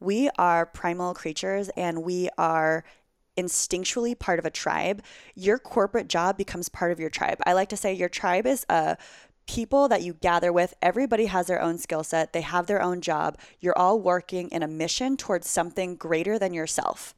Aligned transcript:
We 0.00 0.30
are 0.38 0.66
primal 0.66 1.14
creatures 1.14 1.68
and 1.76 2.02
we 2.02 2.30
are 2.38 2.84
instinctually 3.36 4.18
part 4.18 4.38
of 4.38 4.44
a 4.44 4.50
tribe. 4.50 5.02
Your 5.34 5.58
corporate 5.58 6.08
job 6.08 6.36
becomes 6.36 6.68
part 6.68 6.92
of 6.92 6.98
your 6.98 7.10
tribe. 7.10 7.38
I 7.46 7.52
like 7.52 7.68
to 7.68 7.76
say 7.76 7.92
your 7.92 8.08
tribe 8.08 8.46
is 8.46 8.64
a 8.68 8.96
people 9.46 9.88
that 9.88 10.02
you 10.02 10.14
gather 10.14 10.52
with. 10.52 10.74
Everybody 10.80 11.26
has 11.26 11.46
their 11.46 11.60
own 11.60 11.78
skill 11.78 12.04
set, 12.04 12.32
they 12.32 12.40
have 12.40 12.66
their 12.66 12.82
own 12.82 13.00
job. 13.00 13.38
You're 13.60 13.76
all 13.76 14.00
working 14.00 14.48
in 14.50 14.62
a 14.62 14.68
mission 14.68 15.16
towards 15.16 15.48
something 15.48 15.96
greater 15.96 16.38
than 16.38 16.54
yourself. 16.54 17.14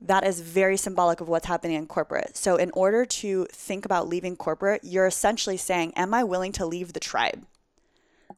That 0.00 0.26
is 0.26 0.40
very 0.40 0.76
symbolic 0.76 1.20
of 1.20 1.28
what's 1.28 1.46
happening 1.46 1.76
in 1.76 1.86
corporate. 1.86 2.36
So, 2.36 2.56
in 2.56 2.70
order 2.72 3.06
to 3.06 3.46
think 3.50 3.84
about 3.84 4.08
leaving 4.08 4.36
corporate, 4.36 4.82
you're 4.84 5.06
essentially 5.06 5.56
saying, 5.56 5.94
Am 5.94 6.12
I 6.12 6.22
willing 6.22 6.52
to 6.52 6.66
leave 6.66 6.92
the 6.92 7.00
tribe? 7.00 7.46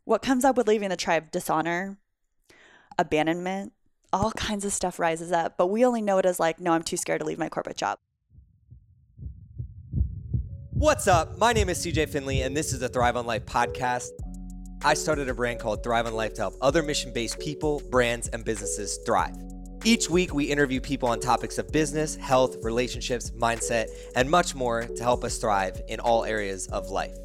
What 0.05 0.23
comes 0.23 0.45
up 0.45 0.57
with 0.57 0.69
leaving 0.69 0.89
the 0.89 0.97
tribe? 0.97 1.33
Dishonor, 1.33 1.99
abandonment, 2.99 3.73
all 4.13 4.33
kinds 4.33 4.65
of 4.65 4.73
stuff 4.73 4.99
rises 4.99 5.33
up. 5.33 5.57
But 5.57 5.69
we 5.69 5.85
only 5.85 6.03
know 6.03 6.19
it 6.19 6.27
as 6.27 6.41
like, 6.41 6.61
No, 6.61 6.73
I'm 6.73 6.83
too 6.83 6.97
scared 6.97 7.21
to 7.21 7.27
leave 7.27 7.39
my 7.39 7.49
corporate 7.49 7.77
job. 7.77 7.99
What's 10.73 11.09
up? 11.09 11.39
My 11.39 11.53
name 11.53 11.69
is 11.69 11.85
CJ 11.85 12.09
Finley, 12.11 12.43
and 12.43 12.57
this 12.57 12.73
is 12.73 12.81
the 12.81 12.89
Thrive 12.89 13.17
on 13.17 13.27
Life 13.27 13.47
podcast. 13.47 14.11
I 14.85 14.95
started 14.95 15.29
a 15.29 15.35
brand 15.35 15.59
called 15.59 15.83
Thrive 15.83 16.07
on 16.07 16.15
Life 16.15 16.35
to 16.35 16.43
help 16.43 16.55
other 16.61 16.85
mission 16.85 17.13
based 17.13 17.41
people, 17.41 17.83
brands, 17.91 18.29
and 18.29 18.45
businesses 18.45 18.99
thrive. 19.05 19.37
Each 19.85 20.09
week, 20.09 20.33
we 20.35 20.45
interview 20.45 20.81
people 20.81 21.09
on 21.09 21.19
topics 21.19 21.59
of 21.59 21.71
business, 21.73 22.15
health, 22.15 22.57
relationships, 22.63 23.31
mindset, 23.33 23.89
and 24.15 24.31
much 24.31 24.55
more 24.55 24.83
to 24.83 25.03
help 25.03 25.25
us 25.25 25.39
thrive 25.39 25.81
in 25.89 25.99
all 25.99 26.25
areas 26.25 26.69
of 26.69 26.91
life. 26.91 27.17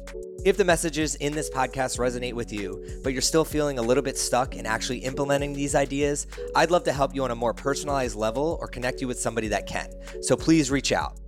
If 0.44 0.58
the 0.58 0.64
messages 0.64 1.14
in 1.14 1.32
this 1.32 1.48
podcast 1.48 1.98
resonate 1.98 2.34
with 2.34 2.52
you, 2.52 3.00
but 3.02 3.14
you're 3.14 3.22
still 3.22 3.46
feeling 3.46 3.78
a 3.78 3.82
little 3.82 4.02
bit 4.02 4.18
stuck 4.18 4.56
in 4.56 4.66
actually 4.66 4.98
implementing 4.98 5.54
these 5.54 5.74
ideas, 5.74 6.26
I'd 6.54 6.70
love 6.70 6.84
to 6.84 6.92
help 6.92 7.14
you 7.14 7.24
on 7.24 7.30
a 7.30 7.34
more 7.34 7.54
personalized 7.54 8.14
level 8.14 8.58
or 8.60 8.68
connect 8.68 9.00
you 9.00 9.08
with 9.08 9.18
somebody 9.18 9.48
that 9.48 9.66
can. 9.66 9.88
So 10.20 10.36
please 10.36 10.70
reach 10.70 10.92
out. 10.92 11.18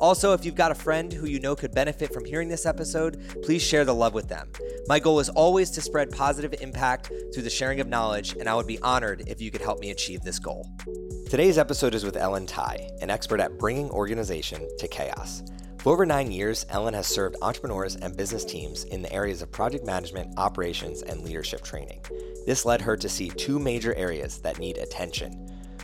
Also, 0.00 0.32
if 0.32 0.44
you've 0.44 0.56
got 0.56 0.72
a 0.72 0.74
friend 0.74 1.12
who 1.12 1.28
you 1.28 1.38
know 1.38 1.54
could 1.54 1.72
benefit 1.72 2.12
from 2.12 2.24
hearing 2.24 2.48
this 2.48 2.66
episode, 2.66 3.40
please 3.44 3.62
share 3.62 3.84
the 3.84 3.94
love 3.94 4.14
with 4.14 4.28
them. 4.28 4.50
My 4.88 4.98
goal 4.98 5.20
is 5.20 5.28
always 5.28 5.70
to 5.70 5.80
spread 5.80 6.10
positive 6.10 6.52
impact 6.60 7.12
through 7.32 7.44
the 7.44 7.50
sharing 7.50 7.78
of 7.78 7.86
knowledge, 7.86 8.32
and 8.32 8.48
I 8.48 8.56
would 8.56 8.66
be 8.66 8.80
honored 8.80 9.22
if 9.28 9.40
you 9.40 9.52
could 9.52 9.62
help 9.62 9.78
me 9.78 9.92
achieve 9.92 10.22
this 10.22 10.40
goal. 10.40 10.68
Today's 11.30 11.56
episode 11.56 11.94
is 11.94 12.04
with 12.04 12.16
Ellen 12.16 12.48
Tighe, 12.48 12.90
an 13.00 13.10
expert 13.10 13.38
at 13.38 13.58
bringing 13.58 13.90
organization 13.90 14.66
to 14.78 14.88
chaos. 14.88 15.44
For 15.86 15.92
over 15.92 16.04
nine 16.04 16.32
years, 16.32 16.66
Ellen 16.70 16.94
has 16.94 17.06
served 17.06 17.36
entrepreneurs 17.42 17.94
and 17.94 18.16
business 18.16 18.44
teams 18.44 18.82
in 18.82 19.02
the 19.02 19.12
areas 19.12 19.40
of 19.40 19.52
project 19.52 19.86
management, 19.86 20.36
operations, 20.36 21.02
and 21.02 21.20
leadership 21.20 21.62
training. 21.62 22.00
This 22.44 22.64
led 22.64 22.80
her 22.80 22.96
to 22.96 23.08
see 23.08 23.28
two 23.28 23.60
major 23.60 23.94
areas 23.94 24.40
that 24.40 24.58
need 24.58 24.78
attention. 24.78 25.30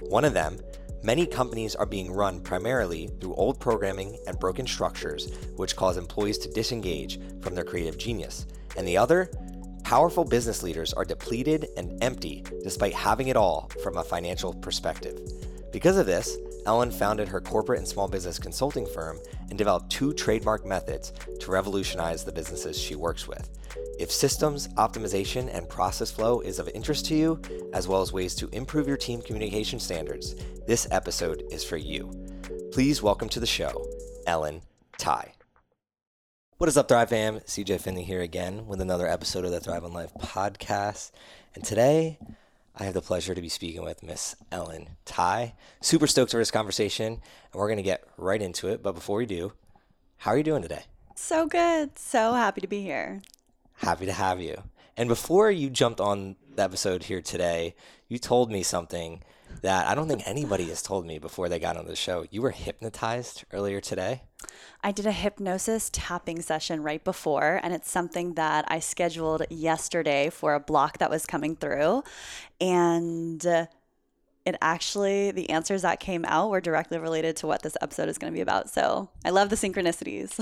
One 0.00 0.25
of 0.25 0.34
them 0.34 0.58
Many 1.05 1.25
companies 1.25 1.77
are 1.77 1.86
being 1.86 2.12
run 2.12 2.41
primarily 2.41 3.11
through 3.20 3.36
old 3.36 3.61
programming 3.61 4.19
and 4.27 4.41
broken 4.41 4.67
structures, 4.67 5.33
which 5.55 5.77
cause 5.77 5.97
employees 5.97 6.39
to 6.39 6.50
disengage 6.50 7.20
from 7.41 7.55
their 7.55 7.62
creative 7.62 7.97
genius. 7.97 8.47
And 8.77 8.89
the 8.89 8.97
other, 8.97 9.30
powerful 9.84 10.25
business 10.25 10.64
leaders 10.64 10.92
are 10.92 11.05
depleted 11.05 11.69
and 11.77 12.03
empty 12.03 12.45
despite 12.64 12.95
having 12.95 13.28
it 13.28 13.36
all 13.36 13.70
from 13.80 13.98
a 13.98 14.05
financial 14.05 14.53
perspective. 14.53 15.20
Because 15.70 15.97
of 15.97 16.06
this, 16.06 16.39
Ellen 16.64 16.91
founded 16.91 17.28
her 17.28 17.41
corporate 17.41 17.78
and 17.78 17.88
small 17.88 18.08
business 18.08 18.38
consulting 18.38 18.86
firm 18.86 19.18
and 19.50 19.58
developed 19.58 19.91
two 19.91 20.12
trademark 20.12 20.64
methods 20.64 21.12
to 21.41 21.50
revolutionize 21.50 22.24
the 22.24 22.32
businesses 22.32 22.78
she 22.78 22.94
works 22.94 23.27
with. 23.27 23.48
If 23.98 24.10
systems, 24.10 24.68
optimization, 24.74 25.52
and 25.55 25.68
process 25.68 26.10
flow 26.10 26.40
is 26.40 26.58
of 26.58 26.68
interest 26.68 27.06
to 27.06 27.14
you, 27.14 27.40
as 27.72 27.88
well 27.88 28.00
as 28.00 28.12
ways 28.12 28.34
to 28.36 28.48
improve 28.48 28.86
your 28.86 28.96
team 28.96 29.22
communication 29.22 29.80
standards, 29.80 30.34
this 30.66 30.86
episode 30.90 31.42
is 31.50 31.64
for 31.64 31.77
you. 31.77 32.10
Please 32.72 33.02
welcome 33.02 33.28
to 33.30 33.40
the 33.40 33.46
show, 33.46 33.84
Ellen 34.27 34.62
Ty. 34.98 35.33
What 36.58 36.68
is 36.68 36.77
up, 36.77 36.86
Thrive 36.86 37.08
fam? 37.08 37.40
CJ 37.40 37.80
Finley 37.80 38.05
here 38.05 38.20
again 38.20 38.67
with 38.68 38.80
another 38.80 39.08
episode 39.08 39.45
of 39.45 39.51
the 39.51 39.58
Thrive 39.58 39.84
on 39.84 39.92
Life 39.92 40.12
podcast. 40.20 41.11
And 41.56 41.64
today, 41.64 42.18
I 42.74 42.84
have 42.84 42.94
the 42.94 43.02
pleasure 43.02 43.34
to 43.34 43.42
be 43.42 43.50
speaking 43.50 43.83
with 43.83 44.02
Miss 44.02 44.34
Ellen 44.50 44.90
Ty. 45.05 45.55
Super 45.83 46.06
stoked 46.06 46.30
for 46.30 46.38
this 46.38 46.50
conversation, 46.50 47.06
and 47.06 47.20
we're 47.52 47.68
going 47.68 47.77
to 47.77 47.83
get 47.83 48.05
right 48.16 48.40
into 48.40 48.68
it. 48.68 48.83
But 48.83 48.94
before 48.94 49.18
we 49.18 49.27
do, 49.27 49.52
how 50.18 50.30
are 50.30 50.38
you 50.38 50.42
doing 50.42 50.62
today? 50.62 50.84
So 51.14 51.46
good. 51.46 51.98
So 51.98 52.33
happy 52.33 52.62
to 52.62 52.66
be 52.66 52.83
here. 52.83 53.20
Happy 53.74 54.06
to 54.06 54.12
have 54.12 54.40
you. 54.40 54.62
And 54.96 55.08
before 55.08 55.50
you 55.50 55.68
jumped 55.68 56.00
on 56.00 56.36
the 56.55 56.62
episode 56.62 57.05
here 57.05 57.20
today, 57.20 57.74
you 58.08 58.18
told 58.18 58.50
me 58.50 58.62
something 58.62 59.22
that 59.62 59.86
I 59.86 59.95
don't 59.95 60.08
think 60.08 60.23
anybody 60.27 60.64
has 60.67 60.83
told 60.83 61.06
me 61.06 61.18
before 61.18 61.48
they 61.48 61.58
got 61.58 61.77
on 61.77 61.86
the 61.86 61.96
show. 61.96 62.27
You 62.30 62.42
were 62.42 62.50
hypnotized 62.50 63.45
earlier 63.52 63.80
today. 63.80 64.23
I 64.83 64.90
did 64.90 65.06
a 65.06 65.12
hypnosis 65.12 65.89
tapping 65.92 66.42
session 66.42 66.83
right 66.83 67.02
before, 67.02 67.61
and 67.62 67.72
it's 67.72 67.90
something 67.90 68.34
that 68.34 68.64
I 68.68 68.80
scheduled 68.80 69.45
yesterday 69.51 70.30
for 70.30 70.55
a 70.55 70.61
block 70.61 70.98
that 70.98 71.11
was 71.11 71.27
coming 71.27 71.55
through. 71.55 72.02
And 72.61 73.45
uh, 73.46 73.67
it 74.45 74.56
actually, 74.61 75.30
the 75.30 75.51
answers 75.51 75.83
that 75.83 76.01
came 76.01 76.24
out 76.24 76.51
were 76.51 76.61
directly 76.61 76.98
related 76.98 77.36
to 77.36 77.46
what 77.46 77.62
this 77.62 77.77
episode 77.80 78.08
is 78.08 78.18
going 78.18 78.33
to 78.33 78.36
be 78.36 78.42
about. 78.42 78.68
So 78.68 79.11
I 79.24 79.30
love 79.30 79.48
the 79.48 79.56
synchronicities. 79.56 80.34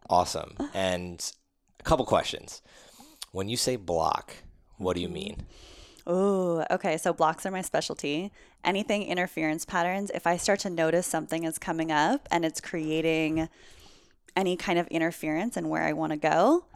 awesome. 0.10 0.54
And 0.72 1.32
a 1.78 1.82
couple 1.82 2.06
questions. 2.06 2.62
When 3.32 3.50
you 3.50 3.58
say 3.58 3.76
block, 3.76 4.34
what 4.78 4.96
do 4.96 5.02
you 5.02 5.10
mean? 5.10 5.44
Oh, 6.06 6.64
okay. 6.70 6.96
So 6.98 7.12
blocks 7.12 7.44
are 7.46 7.50
my 7.50 7.62
specialty. 7.62 8.30
Anything 8.64 9.02
interference 9.02 9.64
patterns, 9.64 10.10
if 10.14 10.26
I 10.26 10.36
start 10.36 10.60
to 10.60 10.70
notice 10.70 11.06
something 11.06 11.44
is 11.44 11.58
coming 11.58 11.90
up 11.90 12.28
and 12.30 12.44
it's 12.44 12.60
creating 12.60 13.48
any 14.36 14.56
kind 14.56 14.78
of 14.78 14.86
interference 14.88 15.56
in 15.56 15.68
where 15.68 15.82
I 15.82 15.92
want 15.92 16.12
to 16.12 16.18
go, 16.18 16.66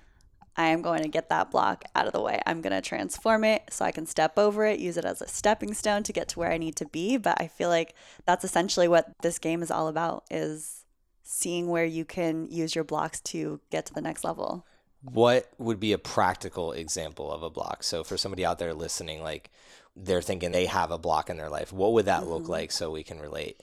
I 0.56 0.66
am 0.66 0.82
going 0.82 1.02
to 1.02 1.08
get 1.08 1.28
that 1.28 1.50
block 1.50 1.84
out 1.94 2.06
of 2.06 2.12
the 2.12 2.20
way. 2.20 2.40
I'm 2.44 2.60
going 2.60 2.72
to 2.72 2.80
transform 2.80 3.44
it 3.44 3.62
so 3.70 3.84
I 3.84 3.92
can 3.92 4.04
step 4.04 4.36
over 4.36 4.66
it, 4.66 4.80
use 4.80 4.96
it 4.96 5.04
as 5.04 5.22
a 5.22 5.28
stepping 5.28 5.74
stone 5.74 6.02
to 6.02 6.12
get 6.12 6.28
to 6.30 6.38
where 6.40 6.50
I 6.50 6.58
need 6.58 6.74
to 6.76 6.86
be, 6.86 7.16
but 7.16 7.40
I 7.40 7.46
feel 7.46 7.68
like 7.68 7.94
that's 8.26 8.44
essentially 8.44 8.88
what 8.88 9.12
this 9.22 9.38
game 9.38 9.62
is 9.62 9.70
all 9.70 9.86
about 9.86 10.24
is 10.30 10.84
seeing 11.22 11.68
where 11.68 11.84
you 11.84 12.04
can 12.04 12.48
use 12.50 12.74
your 12.74 12.82
blocks 12.82 13.20
to 13.20 13.60
get 13.70 13.86
to 13.86 13.94
the 13.94 14.00
next 14.00 14.24
level 14.24 14.66
what 15.02 15.50
would 15.58 15.80
be 15.80 15.92
a 15.92 15.98
practical 15.98 16.72
example 16.72 17.32
of 17.32 17.42
a 17.42 17.50
block? 17.50 17.82
So 17.82 18.04
for 18.04 18.16
somebody 18.16 18.44
out 18.44 18.58
there 18.58 18.74
listening, 18.74 19.22
like 19.22 19.50
they're 19.96 20.22
thinking 20.22 20.52
they 20.52 20.66
have 20.66 20.90
a 20.90 20.98
block 20.98 21.30
in 21.30 21.36
their 21.36 21.48
life, 21.48 21.72
what 21.72 21.92
would 21.92 22.06
that 22.06 22.22
mm-hmm. 22.22 22.32
look 22.32 22.48
like 22.48 22.70
so 22.72 22.90
we 22.90 23.02
can 23.02 23.20
relate? 23.20 23.60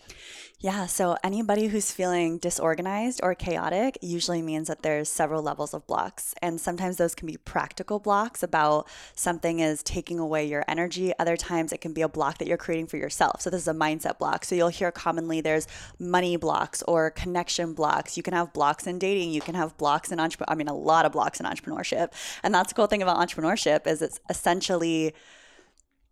Yeah, 0.60 0.88
so 0.88 1.18
anybody 1.24 1.68
who's 1.68 1.92
feeling 1.92 2.40
disorganized 2.40 3.20
or 3.22 3.36
chaotic 3.36 3.96
usually 4.02 4.42
means 4.42 4.70
that 4.70 4.82
there's 4.82 5.08
several 5.08 5.44
levels 5.44 5.72
of 5.72 5.86
blocks. 5.86 6.34
And 6.42 6.60
sometimes 6.60 6.98
those 6.98 7.14
can 7.14 7.28
be 7.28 7.38
practical 7.38 8.00
blocks 8.00 8.42
about 8.42 8.88
something 9.14 9.60
is 9.60 9.84
taking 9.84 10.18
away 10.18 10.48
your 10.48 10.66
energy. 10.68 11.14
Other 11.20 11.38
times 11.38 11.72
it 11.72 11.80
can 11.80 11.94
be 11.94 12.02
a 12.02 12.10
block 12.10 12.40
that 12.40 12.48
you're 12.48 12.58
creating 12.58 12.88
for 12.88 12.98
yourself. 12.98 13.40
So 13.42 13.52
this 13.52 13.62
is 13.62 13.68
a 13.68 13.74
mindset 13.74 14.18
block. 14.18 14.46
So 14.46 14.56
you'll 14.56 14.70
hear 14.70 14.92
commonly 14.92 15.42
there's 15.42 15.68
money 16.00 16.38
blocks 16.38 16.82
or 16.88 17.12
connection 17.12 17.76
blocks. 17.76 18.18
You 18.18 18.24
can 18.24 18.34
have 18.34 18.52
blocks 18.52 18.88
in 18.88 18.98
dating, 18.98 19.34
you 19.34 19.42
can 19.42 19.54
have 19.54 19.78
blocks 19.78 20.12
in 20.12 20.20
entrepreneur 20.20 20.52
I 20.52 20.56
mean 20.56 20.70
a 20.70 20.76
lot 20.76 21.06
of 21.06 21.12
blocks 21.12 21.40
in 21.40 21.46
entrepreneurship. 21.46 22.14
And 22.42 22.52
that's 22.52 22.70
the 22.70 22.76
cool 22.76 22.88
thing 22.88 23.04
about 23.04 23.18
entrepreneurship 23.18 23.86
is 23.86 24.02
it's 24.02 24.20
essentially 24.28 25.14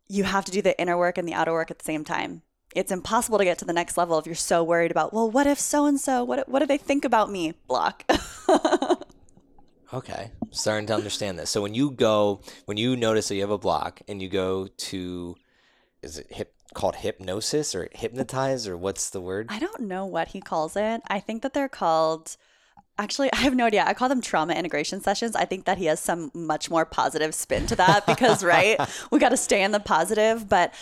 you 0.07 0.23
have 0.23 0.45
to 0.45 0.51
do 0.51 0.61
the 0.61 0.79
inner 0.79 0.99
work 0.99 1.17
and 1.17 1.27
the 1.27 1.33
outer 1.33 1.51
work 1.51 1.71
at 1.71 1.79
the 1.79 1.85
same 1.85 2.03
time 2.03 2.43
it's 2.75 2.91
impossible 2.91 3.37
to 3.37 3.45
get 3.45 3.57
to 3.59 3.65
the 3.65 3.73
next 3.73 3.97
level 3.97 4.19
if 4.19 4.25
you're 4.25 4.35
so 4.35 4.63
worried 4.63 4.91
about, 4.91 5.13
well, 5.13 5.31
what 5.31 5.47
if 5.47 5.59
so 5.59 5.85
and 5.85 5.99
so? 5.99 6.23
What 6.23 6.47
what 6.49 6.59
do 6.59 6.65
they 6.65 6.77
think 6.77 7.05
about 7.05 7.31
me? 7.31 7.53
Block. 7.67 8.03
okay, 9.93 10.31
starting 10.51 10.85
to 10.87 10.93
understand 10.93 11.39
this. 11.39 11.49
So 11.49 11.61
when 11.61 11.73
you 11.73 11.91
go, 11.91 12.41
when 12.65 12.77
you 12.77 12.95
notice 12.95 13.29
that 13.29 13.35
you 13.35 13.41
have 13.41 13.49
a 13.49 13.57
block, 13.57 14.01
and 14.07 14.21
you 14.21 14.27
go 14.27 14.67
to, 14.67 15.35
is 16.01 16.19
it 16.19 16.27
hip 16.29 16.53
called 16.73 16.97
hypnosis 16.97 17.73
or 17.73 17.87
hypnotize 17.93 18.67
or 18.67 18.75
what's 18.75 19.09
the 19.09 19.21
word? 19.21 19.47
I 19.49 19.59
don't 19.59 19.81
know 19.81 20.05
what 20.05 20.29
he 20.29 20.41
calls 20.41 20.75
it. 20.75 21.01
I 21.07 21.21
think 21.21 21.41
that 21.43 21.53
they're 21.53 21.69
called 21.69 22.35
Actually, 22.97 23.29
I 23.33 23.37
have 23.37 23.55
no 23.55 23.65
idea. 23.65 23.83
I 23.85 23.93
call 23.93 24.09
them 24.09 24.21
trauma 24.21 24.53
integration 24.53 25.01
sessions. 25.01 25.35
I 25.35 25.45
think 25.45 25.65
that 25.65 25.77
he 25.77 25.85
has 25.85 25.99
some 25.99 26.31
much 26.33 26.69
more 26.69 26.85
positive 26.85 27.35
spin 27.35 27.67
to 27.67 27.75
that 27.75 28.05
because, 28.07 28.43
right, 28.43 28.79
we 29.11 29.19
got 29.19 29.29
to 29.29 29.37
stay 29.37 29.63
in 29.63 29.71
the 29.71 29.79
positive. 29.79 30.47
But 30.47 30.73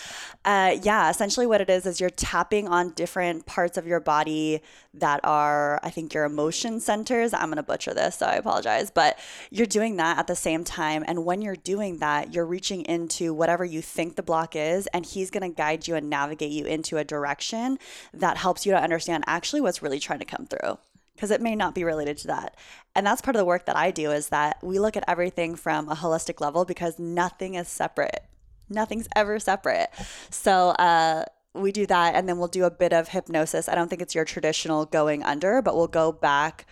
uh, 0.46 0.78
yeah, 0.82 1.10
essentially 1.10 1.46
what 1.46 1.62
it 1.62 1.70
is 1.70 1.86
is 1.86 2.00
you're 2.00 2.10
tapping 2.10 2.68
on 2.68 2.92
different 2.92 3.46
parts 3.46 3.78
of 3.78 3.88
your 3.88 4.00
body 4.00 4.62
that 4.94 5.22
are, 5.24 5.80
I 5.82 5.90
think, 5.90 6.14
your 6.14 6.26
emotion 6.26 6.80
centers. 6.80 7.34
I'm 7.34 7.46
going 7.46 7.58
to 7.58 7.64
butcher 7.64 7.94
this, 7.94 8.18
so 8.18 8.28
I 8.28 8.36
apologize. 8.36 8.92
But 8.92 9.18
you're 9.50 9.66
doing 9.66 9.96
that 9.98 10.20
at 10.20 10.28
the 10.28 10.36
same 10.36 10.64
time. 10.64 11.04
And 11.08 11.26
when 11.26 11.42
you're 11.42 11.56
doing 11.56 11.98
that, 11.98 12.34
you're 12.34 12.46
reaching 12.46 12.82
into 12.82 13.34
whatever 13.34 13.66
you 13.66 13.82
think 13.82 14.16
the 14.16 14.24
block 14.24 14.56
is, 14.56 14.88
and 14.88 15.06
he's 15.06 15.32
going 15.32 15.50
to 15.50 15.56
guide 15.56 15.88
you 15.88 15.96
and 15.96 16.10
navigate 16.10 16.52
you 16.52 16.66
into 16.66 16.98
a 16.98 17.04
direction 17.04 17.80
that 18.14 18.38
helps 18.38 18.66
you 18.66 18.72
to 18.74 18.80
understand 18.80 19.24
actually 19.26 19.62
what's 19.62 19.82
really 19.82 20.00
trying 20.00 20.20
to 20.20 20.26
come 20.26 20.46
through 20.46 20.78
because 21.16 21.32
it 21.32 21.42
may 21.42 21.56
not 21.56 21.76
be 21.76 21.84
related 21.84 22.18
to 22.18 22.28
that. 22.28 22.56
And 22.96 23.06
that's 23.06 23.22
part 23.22 23.36
of 23.36 23.40
the 23.40 23.46
work 23.46 23.66
that 23.66 23.76
I 23.76 23.92
do 23.92 24.12
is 24.12 24.30
that 24.30 24.58
we 24.64 24.80
look 24.80 24.98
at 24.98 25.04
everything 25.08 25.56
from 25.56 25.90
a 25.90 25.96
holistic 25.96 26.42
level 26.42 26.66
because 26.66 27.00
nothing 27.00 27.56
is 27.56 27.68
separate. 27.68 28.24
Nothing's 28.70 29.08
ever 29.16 29.40
separate. 29.40 29.90
So, 30.30 30.70
uh, 30.70 31.26
we 31.54 31.72
do 31.72 31.86
that 31.86 32.16
and 32.16 32.28
then 32.28 32.40
we'll 32.40 32.48
do 32.48 32.64
a 32.64 32.72
bit 32.72 32.94
of 32.94 33.10
hypnosis. 33.10 33.70
I 33.70 33.76
don't 33.76 33.88
think 33.88 34.02
it's 34.02 34.16
your 34.16 34.26
traditional 34.26 34.86
going 34.86 35.24
under, 35.24 35.62
but 35.62 35.76
we'll 35.76 35.88
go 35.88 36.12
back 36.12 36.66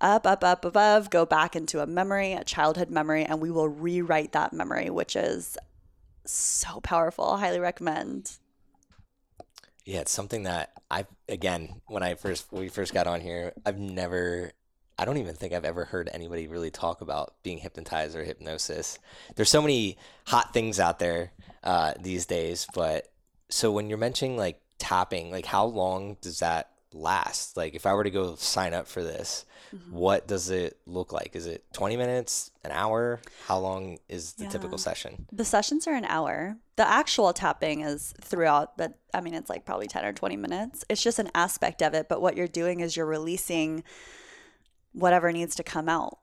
up, 0.00 0.26
up, 0.26 0.44
up, 0.44 0.64
above, 0.64 1.10
go 1.10 1.24
back 1.24 1.56
into 1.56 1.80
a 1.80 1.86
memory, 1.86 2.32
a 2.32 2.44
childhood 2.44 2.90
memory, 2.90 3.24
and 3.24 3.40
we 3.40 3.50
will 3.50 3.68
rewrite 3.68 4.32
that 4.32 4.52
memory, 4.52 4.90
which 4.90 5.16
is 5.16 5.56
so 6.24 6.80
powerful. 6.80 7.36
Highly 7.36 7.60
recommend. 7.60 8.32
Yeah, 9.86 10.00
it's 10.00 10.10
something 10.10 10.42
that 10.42 10.72
I 10.90 11.06
again 11.28 11.80
when 11.86 12.02
I 12.02 12.16
first 12.16 12.50
when 12.50 12.60
we 12.60 12.68
first 12.68 12.92
got 12.92 13.06
on 13.06 13.20
here, 13.20 13.52
I've 13.64 13.78
never 13.78 14.50
I 14.98 15.04
don't 15.04 15.18
even 15.18 15.36
think 15.36 15.52
I've 15.52 15.64
ever 15.64 15.84
heard 15.84 16.10
anybody 16.12 16.48
really 16.48 16.72
talk 16.72 17.02
about 17.02 17.34
being 17.44 17.58
hypnotized 17.58 18.16
or 18.16 18.24
hypnosis. 18.24 18.98
There's 19.36 19.48
so 19.48 19.62
many 19.62 19.96
hot 20.26 20.52
things 20.52 20.80
out 20.80 20.98
there 20.98 21.30
uh, 21.62 21.92
these 22.00 22.26
days, 22.26 22.66
but 22.74 23.06
so 23.48 23.70
when 23.70 23.88
you're 23.88 23.96
mentioning 23.96 24.36
like 24.36 24.60
tapping, 24.78 25.30
like 25.30 25.46
how 25.46 25.66
long 25.66 26.16
does 26.20 26.40
that 26.40 26.70
last? 26.92 27.56
Like 27.56 27.74
if 27.74 27.86
I 27.86 27.94
were 27.94 28.04
to 28.04 28.10
go 28.10 28.34
sign 28.36 28.74
up 28.74 28.86
for 28.86 29.02
this, 29.02 29.44
mm-hmm. 29.74 29.92
what 29.92 30.26
does 30.26 30.50
it 30.50 30.78
look 30.86 31.12
like? 31.12 31.34
Is 31.34 31.46
it 31.46 31.64
20 31.72 31.96
minutes, 31.96 32.50
an 32.64 32.70
hour? 32.72 33.20
How 33.46 33.58
long 33.58 33.98
is 34.08 34.34
the 34.34 34.44
yeah. 34.44 34.50
typical 34.50 34.78
session? 34.78 35.26
The 35.32 35.44
sessions 35.44 35.86
are 35.86 35.94
an 35.94 36.04
hour. 36.04 36.56
The 36.76 36.88
actual 36.88 37.32
tapping 37.32 37.80
is 37.80 38.14
throughout, 38.20 38.76
but 38.76 38.98
I 39.14 39.20
mean, 39.20 39.34
it's 39.34 39.50
like 39.50 39.64
probably 39.64 39.86
10 39.86 40.04
or 40.04 40.12
20 40.12 40.36
minutes. 40.36 40.84
It's 40.88 41.02
just 41.02 41.18
an 41.18 41.30
aspect 41.34 41.82
of 41.82 41.94
it. 41.94 42.08
But 42.08 42.20
what 42.20 42.36
you're 42.36 42.48
doing 42.48 42.80
is 42.80 42.96
you're 42.96 43.06
releasing 43.06 43.82
whatever 44.92 45.32
needs 45.32 45.54
to 45.56 45.62
come 45.62 45.88
out. 45.88 46.18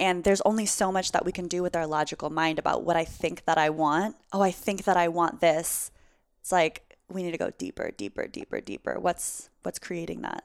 And 0.00 0.24
there's 0.24 0.40
only 0.40 0.66
so 0.66 0.90
much 0.90 1.12
that 1.12 1.24
we 1.24 1.30
can 1.30 1.46
do 1.46 1.62
with 1.62 1.76
our 1.76 1.86
logical 1.86 2.28
mind 2.28 2.58
about 2.58 2.82
what 2.82 2.96
I 2.96 3.04
think 3.04 3.44
that 3.44 3.58
I 3.58 3.70
want. 3.70 4.16
Oh, 4.32 4.42
I 4.42 4.50
think 4.50 4.84
that 4.84 4.96
I 4.96 5.08
want 5.08 5.40
this. 5.40 5.92
It's 6.40 6.50
like 6.50 6.93
we 7.08 7.22
need 7.22 7.32
to 7.32 7.38
go 7.38 7.50
deeper, 7.50 7.90
deeper, 7.90 8.26
deeper, 8.26 8.60
deeper. 8.60 8.98
What's 8.98 9.50
what's 9.62 9.78
creating 9.78 10.22
that? 10.22 10.44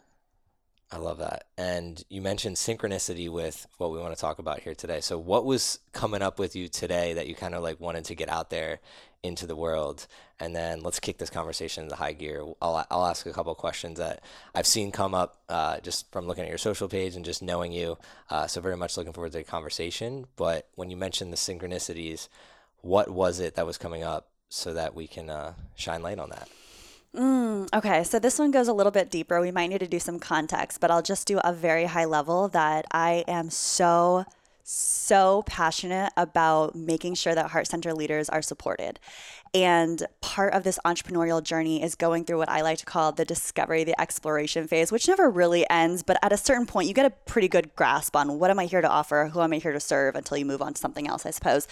I 0.92 0.98
love 0.98 1.20
that. 1.20 1.46
And 1.56 2.04
you 2.10 2.20
mentioned 2.20 2.56
synchronicity 2.56 3.30
with 3.30 3.68
what 3.78 3.92
we 3.92 4.00
want 4.00 4.16
to 4.16 4.20
talk 4.20 4.40
about 4.40 4.62
here 4.62 4.74
today. 4.74 5.02
So 5.02 5.20
what 5.20 5.46
was 5.46 5.80
coming 5.94 6.24
up 6.24 6.40
with 6.40 6.56
you 6.56 6.68
today 6.68 7.14
that 7.14 7.28
you 7.28 7.36
kind 7.36 7.54
of 7.54 7.62
like 7.62 7.80
wanted 7.80 8.06
to 8.06 8.16
get 8.16 8.28
out 8.28 8.50
there 8.50 8.80
into 9.22 9.46
the 9.46 9.56
world? 9.56 10.08
And 10.40 10.56
then 10.56 10.82
let's 10.82 11.00
kick 11.00 11.20
this 11.20 11.30
conversation 11.30 11.84
into 11.84 11.96
high 11.96 12.14
gear. 12.14 12.44
I'll, 12.60 12.88
I'll 12.90 13.06
ask 13.06 13.28
a 13.28 13.34
couple 13.34 13.54
questions 13.54 14.00
that 14.00 14.24
I've 14.56 14.66
seen 14.66 14.92
come 14.92 15.14
up 15.14 15.38
uh, 15.48 15.80
just 15.82 16.12
from 16.12 16.26
looking 16.26 16.46
at 16.46 16.50
your 16.50 16.58
social 16.58 16.88
page 16.88 17.16
and 17.16 17.24
just 17.24 17.44
knowing 17.44 17.72
you. 17.72 18.00
Uh, 18.28 18.48
so 18.48 18.60
very 18.60 18.78
much 18.78 18.98
looking 18.98 19.14
forward 19.14 19.34
to 19.34 19.38
the 19.38 19.44
conversation. 19.44 20.26
But 20.38 20.70
when 20.74 20.90
you 20.90 20.98
mentioned 20.98 21.32
the 21.32 21.38
synchronicities, 21.38 22.30
what 22.82 23.12
was 23.12 23.40
it 23.40 23.54
that 23.56 23.68
was 23.68 23.78
coming 23.78 24.04
up 24.04 24.29
so 24.50 24.74
that 24.74 24.96
we 24.96 25.08
can 25.08 25.30
uh, 25.30 25.54
shine 25.76 26.02
light 26.02 26.20
on 26.20 26.30
that? 26.32 26.50
Mm, 27.16 27.68
okay, 27.74 28.04
so 28.04 28.20
this 28.20 28.38
one 28.38 28.52
goes 28.52 28.68
a 28.68 28.74
little 28.74 28.92
bit 28.92 29.10
deeper. 29.10 29.42
We 29.42 29.52
might 29.52 29.68
need 29.68 29.80
to 29.80 29.88
do 29.88 30.00
some 30.00 30.20
context, 30.20 30.80
but 30.80 30.92
I'll 30.92 31.02
just 31.02 31.28
do 31.28 31.40
a 31.44 31.54
very 31.54 31.86
high 31.86 32.06
level 32.06 32.48
that 32.50 32.86
I 32.92 33.24
am 33.28 33.50
so, 33.50 34.26
so 34.64 35.44
passionate 35.48 36.12
about 36.16 36.76
making 36.76 37.16
sure 37.16 37.34
that 37.34 37.50
heart 37.50 37.68
center 37.68 37.94
leaders 37.94 38.30
are 38.30 38.44
supported. 38.44 39.00
And 39.54 40.06
part 40.22 40.54
of 40.54 40.64
this 40.64 40.80
entrepreneurial 40.86 41.42
journey 41.42 41.82
is 41.82 41.96
going 41.96 42.26
through 42.26 42.38
what 42.38 42.50
I 42.50 42.62
like 42.62 42.78
to 42.80 42.86
call 42.86 43.12
the 43.12 43.26
discovery, 43.26 43.84
the 43.84 44.00
exploration 44.00 44.68
phase, 44.68 44.92
which 44.92 45.08
never 45.08 45.30
really 45.30 45.70
ends. 45.70 46.04
But 46.04 46.18
at 46.22 46.32
a 46.32 46.38
certain 46.38 46.66
point, 46.66 46.88
you 46.88 46.94
get 46.94 47.06
a 47.06 47.10
pretty 47.10 47.48
good 47.48 47.76
grasp 47.76 48.16
on 48.16 48.40
what 48.40 48.52
am 48.52 48.60
I 48.60 48.66
here 48.66 48.82
to 48.82 48.90
offer? 48.90 49.30
Who 49.34 49.42
am 49.42 49.54
I 49.54 49.58
here 49.58 49.74
to 49.74 49.80
serve 49.80 50.16
until 50.16 50.38
you 50.38 50.46
move 50.46 50.62
on 50.62 50.74
to 50.74 50.80
something 50.80 51.08
else, 51.08 51.26
I 51.26 51.32
suppose 51.32 51.68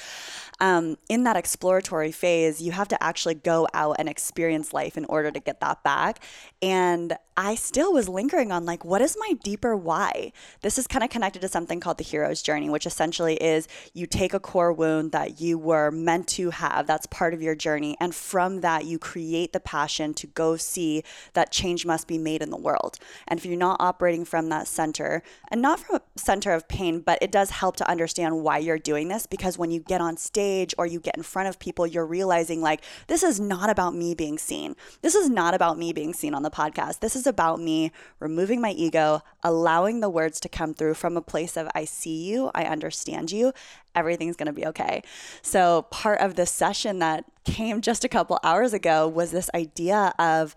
um, 0.59 0.97
in 1.07 1.23
that 1.23 1.37
exploratory 1.37 2.11
phase, 2.11 2.61
you 2.61 2.71
have 2.71 2.87
to 2.87 3.03
actually 3.03 3.35
go 3.35 3.67
out 3.73 3.97
and 3.99 4.09
experience 4.09 4.73
life 4.73 4.97
in 4.97 5.05
order 5.05 5.31
to 5.31 5.39
get 5.39 5.59
that 5.59 5.83
back. 5.83 6.23
And 6.61 7.15
I 7.35 7.53
still 7.53 7.93
was 7.93 8.09
lingering 8.09 8.51
on 8.51 8.65
like, 8.65 8.83
what 8.83 9.01
is 9.01 9.15
my 9.19 9.33
deeper 9.43 9.75
why? 9.75 10.31
This 10.61 10.79
is 10.79 10.87
kind 10.87 11.03
of 11.03 11.11
connected 11.11 11.41
to 11.41 11.47
something 11.47 11.79
called 11.79 11.99
the 11.99 12.03
hero's 12.03 12.41
journey, 12.41 12.69
which 12.69 12.87
essentially 12.87 13.35
is 13.35 13.67
you 13.93 14.07
take 14.07 14.33
a 14.33 14.39
core 14.39 14.73
wound 14.73 15.11
that 15.11 15.39
you 15.39 15.59
were 15.59 15.91
meant 15.91 16.27
to 16.29 16.49
have, 16.49 16.87
that's 16.87 17.05
part 17.05 17.35
of 17.35 17.41
your 17.41 17.53
journey. 17.53 17.66
And 17.75 18.13
from 18.13 18.61
that, 18.61 18.85
you 18.85 18.99
create 18.99 19.53
the 19.53 19.59
passion 19.59 20.13
to 20.15 20.27
go 20.27 20.55
see 20.57 21.03
that 21.33 21.51
change 21.51 21.85
must 21.85 22.07
be 22.07 22.17
made 22.17 22.41
in 22.41 22.49
the 22.49 22.57
world. 22.57 22.97
And 23.27 23.39
if 23.39 23.45
you're 23.45 23.57
not 23.57 23.77
operating 23.79 24.25
from 24.25 24.49
that 24.49 24.67
center, 24.67 25.23
and 25.49 25.61
not 25.61 25.79
from 25.79 25.97
a 25.97 26.01
center 26.19 26.51
of 26.51 26.67
pain, 26.67 26.99
but 26.99 27.17
it 27.21 27.31
does 27.31 27.49
help 27.49 27.75
to 27.77 27.89
understand 27.89 28.43
why 28.43 28.57
you're 28.57 28.77
doing 28.77 29.07
this 29.07 29.25
because 29.25 29.57
when 29.57 29.71
you 29.71 29.79
get 29.79 30.01
on 30.01 30.17
stage 30.17 30.73
or 30.77 30.85
you 30.85 30.99
get 30.99 31.17
in 31.17 31.23
front 31.23 31.49
of 31.49 31.59
people, 31.59 31.87
you're 31.87 32.05
realizing 32.05 32.61
like, 32.61 32.83
this 33.07 33.23
is 33.23 33.39
not 33.39 33.69
about 33.69 33.95
me 33.95 34.13
being 34.13 34.37
seen. 34.37 34.75
This 35.01 35.15
is 35.15 35.29
not 35.29 35.53
about 35.53 35.77
me 35.77 35.93
being 35.93 36.13
seen 36.13 36.33
on 36.33 36.43
the 36.43 36.51
podcast. 36.51 36.99
This 36.99 37.15
is 37.15 37.27
about 37.27 37.59
me 37.59 37.91
removing 38.19 38.61
my 38.61 38.71
ego, 38.71 39.21
allowing 39.43 39.99
the 39.99 40.09
words 40.09 40.39
to 40.41 40.49
come 40.49 40.73
through 40.73 40.93
from 40.93 41.17
a 41.17 41.21
place 41.21 41.57
of 41.57 41.67
I 41.73 41.85
see 41.85 42.25
you, 42.25 42.51
I 42.53 42.63
understand 42.63 43.31
you, 43.31 43.53
everything's 43.97 44.35
going 44.35 44.47
to 44.47 44.53
be 44.53 44.65
okay. 44.67 45.01
So, 45.41 45.83
part 45.83 46.21
of 46.21 46.35
this 46.35 46.51
session 46.51 46.99
that 46.99 47.25
came 47.43 47.81
just 47.81 48.03
a 48.03 48.09
couple 48.09 48.39
hours 48.43 48.73
ago 48.73 49.07
was 49.07 49.31
this 49.31 49.49
idea 49.53 50.13
of 50.19 50.55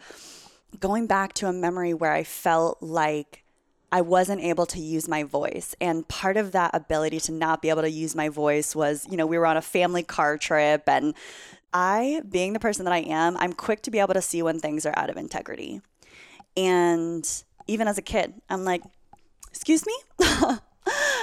going 0.78 1.06
back 1.06 1.32
to 1.34 1.48
a 1.48 1.52
memory 1.52 1.94
where 1.94 2.12
I 2.12 2.22
felt 2.22 2.78
like 2.80 3.42
I 3.92 4.02
wasn't 4.02 4.40
able 4.42 4.66
to 4.66 4.80
use 4.80 5.08
my 5.08 5.24
voice. 5.24 5.74
And 5.80 6.06
part 6.06 6.36
of 6.36 6.52
that 6.52 6.70
ability 6.74 7.18
to 7.20 7.32
not 7.32 7.60
be 7.60 7.70
able 7.70 7.82
to 7.82 7.90
use 7.90 8.14
my 8.14 8.28
voice 8.28 8.76
was, 8.76 9.06
you 9.10 9.16
know, 9.16 9.26
we 9.26 9.36
were 9.36 9.46
on 9.46 9.56
a 9.56 9.62
family 9.62 10.04
car 10.04 10.38
trip 10.38 10.84
and 10.86 11.14
I, 11.72 12.22
being 12.28 12.52
the 12.52 12.60
person 12.60 12.84
that 12.84 12.94
I 12.94 12.98
am, 12.98 13.36
I'm 13.36 13.52
quick 13.52 13.82
to 13.82 13.90
be 13.90 13.98
able 13.98 14.14
to 14.14 14.22
see 14.22 14.42
when 14.42 14.58
things 14.58 14.86
are 14.86 14.94
out 14.96 15.10
of 15.10 15.16
integrity. 15.16 15.80
And 16.56 17.28
even 17.66 17.88
as 17.88 17.98
a 17.98 18.02
kid, 18.02 18.34
I'm 18.48 18.64
like, 18.64 18.82
excuse 19.48 19.84
me? 19.86 19.94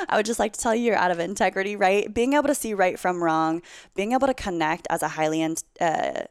I 0.10 0.18
would 0.18 0.26
just 0.26 0.40
like 0.40 0.54
to 0.54 0.60
tell 0.60 0.76
you 0.76 0.86
you're 0.86 0.96
out 0.96 1.12
of 1.12 1.20
integrity, 1.20 1.76
right? 1.76 2.14
Being 2.14 2.34
able 2.34 2.48
to 2.48 2.56
see 2.56 2.74
right 2.74 2.98
from 3.00 3.24
wrong, 3.24 3.62
being 3.96 4.14
able 4.14 4.28
to 4.28 4.34
connect 4.34 4.88
as 4.90 5.02
a 5.02 5.10
highly 5.10 5.44
uh, 5.80 6.24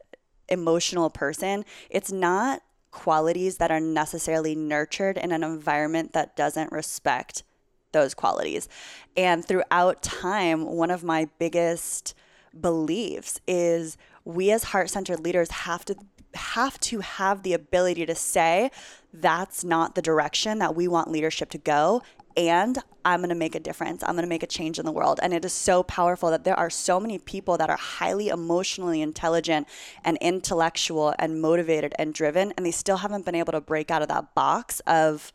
emotional 0.49 1.09
person, 1.09 1.65
it's 1.89 2.11
not 2.11 2.61
qualities 2.91 3.57
that 3.57 3.69
are 3.69 3.79
necessarily 3.79 4.55
nurtured 4.55 5.17
in 5.17 5.31
an 5.31 5.43
environment 5.43 6.13
that 6.13 6.35
doesn't 6.35 6.71
respect 6.71 7.43
those 7.91 8.13
qualities. 8.13 8.67
And 9.15 9.45
throughout 9.45 10.01
time, 10.01 10.65
one 10.65 10.91
of 10.91 11.03
my 11.03 11.29
biggest 11.39 12.13
beliefs 12.59 13.39
is 13.47 13.97
we 14.25 14.51
as 14.51 14.65
heart-centered 14.65 15.19
leaders 15.19 15.51
have 15.51 15.85
to 15.85 15.95
have 16.33 16.79
to 16.79 16.99
have 16.99 17.43
the 17.43 17.53
ability 17.53 18.05
to 18.05 18.13
say 18.13 18.69
that's 19.13 19.63
not 19.63 19.95
the 19.95 20.01
direction 20.01 20.59
that 20.59 20.75
we 20.75 20.87
want 20.87 21.09
leadership 21.09 21.49
to 21.49 21.57
go 21.57 22.01
and 22.37 22.77
I'm 23.03 23.21
going 23.21 23.29
to 23.29 23.35
make 23.35 23.55
a 23.55 23.59
difference. 23.59 24.03
I'm 24.03 24.13
going 24.13 24.23
to 24.23 24.29
make 24.29 24.43
a 24.43 24.47
change 24.47 24.77
in 24.77 24.85
the 24.85 24.91
world. 24.91 25.19
And 25.23 25.33
it 25.33 25.43
is 25.43 25.53
so 25.53 25.81
powerful 25.81 26.29
that 26.29 26.43
there 26.43 26.57
are 26.57 26.69
so 26.69 26.99
many 26.99 27.17
people 27.17 27.57
that 27.57 27.69
are 27.69 27.77
highly 27.77 28.29
emotionally 28.29 29.01
intelligent 29.01 29.67
and 30.03 30.17
intellectual 30.21 31.15
and 31.17 31.41
motivated 31.41 31.95
and 31.97 32.13
driven, 32.13 32.53
and 32.55 32.65
they 32.65 32.71
still 32.71 32.97
haven't 32.97 33.25
been 33.25 33.35
able 33.35 33.53
to 33.53 33.61
break 33.61 33.89
out 33.89 34.03
of 34.03 34.07
that 34.09 34.35
box 34.35 34.81
of 34.81 35.33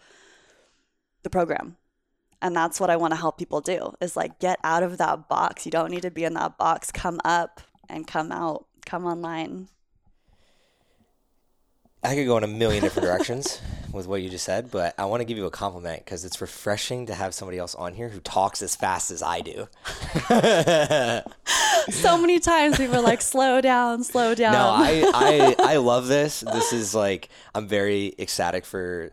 the 1.24 1.30
program. 1.30 1.76
And 2.40 2.54
that's 2.54 2.80
what 2.80 2.90
I 2.90 2.96
want 2.96 3.12
to 3.12 3.20
help 3.20 3.38
people 3.38 3.60
do 3.60 3.94
is 4.00 4.16
like 4.16 4.38
get 4.38 4.58
out 4.64 4.82
of 4.82 4.98
that 4.98 5.28
box. 5.28 5.64
You 5.64 5.72
don't 5.72 5.90
need 5.90 6.02
to 6.02 6.10
be 6.10 6.24
in 6.24 6.34
that 6.34 6.58
box. 6.58 6.90
Come 6.92 7.20
up 7.24 7.60
and 7.88 8.06
come 8.06 8.32
out, 8.32 8.66
come 8.86 9.04
online. 9.04 9.68
I 12.02 12.14
could 12.16 12.26
go 12.26 12.36
in 12.36 12.44
a 12.44 12.48
million 12.48 12.82
different 12.82 13.06
directions 13.06 13.60
with 13.92 14.06
what 14.06 14.22
you 14.22 14.28
just 14.28 14.44
said, 14.44 14.70
but 14.70 14.94
I 14.98 15.04
want 15.04 15.20
to 15.20 15.24
give 15.24 15.36
you 15.36 15.46
a 15.46 15.50
compliment 15.50 16.04
because 16.04 16.24
it's 16.24 16.40
refreshing 16.40 17.06
to 17.06 17.14
have 17.14 17.34
somebody 17.34 17.58
else 17.58 17.74
on 17.74 17.94
here 17.94 18.08
who 18.08 18.20
talks 18.20 18.62
as 18.62 18.74
fast 18.74 19.10
as 19.10 19.22
I 19.22 19.40
do. 19.40 19.68
so 21.92 22.18
many 22.18 22.40
times 22.40 22.78
we 22.78 22.88
were 22.88 23.00
like, 23.00 23.20
slow 23.20 23.60
down, 23.60 24.04
slow 24.04 24.34
down. 24.34 24.52
No, 24.52 24.70
I, 24.70 25.10
I, 25.14 25.74
I 25.74 25.76
love 25.76 26.06
this. 26.06 26.40
This 26.40 26.72
is 26.72 26.94
like, 26.94 27.28
I'm 27.54 27.68
very 27.68 28.14
ecstatic 28.18 28.64
for 28.64 29.12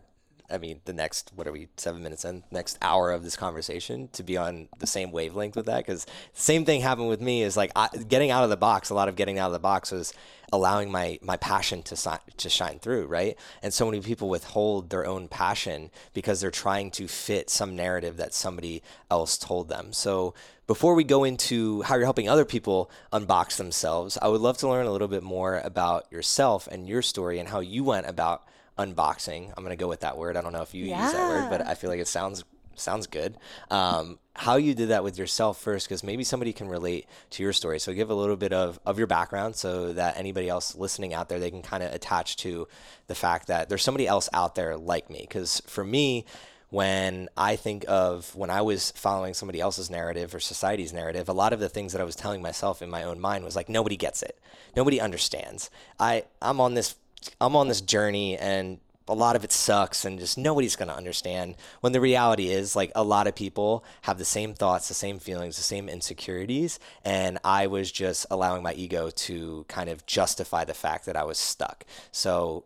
I 0.50 0.58
mean, 0.58 0.80
the 0.84 0.92
next, 0.92 1.32
what 1.34 1.46
are 1.46 1.52
we, 1.52 1.68
seven 1.76 2.02
minutes 2.02 2.24
in, 2.24 2.42
next 2.50 2.78
hour 2.82 3.10
of 3.10 3.22
this 3.22 3.36
conversation 3.36 4.08
to 4.12 4.22
be 4.22 4.36
on 4.36 4.68
the 4.78 4.86
same 4.86 5.12
wavelength 5.12 5.56
with 5.56 5.66
that. 5.66 5.84
Because 5.84 6.06
same 6.32 6.64
thing 6.64 6.80
happened 6.80 7.08
with 7.08 7.20
me 7.20 7.42
is 7.42 7.56
like 7.56 7.72
I, 7.76 7.88
getting 8.08 8.30
out 8.30 8.44
of 8.44 8.50
the 8.50 8.56
box. 8.56 8.90
A 8.90 8.94
lot 8.94 9.08
of 9.08 9.16
getting 9.16 9.38
out 9.38 9.46
of 9.46 9.52
the 9.52 9.58
box 9.58 9.90
was 9.90 10.12
allowing 10.52 10.90
my 10.90 11.18
my 11.22 11.36
passion 11.36 11.82
to 11.82 12.20
to 12.36 12.48
shine 12.48 12.78
through, 12.78 13.06
right? 13.06 13.38
And 13.62 13.72
so 13.72 13.86
many 13.86 14.00
people 14.00 14.28
withhold 14.28 14.90
their 14.90 15.06
own 15.06 15.28
passion 15.28 15.90
because 16.12 16.40
they're 16.40 16.50
trying 16.50 16.90
to 16.92 17.06
fit 17.06 17.50
some 17.50 17.76
narrative 17.76 18.16
that 18.16 18.34
somebody 18.34 18.82
else 19.10 19.38
told 19.38 19.68
them. 19.68 19.92
So 19.92 20.34
before 20.66 20.94
we 20.94 21.02
go 21.02 21.24
into 21.24 21.82
how 21.82 21.96
you're 21.96 22.04
helping 22.04 22.28
other 22.28 22.44
people 22.44 22.90
unbox 23.12 23.56
themselves, 23.56 24.16
I 24.22 24.28
would 24.28 24.40
love 24.40 24.56
to 24.58 24.68
learn 24.68 24.86
a 24.86 24.92
little 24.92 25.08
bit 25.08 25.22
more 25.22 25.58
about 25.58 26.06
yourself 26.12 26.68
and 26.68 26.88
your 26.88 27.02
story 27.02 27.38
and 27.38 27.48
how 27.48 27.60
you 27.60 27.82
went 27.82 28.06
about 28.06 28.44
unboxing. 28.84 29.52
I'm 29.56 29.62
gonna 29.62 29.76
go 29.76 29.88
with 29.88 30.00
that 30.00 30.16
word. 30.16 30.36
I 30.36 30.40
don't 30.40 30.52
know 30.52 30.62
if 30.62 30.74
you 30.74 30.86
yeah. 30.86 31.04
use 31.04 31.12
that 31.12 31.28
word, 31.28 31.50
but 31.50 31.66
I 31.66 31.74
feel 31.74 31.90
like 31.90 32.00
it 32.00 32.08
sounds 32.08 32.44
sounds 32.80 33.06
good. 33.06 33.36
Um, 33.70 34.18
how 34.34 34.56
you 34.56 34.74
did 34.74 34.88
that 34.88 35.04
with 35.04 35.18
yourself 35.18 35.60
first, 35.60 35.86
because 35.86 36.02
maybe 36.02 36.24
somebody 36.24 36.52
can 36.52 36.68
relate 36.68 37.06
to 37.30 37.42
your 37.42 37.52
story. 37.52 37.78
So 37.78 37.92
give 37.92 38.10
a 38.10 38.14
little 38.14 38.36
bit 38.36 38.52
of, 38.52 38.80
of 38.86 38.98
your 38.98 39.06
background 39.06 39.54
so 39.56 39.92
that 39.92 40.16
anybody 40.16 40.48
else 40.48 40.74
listening 40.74 41.12
out 41.12 41.28
there, 41.28 41.38
they 41.38 41.50
can 41.50 41.62
kind 41.62 41.82
of 41.82 41.92
attach 41.92 42.36
to 42.38 42.66
the 43.06 43.14
fact 43.14 43.48
that 43.48 43.68
there's 43.68 43.82
somebody 43.82 44.06
else 44.06 44.28
out 44.32 44.54
there 44.54 44.76
like 44.76 45.10
me. 45.10 45.26
Because 45.28 45.60
for 45.66 45.84
me, 45.84 46.24
when 46.70 47.28
I 47.36 47.56
think 47.56 47.84
of 47.88 48.34
when 48.36 48.48
I 48.48 48.62
was 48.62 48.92
following 48.92 49.34
somebody 49.34 49.60
else's 49.60 49.90
narrative 49.90 50.34
or 50.34 50.40
society's 50.40 50.92
narrative, 50.92 51.28
a 51.28 51.32
lot 51.32 51.52
of 51.52 51.60
the 51.60 51.68
things 51.68 51.92
that 51.92 52.00
I 52.00 52.04
was 52.04 52.16
telling 52.16 52.40
myself 52.40 52.80
in 52.80 52.88
my 52.88 53.02
own 53.02 53.20
mind 53.20 53.44
was 53.44 53.56
like, 53.56 53.68
nobody 53.68 53.96
gets 53.96 54.22
it. 54.22 54.38
Nobody 54.76 55.00
understands. 55.00 55.68
I, 55.98 56.24
I'm 56.40 56.60
on 56.60 56.74
this 56.74 56.94
I'm 57.40 57.56
on 57.56 57.68
this 57.68 57.80
journey 57.80 58.36
and 58.36 58.78
a 59.08 59.14
lot 59.14 59.34
of 59.34 59.42
it 59.42 59.50
sucks 59.50 60.04
and 60.04 60.20
just 60.20 60.38
nobody's 60.38 60.76
going 60.76 60.88
to 60.88 60.94
understand 60.94 61.56
when 61.80 61.92
the 61.92 62.00
reality 62.00 62.48
is 62.48 62.76
like 62.76 62.92
a 62.94 63.02
lot 63.02 63.26
of 63.26 63.34
people 63.34 63.84
have 64.02 64.18
the 64.18 64.24
same 64.24 64.54
thoughts 64.54 64.86
the 64.86 64.94
same 64.94 65.18
feelings 65.18 65.56
the 65.56 65.62
same 65.62 65.88
insecurities 65.88 66.78
and 67.04 67.36
i 67.42 67.66
was 67.66 67.90
just 67.90 68.24
allowing 68.30 68.62
my 68.62 68.72
ego 68.74 69.10
to 69.10 69.64
kind 69.66 69.90
of 69.90 70.06
justify 70.06 70.64
the 70.64 70.74
fact 70.74 71.06
that 71.06 71.16
i 71.16 71.24
was 71.24 71.38
stuck. 71.38 71.84
So 72.12 72.64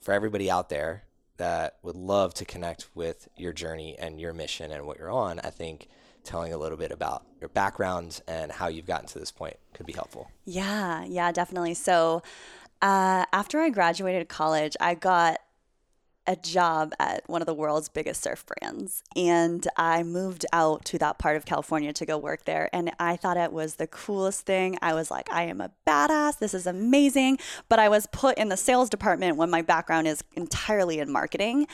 for 0.00 0.14
everybody 0.14 0.48
out 0.48 0.68
there 0.68 1.02
that 1.38 1.78
would 1.82 1.96
love 1.96 2.32
to 2.34 2.44
connect 2.44 2.86
with 2.94 3.28
your 3.36 3.52
journey 3.52 3.96
and 3.98 4.20
your 4.20 4.32
mission 4.32 4.70
and 4.70 4.86
what 4.86 4.98
you're 4.98 5.10
on 5.10 5.40
i 5.40 5.50
think 5.50 5.88
telling 6.24 6.52
a 6.52 6.58
little 6.58 6.78
bit 6.78 6.92
about 6.92 7.24
your 7.40 7.48
background 7.48 8.20
and 8.28 8.52
how 8.52 8.68
you've 8.68 8.86
gotten 8.86 9.06
to 9.08 9.18
this 9.18 9.30
point 9.30 9.56
could 9.74 9.86
be 9.86 9.92
helpful. 9.92 10.30
Yeah 10.44 11.04
yeah 11.04 11.32
definitely. 11.32 11.74
So 11.74 12.22
uh, 12.82 13.24
after 13.32 13.60
I 13.60 13.70
graduated 13.70 14.28
college, 14.28 14.76
I 14.80 14.94
got 14.94 15.38
a 16.26 16.36
job 16.36 16.92
at 17.00 17.28
one 17.28 17.42
of 17.42 17.46
the 17.46 17.54
world's 17.54 17.88
biggest 17.88 18.22
surf 18.22 18.44
brands. 18.46 19.02
And 19.16 19.66
I 19.76 20.02
moved 20.02 20.46
out 20.52 20.84
to 20.86 20.98
that 20.98 21.18
part 21.18 21.36
of 21.36 21.44
California 21.44 21.92
to 21.94 22.06
go 22.06 22.16
work 22.16 22.44
there. 22.44 22.70
And 22.72 22.92
I 22.98 23.16
thought 23.16 23.36
it 23.36 23.52
was 23.52 23.76
the 23.76 23.88
coolest 23.88 24.46
thing. 24.46 24.78
I 24.80 24.94
was 24.94 25.10
like, 25.10 25.32
I 25.32 25.44
am 25.44 25.60
a 25.60 25.72
badass. 25.86 26.38
This 26.38 26.54
is 26.54 26.66
amazing. 26.66 27.38
But 27.68 27.80
I 27.80 27.88
was 27.88 28.06
put 28.12 28.38
in 28.38 28.50
the 28.50 28.56
sales 28.56 28.88
department 28.88 29.36
when 29.36 29.50
my 29.50 29.62
background 29.62 30.06
is 30.06 30.22
entirely 30.34 31.00
in 31.00 31.10
marketing. 31.10 31.66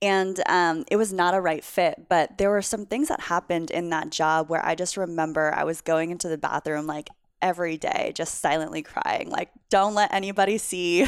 And 0.00 0.40
um, 0.46 0.84
it 0.90 0.96
was 0.96 1.12
not 1.12 1.34
a 1.34 1.40
right 1.40 1.62
fit. 1.62 2.08
But 2.08 2.38
there 2.38 2.50
were 2.50 2.62
some 2.62 2.86
things 2.86 3.08
that 3.08 3.20
happened 3.20 3.70
in 3.70 3.90
that 3.90 4.10
job 4.10 4.48
where 4.48 4.64
I 4.64 4.74
just 4.74 4.96
remember 4.96 5.54
I 5.54 5.62
was 5.64 5.80
going 5.80 6.10
into 6.10 6.28
the 6.28 6.38
bathroom 6.38 6.86
like 6.86 7.08
every 7.42 7.76
day, 7.76 8.12
just 8.14 8.40
silently 8.40 8.82
crying. 8.82 9.28
Like, 9.28 9.50
don't 9.68 9.94
let 9.94 10.14
anybody 10.14 10.56
see 10.56 11.06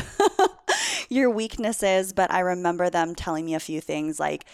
your 1.09 1.31
weaknesses. 1.31 2.13
But 2.13 2.31
I 2.31 2.41
remember 2.41 2.91
them 2.91 3.15
telling 3.15 3.47
me 3.47 3.55
a 3.55 3.61
few 3.61 3.81
things 3.81 4.21
like, 4.21 4.45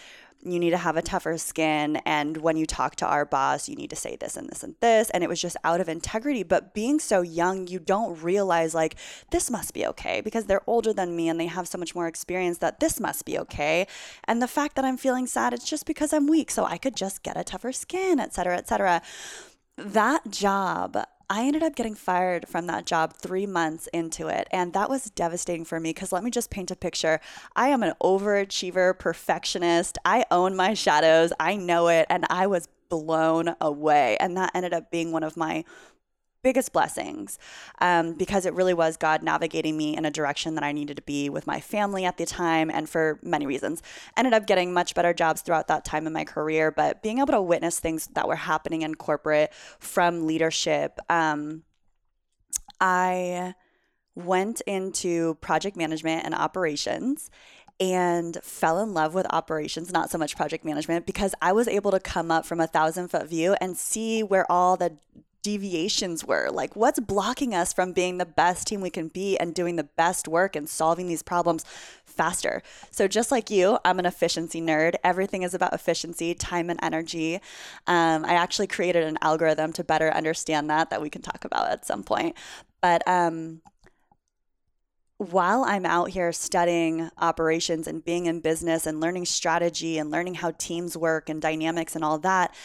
you 0.43 0.59
need 0.59 0.71
to 0.71 0.77
have 0.77 0.97
a 0.97 1.01
tougher 1.01 1.37
skin. 1.37 1.97
And 1.97 2.37
when 2.37 2.57
you 2.57 2.65
talk 2.65 2.95
to 2.97 3.05
our 3.05 3.25
boss, 3.25 3.69
you 3.69 3.75
need 3.75 3.89
to 3.91 3.95
say 3.95 4.15
this 4.15 4.35
and 4.35 4.49
this 4.49 4.63
and 4.63 4.75
this. 4.79 5.09
And 5.11 5.23
it 5.23 5.29
was 5.29 5.39
just 5.39 5.57
out 5.63 5.81
of 5.81 5.89
integrity. 5.89 6.43
But 6.43 6.73
being 6.73 6.99
so 6.99 7.21
young, 7.21 7.67
you 7.67 7.79
don't 7.79 8.21
realize, 8.21 8.73
like, 8.73 8.95
this 9.29 9.51
must 9.51 9.73
be 9.73 9.85
okay 9.87 10.21
because 10.21 10.45
they're 10.45 10.67
older 10.67 10.93
than 10.93 11.15
me 11.15 11.29
and 11.29 11.39
they 11.39 11.45
have 11.45 11.67
so 11.67 11.77
much 11.77 11.93
more 11.93 12.07
experience 12.07 12.57
that 12.59 12.79
this 12.79 12.99
must 12.99 13.25
be 13.25 13.37
okay. 13.39 13.87
And 14.25 14.41
the 14.41 14.47
fact 14.47 14.75
that 14.75 14.85
I'm 14.85 14.97
feeling 14.97 15.27
sad, 15.27 15.53
it's 15.53 15.69
just 15.69 15.85
because 15.85 16.13
I'm 16.13 16.27
weak. 16.27 16.49
So 16.49 16.65
I 16.65 16.77
could 16.77 16.95
just 16.95 17.23
get 17.23 17.37
a 17.37 17.43
tougher 17.43 17.71
skin, 17.71 18.19
et 18.19 18.33
cetera, 18.33 18.57
et 18.57 18.67
cetera. 18.67 19.01
That 19.77 20.29
job 20.31 20.97
I 21.31 21.45
ended 21.45 21.63
up 21.63 21.75
getting 21.75 21.95
fired 21.95 22.45
from 22.49 22.67
that 22.67 22.85
job 22.85 23.13
three 23.13 23.45
months 23.45 23.87
into 23.93 24.27
it. 24.27 24.49
And 24.51 24.73
that 24.73 24.89
was 24.89 25.05
devastating 25.11 25.63
for 25.63 25.79
me 25.79 25.91
because 25.91 26.11
let 26.11 26.25
me 26.25 26.29
just 26.29 26.49
paint 26.49 26.71
a 26.71 26.75
picture. 26.75 27.21
I 27.55 27.69
am 27.69 27.83
an 27.83 27.93
overachiever, 28.03 28.99
perfectionist. 28.99 29.97
I 30.03 30.25
own 30.29 30.57
my 30.57 30.73
shadows. 30.73 31.31
I 31.39 31.55
know 31.55 31.87
it. 31.87 32.05
And 32.09 32.25
I 32.29 32.47
was 32.47 32.67
blown 32.89 33.55
away. 33.61 34.17
And 34.19 34.35
that 34.35 34.51
ended 34.53 34.73
up 34.73 34.91
being 34.91 35.13
one 35.13 35.23
of 35.23 35.37
my 35.37 35.63
biggest 36.43 36.73
blessings 36.73 37.37
um, 37.79 38.13
because 38.13 38.45
it 38.45 38.53
really 38.53 38.73
was 38.73 38.97
God 38.97 39.23
navigating 39.23 39.77
me 39.77 39.95
in 39.95 40.05
a 40.05 40.11
direction 40.11 40.55
that 40.55 40.63
I 40.63 40.71
needed 40.71 40.97
to 40.97 41.03
be 41.03 41.29
with 41.29 41.47
my 41.47 41.59
family 41.59 42.05
at 42.05 42.17
the 42.17 42.25
time 42.25 42.69
and 42.69 42.89
for 42.89 43.19
many 43.21 43.45
reasons. 43.45 43.81
Ended 44.17 44.33
up 44.33 44.47
getting 44.47 44.73
much 44.73 44.95
better 44.95 45.13
jobs 45.13 45.41
throughout 45.41 45.67
that 45.67 45.85
time 45.85 46.07
in 46.07 46.13
my 46.13 46.25
career, 46.25 46.71
but 46.71 47.01
being 47.03 47.19
able 47.19 47.33
to 47.33 47.41
witness 47.41 47.79
things 47.79 48.07
that 48.13 48.27
were 48.27 48.35
happening 48.35 48.81
in 48.81 48.95
corporate 48.95 49.53
from 49.79 50.25
leadership, 50.25 50.99
um, 51.09 51.63
I 52.79 53.53
went 54.15 54.61
into 54.61 55.35
project 55.35 55.77
management 55.77 56.25
and 56.25 56.33
operations 56.33 57.29
and 57.79 58.37
fell 58.43 58.79
in 58.79 58.93
love 58.93 59.13
with 59.13 59.25
operations, 59.31 59.91
not 59.91 60.11
so 60.11 60.17
much 60.17 60.35
project 60.35 60.63
management, 60.63 61.05
because 61.05 61.33
I 61.41 61.51
was 61.51 61.67
able 61.67 61.91
to 61.91 61.99
come 61.99 62.29
up 62.29 62.45
from 62.45 62.59
a 62.59 62.67
thousand 62.67 63.07
foot 63.07 63.27
view 63.27 63.55
and 63.59 63.75
see 63.75 64.21
where 64.21 64.49
all 64.51 64.77
the 64.77 64.97
deviations 65.43 66.25
were. 66.25 66.49
Like, 66.51 66.75
what's 66.75 66.99
blocking 66.99 67.53
us 67.53 67.73
from 67.73 67.93
being 67.93 68.17
the 68.17 68.25
best 68.25 68.67
team 68.67 68.81
we 68.81 68.89
can 68.89 69.07
be 69.07 69.37
and 69.37 69.53
doing 69.53 69.75
the 69.75 69.83
best 69.83 70.27
work 70.27 70.55
and 70.55 70.67
solving 70.67 71.07
these 71.07 71.23
problems 71.23 71.65
faster? 72.05 72.61
So, 72.89 73.07
just 73.07 73.31
like 73.31 73.49
you, 73.49 73.79
I'm 73.83 73.99
an 73.99 74.05
efficiency 74.05 74.61
nerd. 74.61 74.95
Everything 75.03 75.43
is 75.43 75.53
about 75.53 75.73
efficiency, 75.73 76.33
time, 76.33 76.69
and 76.69 76.79
energy. 76.81 77.35
Um, 77.87 78.25
I 78.25 78.33
actually 78.33 78.67
created 78.67 79.03
an 79.03 79.17
algorithm 79.21 79.73
to 79.73 79.83
better 79.83 80.11
understand 80.11 80.69
that, 80.69 80.89
that 80.89 81.01
we 81.01 81.09
can 81.09 81.21
talk 81.21 81.45
about 81.45 81.71
at 81.71 81.85
some 81.85 82.03
point. 82.03 82.35
But, 82.81 83.07
um, 83.07 83.61
while 85.17 85.63
I'm 85.63 85.85
out 85.85 86.09
here 86.09 86.31
studying 86.31 87.11
operations 87.19 87.85
and 87.85 88.03
being 88.03 88.25
in 88.25 88.39
business 88.39 88.87
and 88.87 88.99
learning 88.99 89.25
strategy 89.25 89.99
and 89.99 90.09
learning 90.09 90.33
how 90.33 90.49
teams 90.57 90.97
work 90.97 91.29
and 91.29 91.39
dynamics 91.39 91.95
and 91.95 92.03
all 92.03 92.17
that, 92.19 92.55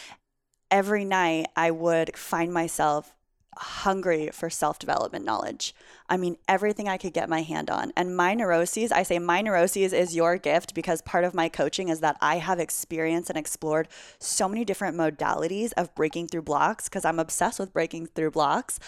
every 0.71 1.05
night 1.05 1.47
I 1.55 1.71
would 1.71 2.17
find 2.17 2.53
myself 2.53 3.13
hungry 3.59 4.29
for 4.31 4.49
self 4.49 4.79
development 4.79 5.25
knowledge. 5.25 5.73
I 6.09 6.17
mean, 6.17 6.37
everything 6.47 6.87
I 6.87 6.97
could 6.97 7.13
get 7.13 7.29
my 7.29 7.41
hand 7.41 7.69
on. 7.69 7.91
And 7.95 8.15
my 8.15 8.33
neuroses, 8.33 8.91
I 8.91 9.03
say 9.03 9.19
my 9.19 9.41
neuroses 9.41 9.93
is 9.93 10.15
your 10.15 10.37
gift 10.37 10.73
because 10.73 11.01
part 11.01 11.23
of 11.23 11.33
my 11.33 11.49
coaching 11.49 11.89
is 11.89 11.99
that 11.99 12.17
I 12.21 12.37
have 12.37 12.59
experienced 12.59 13.29
and 13.29 13.37
explored 13.37 13.87
so 14.19 14.47
many 14.47 14.63
different 14.63 14.95
modalities 14.95 15.73
of 15.75 15.93
breaking 15.95 16.27
through 16.27 16.43
blocks 16.43 16.87
because 16.87 17.03
I'm 17.03 17.19
obsessed 17.19 17.59
with 17.59 17.73
breaking 17.73 18.07
through 18.07 18.31
blocks 18.31 18.79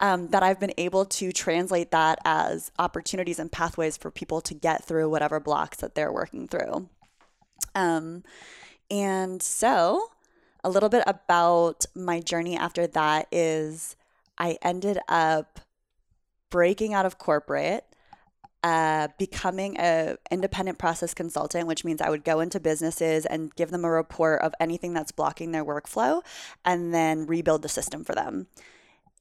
um, 0.00 0.28
that 0.28 0.42
I've 0.42 0.60
been 0.60 0.74
able 0.76 1.04
to 1.06 1.32
translate 1.32 1.90
that 1.92 2.18
as 2.24 2.70
opportunities 2.78 3.38
and 3.38 3.50
pathways 3.50 3.96
for 3.96 4.10
people 4.10 4.40
to 4.42 4.54
get 4.54 4.84
through 4.84 5.08
whatever 5.08 5.40
blocks 5.40 5.78
that 5.78 5.94
they're 5.94 6.12
working 6.12 6.48
through. 6.48 6.88
Um, 7.74 8.24
and 8.90 9.42
so, 9.42 10.10
a 10.64 10.70
little 10.70 10.88
bit 10.88 11.04
about 11.06 11.86
my 11.94 12.20
journey 12.20 12.56
after 12.56 12.86
that 12.86 13.28
is 13.30 13.96
I 14.36 14.58
ended 14.62 14.98
up 15.08 15.60
breaking 16.50 16.94
out 16.94 17.06
of 17.06 17.18
corporate, 17.18 17.84
uh, 18.62 19.08
becoming 19.18 19.76
a 19.78 20.16
independent 20.30 20.78
process 20.78 21.14
consultant, 21.14 21.66
which 21.66 21.84
means 21.84 22.00
I 22.00 22.10
would 22.10 22.24
go 22.24 22.40
into 22.40 22.58
businesses 22.58 23.26
and 23.26 23.54
give 23.54 23.70
them 23.70 23.84
a 23.84 23.90
report 23.90 24.42
of 24.42 24.54
anything 24.58 24.94
that's 24.94 25.12
blocking 25.12 25.52
their 25.52 25.64
workflow, 25.64 26.22
and 26.64 26.92
then 26.92 27.26
rebuild 27.26 27.62
the 27.62 27.68
system 27.68 28.04
for 28.04 28.14
them. 28.14 28.46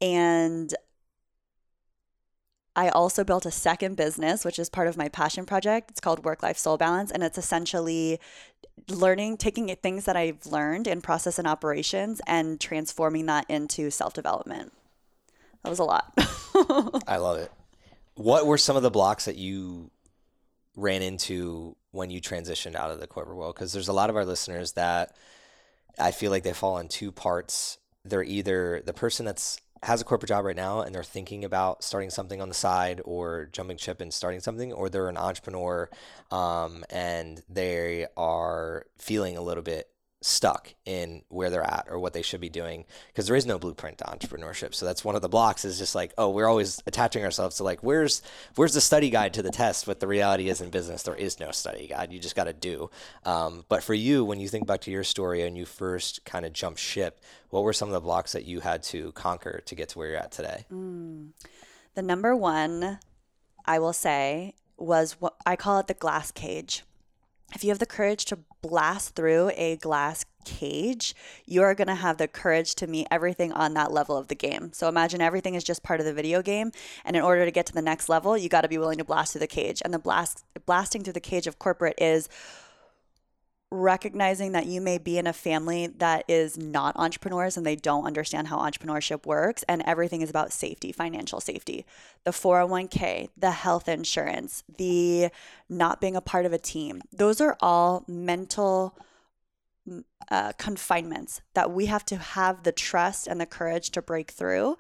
And 0.02 0.74
I 2.78 2.90
also 2.90 3.24
built 3.24 3.48
a 3.48 3.52
second 3.52 3.98
business, 3.98 4.46
which 4.46 4.60
is 4.60 4.70
part 4.70 4.88
of 4.88 4.96
my 4.96 5.10
passion 5.10 5.48
project. 5.48 5.90
It's 5.90 6.00
called 6.00 6.24
Work 6.24 6.44
Life 6.44 6.60
Soul 6.60 6.78
Balance. 6.78 7.10
And 7.10 7.24
it's 7.24 7.40
essentially 7.40 8.20
learning, 8.88 9.38
taking 9.38 9.76
things 9.78 10.06
that 10.06 10.16
I've 10.16 10.46
learned 10.46 10.86
in 10.86 11.02
process 11.02 11.40
and 11.40 11.48
operations 11.48 12.22
and 12.28 12.62
transforming 12.62 13.26
that 13.26 13.48
into 13.50 13.90
self 13.90 14.14
development. 14.14 14.74
That 15.64 15.72
was 15.72 15.80
a 15.80 15.84
lot. 15.84 16.14
I 17.08 17.18
love 17.18 17.40
it. 17.40 17.52
What 18.14 18.46
were 18.46 18.60
some 18.60 18.78
of 18.78 18.84
the 18.84 18.92
blocks 18.92 19.26
that 19.26 19.38
you 19.38 19.90
ran 20.76 21.02
into 21.02 21.76
when 21.92 22.12
you 22.12 22.22
transitioned 22.22 22.76
out 22.76 22.92
of 22.92 23.00
the 23.00 23.08
corporate 23.08 23.38
world? 23.38 23.56
Because 23.56 23.74
there's 23.74 23.88
a 23.88 23.94
lot 23.94 24.12
of 24.12 24.16
our 24.16 24.26
listeners 24.26 24.74
that 24.74 25.16
I 25.98 26.12
feel 26.12 26.30
like 26.30 26.44
they 26.44 26.54
fall 26.54 26.78
in 26.78 26.90
two 26.90 27.12
parts. 27.12 27.80
They're 28.06 28.24
either 28.24 28.84
the 28.86 28.94
person 28.94 29.26
that's 29.26 29.60
has 29.88 30.02
a 30.02 30.04
corporate 30.04 30.28
job 30.28 30.44
right 30.44 30.56
now 30.56 30.82
and 30.82 30.94
they're 30.94 31.02
thinking 31.02 31.46
about 31.46 31.82
starting 31.82 32.10
something 32.10 32.42
on 32.42 32.50
the 32.50 32.54
side 32.54 33.00
or 33.06 33.48
jumping 33.54 33.78
ship 33.78 34.02
and 34.02 34.14
starting 34.14 34.42
something, 34.42 34.74
or 34.74 34.90
they're 34.90 35.08
an 35.08 35.16
entrepreneur 35.16 35.90
um, 36.30 36.84
and 36.90 37.42
they 37.48 38.06
are 38.18 38.86
feeling 38.98 39.38
a 39.38 39.42
little 39.42 39.64
bit 39.64 39.88
stuck 40.22 40.74
in 40.86 41.22
where 41.30 41.52
they're 41.52 41.64
at 41.64 41.86
or 41.90 42.00
what 42.00 42.14
they 42.14 42.24
should 42.24 42.42
be 42.42 42.50
doing 42.50 42.86
because 43.08 43.28
there 43.28 43.36
is 43.36 43.46
no 43.46 43.60
blueprint 43.60 44.00
to 44.00 44.04
entrepreneurship. 44.06 44.74
So 44.74 44.86
that's 44.86 45.06
one 45.06 45.16
of 45.16 45.22
the 45.22 45.30
blocks 45.30 45.64
is 45.64 45.78
just 45.78 45.94
like 45.94 46.14
oh 46.18 46.30
we're 46.30 46.48
always 46.48 46.82
attaching 46.88 47.24
ourselves 47.24 47.58
to 47.58 47.64
like 47.64 47.84
where's 47.84 48.22
where's 48.56 48.74
the 48.74 48.82
study 48.82 49.10
guide 49.10 49.36
to 49.36 49.44
the 49.44 49.52
test 49.52 49.86
but 49.86 50.00
the 50.00 50.08
reality 50.08 50.50
is 50.50 50.60
in 50.60 50.70
business 50.70 51.04
there 51.04 51.16
is 51.16 51.40
no 51.40 51.52
study 51.52 51.88
guide. 51.88 52.12
You 52.12 52.20
just 52.20 52.36
got 52.36 52.46
to 52.46 52.54
do. 52.54 52.90
Um, 53.26 53.64
but 53.70 53.84
for 53.84 53.94
you 53.94 54.26
when 54.26 54.40
you 54.40 54.48
think 54.48 54.66
back 54.66 54.82
to 54.82 54.92
your 54.92 55.04
story 55.04 55.44
and 55.44 55.56
you 55.56 55.66
first 55.66 56.26
kind 56.26 56.46
of 56.46 56.54
jumped 56.54 56.80
ship 56.80 57.22
what 57.50 57.64
were 57.64 57.74
some 57.74 57.88
of 57.90 57.94
the 57.94 58.02
blocks 58.02 58.34
that 58.34 58.46
you 58.46 58.60
had 58.60 58.84
to 58.84 59.12
conquer 59.14 59.62
to 59.66 59.76
get 59.76 59.90
to 59.90 60.00
where 60.00 60.10
you're 60.10 60.18
at 60.18 60.32
today? 60.32 60.66
Mm. 60.72 61.30
the 61.94 62.02
number 62.02 62.36
one 62.36 63.00
i 63.66 63.80
will 63.80 63.94
say 63.94 64.54
was 64.78 65.14
what 65.20 65.36
i 65.46 65.56
call 65.56 65.80
it 65.80 65.88
the 65.88 65.94
glass 65.94 66.32
cage 66.32 66.84
if 67.56 67.64
you 67.64 67.70
have 67.70 67.80
the 67.80 67.86
courage 67.86 68.26
to 68.26 68.40
blast 68.62 69.16
through 69.16 69.52
a 69.56 69.78
glass 69.78 70.26
cage, 70.46 71.16
you 71.46 71.62
are 71.62 71.76
going 71.76 71.88
to 71.88 71.96
have 71.96 72.18
the 72.18 72.28
courage 72.28 72.76
to 72.76 72.88
meet 72.88 73.08
everything 73.12 73.52
on 73.52 73.74
that 73.74 73.92
level 73.92 74.18
of 74.18 74.28
the 74.28 74.36
game. 74.36 74.72
So 74.74 74.88
imagine 74.88 75.22
everything 75.22 75.56
is 75.56 75.64
just 75.64 75.84
part 75.84 76.00
of 76.00 76.06
the 76.06 76.14
video 76.14 76.42
game, 76.42 76.72
and 77.06 77.16
in 77.16 77.22
order 77.22 77.46
to 77.46 77.52
get 77.52 77.66
to 77.68 77.74
the 77.74 77.82
next 77.82 78.10
level, 78.10 78.38
you 78.38 78.50
got 78.50 78.62
to 78.62 78.68
be 78.68 78.78
willing 78.78 78.98
to 78.98 79.04
blast 79.04 79.34
through 79.34 79.40
the 79.40 79.48
cage. 79.48 79.82
And 79.84 79.94
the 79.94 80.00
blast 80.00 80.46
blasting 80.66 81.04
through 81.04 81.14
the 81.14 81.20
cage 81.20 81.48
of 81.48 81.60
corporate 81.60 81.96
is 81.98 82.30
recognizing 83.70 84.54
that 84.54 84.66
you 84.66 84.80
may 84.80 84.98
be 84.98 85.18
in 85.18 85.28
a 85.28 85.34
family 85.34 85.88
that 85.88 86.24
is 86.30 86.58
not 86.58 86.96
entrepreneurs 86.96 87.58
and 87.58 87.66
they 87.66 87.76
don't 87.76 88.06
understand 88.06 88.48
how 88.48 88.60
entrepreneurship 88.60 89.26
works 89.26 89.64
and 89.68 89.84
everything 89.86 90.22
is 90.22 90.30
about 90.30 90.54
safety 90.54 90.94
financial 90.94 91.42
safety. 91.42 91.86
The 92.24 92.32
401k 92.32 93.30
the 93.36 93.52
health 93.52 93.90
insurance 93.90 94.64
the 94.78 95.30
not 95.68 96.00
being 96.00 96.16
a 96.16 96.22
part 96.22 96.46
of 96.46 96.54
a 96.54 96.58
team. 96.58 97.02
Those 97.12 97.42
are 97.42 97.58
all 97.60 98.06
mental 98.08 98.98
uh, 100.30 100.54
confinements 100.54 101.42
that 101.54 101.72
we 101.72 101.86
have 101.88 102.06
to 102.06 102.18
have 102.18 102.64
the 102.64 102.72
trust 102.72 103.28
and 103.28 103.40
the 103.40 103.46
courage 103.46 103.92
to 103.92 104.02
break 104.02 104.32
through. 104.32 104.78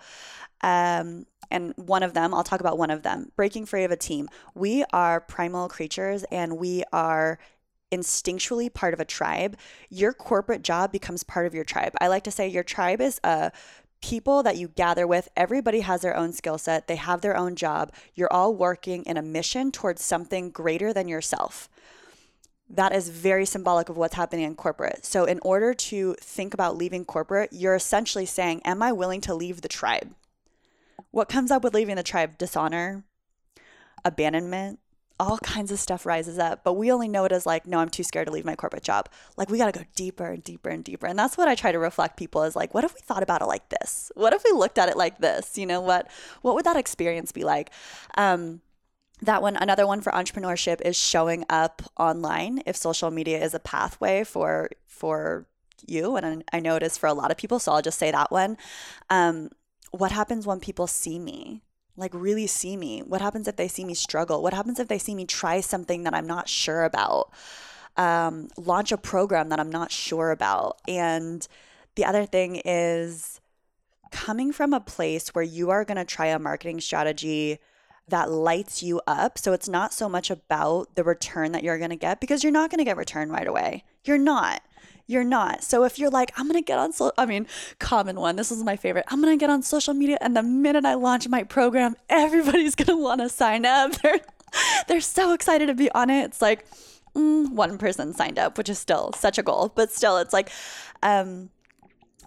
Um, 0.61 1.25
and 1.49 1.73
one 1.77 2.03
of 2.03 2.13
them, 2.13 2.33
I'll 2.33 2.43
talk 2.43 2.59
about 2.59 2.77
one 2.77 2.89
of 2.89 3.03
them 3.03 3.31
breaking 3.35 3.65
free 3.65 3.85
of 3.85 3.91
a 3.91 3.95
team. 3.95 4.27
We 4.53 4.83
are 4.91 5.21
primal 5.21 5.69
creatures 5.69 6.23
and 6.25 6.57
we 6.57 6.83
are 6.91 7.39
instinctually 7.91 8.73
part 8.73 8.93
of 8.93 8.99
a 8.99 9.05
tribe, 9.05 9.57
your 9.89 10.13
corporate 10.13 10.61
job 10.61 10.91
becomes 10.91 11.23
part 11.23 11.45
of 11.45 11.53
your 11.53 11.63
tribe. 11.63 11.93
I 12.01 12.07
like 12.07 12.23
to 12.25 12.31
say 12.31 12.47
your 12.47 12.63
tribe 12.63 13.01
is 13.01 13.19
a 13.23 13.27
uh, 13.27 13.49
people 14.01 14.43
that 14.43 14.57
you 14.57 14.67
gather 14.67 15.07
with. 15.07 15.29
Everybody 15.35 15.79
has 15.81 16.01
their 16.01 16.15
own 16.15 16.33
skill 16.33 16.57
set, 16.57 16.87
they 16.87 16.95
have 16.95 17.21
their 17.21 17.37
own 17.37 17.55
job. 17.55 17.91
You're 18.15 18.31
all 18.31 18.53
working 18.53 19.03
in 19.03 19.17
a 19.17 19.21
mission 19.21 19.71
towards 19.71 20.03
something 20.03 20.51
greater 20.51 20.93
than 20.93 21.07
yourself. 21.07 21.69
That 22.69 22.93
is 22.93 23.09
very 23.09 23.45
symbolic 23.45 23.87
of 23.87 23.97
what's 23.97 24.15
happening 24.15 24.45
in 24.45 24.55
corporate. 24.55 25.05
So, 25.05 25.23
in 25.23 25.39
order 25.41 25.73
to 25.73 26.15
think 26.19 26.53
about 26.53 26.75
leaving 26.75 27.05
corporate, 27.05 27.53
you're 27.53 27.75
essentially 27.75 28.25
saying, 28.25 28.61
Am 28.65 28.83
I 28.83 28.91
willing 28.91 29.21
to 29.21 29.33
leave 29.33 29.61
the 29.61 29.69
tribe? 29.69 30.13
What 31.11 31.29
comes 31.29 31.49
up 31.49 31.63
with 31.63 31.73
leaving 31.73 31.95
the 31.95 32.03
tribe? 32.03 32.37
Dishonor, 32.37 33.05
abandonment, 34.03 34.79
all 35.19 35.37
kinds 35.39 35.71
of 35.71 35.79
stuff 35.79 36.05
rises 36.05 36.37
up, 36.37 36.63
but 36.63 36.73
we 36.73 36.91
only 36.91 37.07
know 37.07 37.25
it 37.25 37.31
as 37.31 37.45
like, 37.45 37.65
no, 37.65 37.79
I'm 37.79 37.89
too 37.89 38.03
scared 38.03 38.27
to 38.27 38.33
leave 38.33 38.45
my 38.45 38.55
corporate 38.55 38.83
job. 38.83 39.09
Like, 39.35 39.49
we 39.49 39.57
got 39.57 39.73
to 39.73 39.79
go 39.79 39.85
deeper 39.95 40.25
and 40.25 40.43
deeper 40.43 40.69
and 40.69 40.83
deeper. 40.83 41.07
And 41.07 41.17
that's 41.17 41.37
what 41.37 41.47
I 41.47 41.55
try 41.55 41.71
to 41.71 41.79
reflect 41.79 42.17
people 42.17 42.43
is 42.43 42.55
like, 42.55 42.73
what 42.73 42.83
if 42.83 42.93
we 42.93 43.01
thought 43.01 43.23
about 43.23 43.41
it 43.41 43.45
like 43.47 43.69
this? 43.69 44.11
What 44.15 44.33
if 44.33 44.43
we 44.43 44.51
looked 44.51 44.77
at 44.77 44.89
it 44.89 44.97
like 44.97 45.17
this? 45.19 45.57
You 45.57 45.65
know, 45.65 45.81
what, 45.81 46.09
what 46.41 46.53
would 46.55 46.65
that 46.65 46.77
experience 46.77 47.31
be 47.31 47.43
like? 47.43 47.71
Um, 48.15 48.61
that 49.21 49.41
one, 49.41 49.55
another 49.55 49.87
one 49.87 50.01
for 50.01 50.11
entrepreneurship 50.11 50.81
is 50.81 50.95
showing 50.95 51.43
up 51.49 51.81
online. 51.97 52.61
If 52.67 52.75
social 52.75 53.09
media 53.09 53.43
is 53.43 53.55
a 53.55 53.59
pathway 53.59 54.23
for, 54.23 54.69
for 54.85 55.47
you, 55.87 56.15
and 56.15 56.43
I 56.53 56.59
know 56.59 56.75
it 56.75 56.83
is 56.83 56.97
for 56.97 57.07
a 57.07 57.13
lot 57.13 57.31
of 57.31 57.37
people, 57.37 57.57
so 57.57 57.71
I'll 57.71 57.81
just 57.81 57.97
say 57.97 58.11
that 58.11 58.31
one. 58.31 58.57
Um, 59.09 59.49
what 59.89 60.11
happens 60.11 60.45
when 60.45 60.59
people 60.59 60.85
see 60.85 61.17
me? 61.17 61.63
Like 61.97 62.13
really 62.13 62.47
see 62.47 62.77
me? 62.77 63.01
What 63.01 63.21
happens 63.21 63.47
if 63.47 63.55
they 63.55 63.67
see 63.67 63.83
me 63.83 63.95
struggle? 63.95 64.41
What 64.41 64.53
happens 64.53 64.79
if 64.79 64.87
they 64.87 64.99
see 64.99 65.15
me 65.15 65.25
try 65.25 65.59
something 65.59 66.03
that 66.03 66.13
I'm 66.13 66.27
not 66.27 66.47
sure 66.47 66.83
about? 66.83 67.31
Um, 67.97 68.49
launch 68.55 68.91
a 68.91 68.97
program 68.97 69.49
that 69.49 69.59
I'm 69.59 69.71
not 69.71 69.91
sure 69.91 70.31
about. 70.31 70.79
And 70.87 71.45
the 71.95 72.05
other 72.05 72.25
thing 72.25 72.61
is 72.63 73.41
coming 74.11 74.53
from 74.53 74.73
a 74.73 74.79
place 74.79 75.29
where 75.29 75.43
you 75.43 75.71
are 75.71 75.83
going 75.83 75.97
to 75.97 76.05
try 76.05 76.27
a 76.27 76.39
marketing 76.39 76.79
strategy 76.79 77.57
that 78.07 78.31
lights 78.31 78.81
you 78.81 79.01
up. 79.07 79.37
So 79.37 79.51
it's 79.51 79.67
not 79.67 79.93
so 79.93 80.07
much 80.07 80.29
about 80.29 80.95
the 80.95 81.03
return 81.03 81.51
that 81.51 81.63
you're 81.63 81.79
going 81.79 81.89
to 81.89 81.97
get 81.97 82.21
because 82.21 82.43
you're 82.43 82.53
not 82.53 82.69
going 82.69 82.77
to 82.77 82.85
get 82.85 82.95
return 82.95 83.29
right 83.29 83.47
away. 83.47 83.83
You're 84.05 84.17
not 84.17 84.61
you're 85.07 85.23
not. 85.23 85.63
So 85.63 85.83
if 85.85 85.97
you're 85.97 86.09
like, 86.09 86.31
I'm 86.37 86.47
going 86.47 86.61
to 86.61 86.65
get 86.65 86.77
on, 86.77 86.91
so, 86.91 87.11
I 87.17 87.25
mean, 87.25 87.47
common 87.79 88.19
one, 88.19 88.35
this 88.35 88.51
is 88.51 88.63
my 88.63 88.75
favorite. 88.75 89.05
I'm 89.07 89.21
going 89.21 89.37
to 89.37 89.41
get 89.41 89.49
on 89.49 89.63
social 89.63 89.93
media. 89.93 90.17
And 90.21 90.35
the 90.35 90.43
minute 90.43 90.85
I 90.85 90.93
launch 90.95 91.27
my 91.29 91.43
program, 91.43 91.95
everybody's 92.09 92.75
going 92.75 92.87
to 92.87 92.97
want 92.97 93.21
to 93.21 93.29
sign 93.29 93.65
up. 93.65 93.93
They're, 94.01 94.19
they're 94.87 95.01
so 95.01 95.33
excited 95.33 95.67
to 95.67 95.73
be 95.73 95.91
on 95.91 96.09
it. 96.09 96.23
It's 96.23 96.41
like, 96.41 96.65
mm, 97.13 97.51
one 97.51 97.77
person 97.77 98.13
signed 98.13 98.39
up, 98.39 98.57
which 98.57 98.69
is 98.69 98.79
still 98.79 99.11
such 99.13 99.37
a 99.37 99.43
goal, 99.43 99.71
but 99.75 99.91
still, 99.91 100.17
it's 100.17 100.31
like, 100.31 100.49
um, 101.03 101.49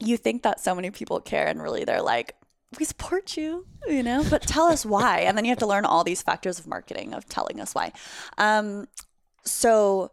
you 0.00 0.16
think 0.16 0.42
that 0.42 0.61
so 0.61 0.74
many 0.74 0.90
people 0.90 1.20
care, 1.20 1.46
and 1.46 1.62
really 1.62 1.85
they're 1.85 2.02
like, 2.02 2.37
we 2.78 2.85
support 2.85 3.37
you, 3.37 3.66
you 3.88 4.02
know, 4.02 4.24
but 4.28 4.42
tell 4.42 4.66
us 4.66 4.85
why. 4.85 5.20
And 5.20 5.37
then 5.37 5.44
you 5.44 5.50
have 5.50 5.59
to 5.59 5.66
learn 5.66 5.85
all 5.85 6.05
these 6.05 6.22
factors 6.22 6.59
of 6.59 6.66
marketing 6.66 7.14
of 7.14 7.26
telling 7.26 7.61
us 7.61 7.74
why. 7.74 7.92
Um, 8.38 8.87
so 9.44 10.12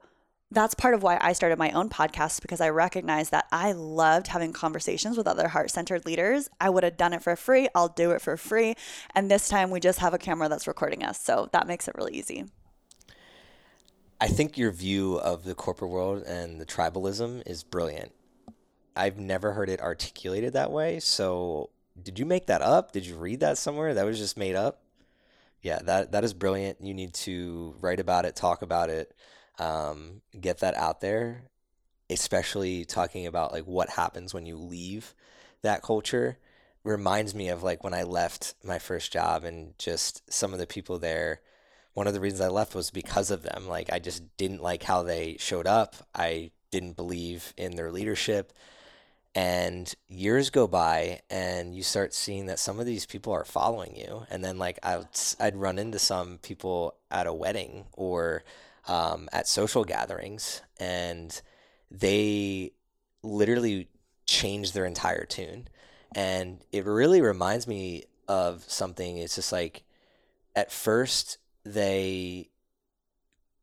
that's 0.49 0.75
part 0.75 0.93
of 0.93 1.03
why 1.03 1.17
I 1.19 1.33
started 1.33 1.59
my 1.59 1.71
own 1.71 1.89
podcast 1.89 2.41
because 2.41 2.61
I 2.61 2.69
recognized 2.69 3.31
that 3.31 3.47
I 3.51 3.73
loved 3.73 4.27
having 4.27 4.53
conversations 4.53 5.17
with 5.17 5.27
other 5.27 5.49
heart 5.49 5.71
centered 5.71 6.05
leaders. 6.05 6.49
I 6.61 6.69
would 6.69 6.83
have 6.83 6.95
done 6.95 7.13
it 7.13 7.21
for 7.21 7.35
free. 7.35 7.67
I'll 7.75 7.89
do 7.89 8.11
it 8.11 8.21
for 8.21 8.37
free. 8.37 8.75
And 9.13 9.29
this 9.29 9.49
time 9.49 9.71
we 9.71 9.81
just 9.81 9.99
have 9.99 10.13
a 10.13 10.17
camera 10.17 10.47
that's 10.47 10.67
recording 10.67 11.03
us. 11.03 11.19
So 11.19 11.49
that 11.51 11.67
makes 11.67 11.87
it 11.87 11.95
really 11.95 12.13
easy. 12.13 12.45
I 14.21 14.27
think 14.27 14.57
your 14.57 14.71
view 14.71 15.17
of 15.17 15.43
the 15.43 15.53
corporate 15.53 15.91
world 15.91 16.23
and 16.23 16.61
the 16.61 16.65
tribalism 16.65 17.43
is 17.45 17.63
brilliant. 17.63 18.13
I've 18.95 19.19
never 19.19 19.51
heard 19.51 19.69
it 19.69 19.81
articulated 19.81 20.53
that 20.53 20.71
way. 20.71 20.99
So 21.01 21.71
did 22.01 22.17
you 22.17 22.25
make 22.25 22.47
that 22.47 22.61
up? 22.61 22.93
Did 22.93 23.05
you 23.05 23.17
read 23.17 23.41
that 23.41 23.57
somewhere? 23.57 23.93
That 23.93 24.05
was 24.05 24.17
just 24.17 24.37
made 24.37 24.55
up? 24.55 24.81
Yeah, 25.61 25.79
that, 25.83 26.13
that 26.13 26.23
is 26.23 26.33
brilliant. 26.33 26.81
You 26.81 26.93
need 26.93 27.13
to 27.15 27.75
write 27.81 27.99
about 27.99 28.25
it, 28.25 28.35
talk 28.35 28.61
about 28.61 28.89
it 28.89 29.13
um, 29.59 30.21
get 30.39 30.59
that 30.59 30.75
out 30.75 31.01
there, 31.01 31.43
especially 32.09 32.85
talking 32.85 33.25
about 33.25 33.51
like 33.51 33.65
what 33.65 33.89
happens 33.89 34.33
when 34.33 34.45
you 34.45 34.57
leave 34.57 35.13
that 35.61 35.81
culture 35.81 36.37
reminds 36.83 37.35
me 37.35 37.49
of 37.49 37.63
like 37.63 37.83
when 37.83 37.93
I 37.93 38.03
left 38.03 38.55
my 38.63 38.79
first 38.79 39.11
job 39.11 39.43
and 39.43 39.77
just 39.77 40.31
some 40.31 40.53
of 40.53 40.59
the 40.59 40.67
people 40.67 40.99
there. 40.99 41.41
One 41.93 42.07
of 42.07 42.13
the 42.13 42.19
reasons 42.19 42.41
I 42.41 42.47
left 42.47 42.75
was 42.75 42.91
because 42.91 43.31
of 43.31 43.43
them. 43.43 43.67
Like 43.67 43.91
I 43.91 43.99
just 43.99 44.37
didn't 44.37 44.63
like 44.63 44.83
how 44.83 45.03
they 45.03 45.35
showed 45.39 45.67
up. 45.67 45.95
I 46.15 46.51
didn't 46.71 46.95
believe 46.95 47.53
in 47.57 47.75
their 47.75 47.91
leadership. 47.91 48.53
And 49.35 49.93
years 50.07 50.49
go 50.49 50.67
by, 50.67 51.21
and 51.29 51.75
you 51.75 51.83
start 51.83 52.15
seeing 52.15 52.47
that 52.47 52.57
some 52.57 52.79
of 52.79 52.87
these 52.87 53.05
people 53.05 53.33
are 53.33 53.45
following 53.45 53.95
you. 53.95 54.25
And 54.31 54.43
then, 54.43 54.57
like, 54.57 54.79
I'd, 54.81 55.05
I'd 55.39 55.55
run 55.55 55.77
into 55.77 55.99
some 55.99 56.39
people 56.39 56.95
at 57.11 57.27
a 57.27 57.33
wedding 57.33 57.85
or 57.93 58.43
um, 58.87 59.29
at 59.31 59.47
social 59.47 59.83
gatherings, 59.83 60.61
and 60.79 61.41
they 61.91 62.71
literally 63.23 63.89
change 64.25 64.71
their 64.71 64.85
entire 64.85 65.25
tune. 65.25 65.67
And 66.15 66.63
it 66.71 66.85
really 66.85 67.21
reminds 67.21 67.67
me 67.67 68.05
of 68.27 68.63
something. 68.67 69.17
It's 69.17 69.35
just 69.35 69.51
like 69.51 69.83
at 70.55 70.71
first 70.71 71.37
they 71.63 72.49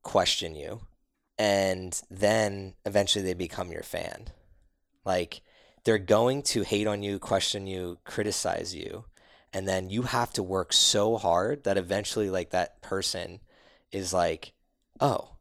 question 0.02 0.54
you, 0.54 0.80
and 1.38 2.00
then 2.10 2.74
eventually 2.84 3.24
they 3.24 3.34
become 3.34 3.72
your 3.72 3.82
fan. 3.82 4.28
Like 5.04 5.40
they're 5.84 5.98
going 5.98 6.42
to 6.42 6.62
hate 6.62 6.86
on 6.86 7.02
you, 7.02 7.18
question 7.18 7.66
you, 7.66 7.98
criticize 8.04 8.74
you, 8.74 9.04
and 9.52 9.68
then 9.68 9.90
you 9.90 10.02
have 10.02 10.32
to 10.34 10.42
work 10.42 10.72
so 10.72 11.16
hard 11.16 11.64
that 11.64 11.78
eventually, 11.78 12.30
like 12.30 12.50
that 12.50 12.82
person 12.82 13.40
is 13.92 14.12
like, 14.12 14.52
oh, 15.00 15.36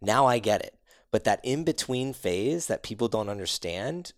now 0.00 0.26
I 0.26 0.38
get 0.38 0.62
it. 0.62 0.74
But 1.10 1.24
that 1.24 1.40
in 1.42 1.64
between 1.64 2.12
phase 2.12 2.66
that 2.66 2.82
people 2.82 3.08
don't 3.08 3.30
understand, 3.30 4.12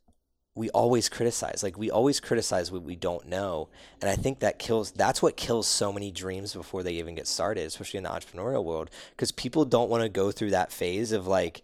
we 0.54 0.70
always 0.70 1.08
criticize. 1.08 1.62
Like 1.62 1.78
we 1.78 1.90
always 1.90 2.18
criticize 2.18 2.72
what 2.72 2.82
we 2.82 2.96
don't 2.96 3.26
know. 3.26 3.68
And 4.00 4.10
I 4.10 4.16
think 4.16 4.40
that 4.40 4.58
kills 4.58 4.90
that's 4.90 5.22
what 5.22 5.36
kills 5.36 5.68
so 5.68 5.92
many 5.92 6.10
dreams 6.10 6.52
before 6.54 6.82
they 6.82 6.94
even 6.94 7.14
get 7.14 7.28
started, 7.28 7.66
especially 7.66 7.98
in 7.98 8.04
the 8.04 8.10
entrepreneurial 8.10 8.64
world. 8.64 8.90
Because 9.10 9.30
people 9.30 9.64
don't 9.64 9.90
want 9.90 10.02
to 10.02 10.08
go 10.08 10.32
through 10.32 10.50
that 10.50 10.72
phase 10.72 11.12
of 11.12 11.26
like 11.26 11.62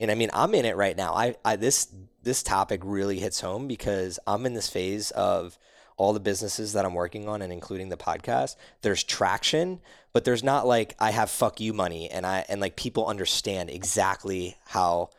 and 0.00 0.10
I 0.10 0.14
mean 0.14 0.30
I'm 0.32 0.54
in 0.54 0.64
it 0.64 0.76
right 0.76 0.96
now. 0.96 1.14
I, 1.14 1.36
I 1.44 1.56
this 1.56 1.88
this 2.22 2.42
topic 2.42 2.80
really 2.82 3.20
hits 3.20 3.40
home 3.40 3.68
because 3.68 4.18
I'm 4.26 4.46
in 4.46 4.54
this 4.54 4.68
phase 4.68 5.12
of 5.12 5.58
all 5.96 6.12
the 6.12 6.20
businesses 6.20 6.72
that 6.72 6.84
I'm 6.84 6.94
working 6.94 7.28
on 7.28 7.42
and 7.42 7.52
including 7.52 7.88
the 7.88 7.96
podcast, 7.96 8.56
there's 8.82 9.04
traction, 9.04 9.80
but 10.12 10.24
there's 10.24 10.42
not 10.42 10.66
like 10.66 10.94
I 10.98 11.10
have 11.10 11.30
fuck 11.30 11.60
you 11.60 11.72
money 11.72 12.10
and 12.10 12.26
I 12.26 12.44
and 12.48 12.60
like 12.60 12.76
people 12.76 13.06
understand 13.06 13.70
exactly 13.70 14.56
how 14.66 15.10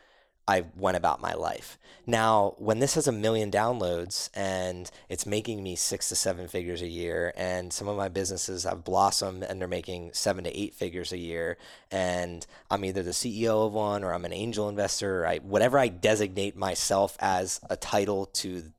I 0.48 0.66
went 0.76 0.98
about 0.98 1.22
my 1.22 1.34
life. 1.34 1.78
Now, 2.08 2.54
when 2.60 2.78
this 2.78 2.94
has 2.94 3.08
a 3.08 3.12
million 3.12 3.50
downloads 3.50 4.30
and 4.36 4.90
it's 5.10 5.26
making 5.26 5.64
me 5.64 5.76
six 5.76 6.10
to 6.10 6.16
seven 6.16 6.48
figures 6.48 6.84
a 6.84 6.88
year, 6.88 7.34
and 7.36 7.74
some 7.74 7.88
of 7.88 7.98
my 7.98 8.10
businesses 8.10 8.64
have 8.64 8.84
blossomed 8.84 9.44
and 9.44 9.60
they're 9.60 9.68
making 9.68 10.12
seven 10.14 10.44
to 10.44 10.56
eight 10.56 10.76
figures 10.76 11.12
a 11.12 11.18
year, 11.18 11.58
and 11.90 12.46
I'm 12.70 12.86
either 12.86 13.02
the 13.02 13.12
CEO 13.12 13.66
of 13.66 13.74
one 13.74 14.04
or 14.04 14.14
I'm 14.14 14.26
an 14.26 14.34
angel 14.34 14.70
investor, 14.70 15.24
or 15.24 15.28
I, 15.28 15.38
whatever 15.40 15.80
I 15.80 15.88
designate 15.88 16.56
myself 16.56 17.18
as 17.20 17.60
a 17.72 17.76
title 17.76 18.28
to 18.28 18.72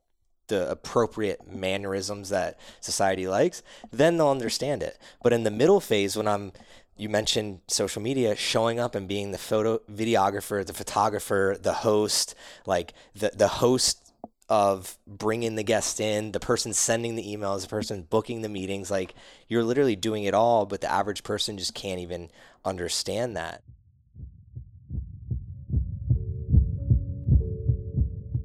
the 0.49 0.71
appropriate 0.71 1.51
mannerisms 1.51 2.29
that 2.31 2.59
society 2.81 3.27
likes, 3.27 3.63
then 3.91 4.17
they'll 4.17 4.29
understand 4.29 4.83
it. 4.83 4.99
But 5.23 5.33
in 5.33 5.45
the 5.45 5.51
middle 5.51 5.81
phase, 5.81 6.17
when 6.17 6.29
I'm 6.29 6.53
you 6.99 7.09
mentioned 7.11 7.61
social 7.69 8.01
media 8.01 8.35
showing 8.35 8.81
up 8.81 8.95
and 8.95 9.07
being 9.07 9.31
the 9.31 9.39
photo 9.39 9.79
videographer, 9.91 10.65
the 10.65 10.73
photographer, 10.73 11.57
the 11.61 11.75
host, 11.75 12.35
like 12.65 12.95
the 13.15 13.31
the 13.35 13.49
host 13.49 14.07
of 14.49 14.97
bringing 15.07 15.57
the 15.57 15.63
guest 15.63 16.01
in, 16.01 16.33
the 16.33 16.41
person 16.41 16.73
sending 16.73 17.17
the 17.17 17.37
emails, 17.37 17.63
the 17.63 17.69
person 17.69 18.07
booking 18.09 18.43
the 18.43 18.49
meetings, 18.49 18.91
like 18.91 19.15
you're 19.49 19.65
literally 19.65 19.97
doing 19.97 20.25
it 20.25 20.35
all, 20.35 20.67
but 20.67 20.81
the 20.81 20.91
average 20.91 21.25
person 21.25 21.59
just 21.59 21.75
can't 21.75 22.01
even 22.01 22.31
understand 22.65 23.37
that. 23.37 23.63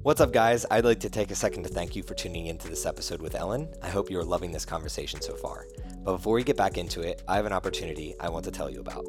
What's 0.04 0.20
up, 0.20 0.32
guys? 0.32 0.66
I'd 0.68 0.84
like 0.84 0.98
to 1.00 1.08
take 1.08 1.30
a 1.30 1.36
second 1.36 1.62
to 1.62 1.68
thank 1.68 1.94
you 1.94 2.02
for 2.02 2.14
tuning 2.14 2.46
into 2.46 2.66
this 2.66 2.86
episode 2.86 3.22
with 3.22 3.36
Ellen. 3.36 3.68
I 3.82 3.88
hope 3.88 4.10
you're 4.10 4.24
loving 4.24 4.50
this 4.50 4.64
conversation 4.64 5.20
so 5.20 5.36
far. 5.36 5.68
But 6.02 6.16
before 6.16 6.34
we 6.34 6.42
get 6.42 6.56
back 6.56 6.76
into 6.76 7.02
it, 7.02 7.22
I 7.28 7.36
have 7.36 7.46
an 7.46 7.52
opportunity 7.52 8.16
I 8.18 8.28
want 8.28 8.44
to 8.46 8.50
tell 8.50 8.68
you 8.68 8.80
about. 8.80 9.06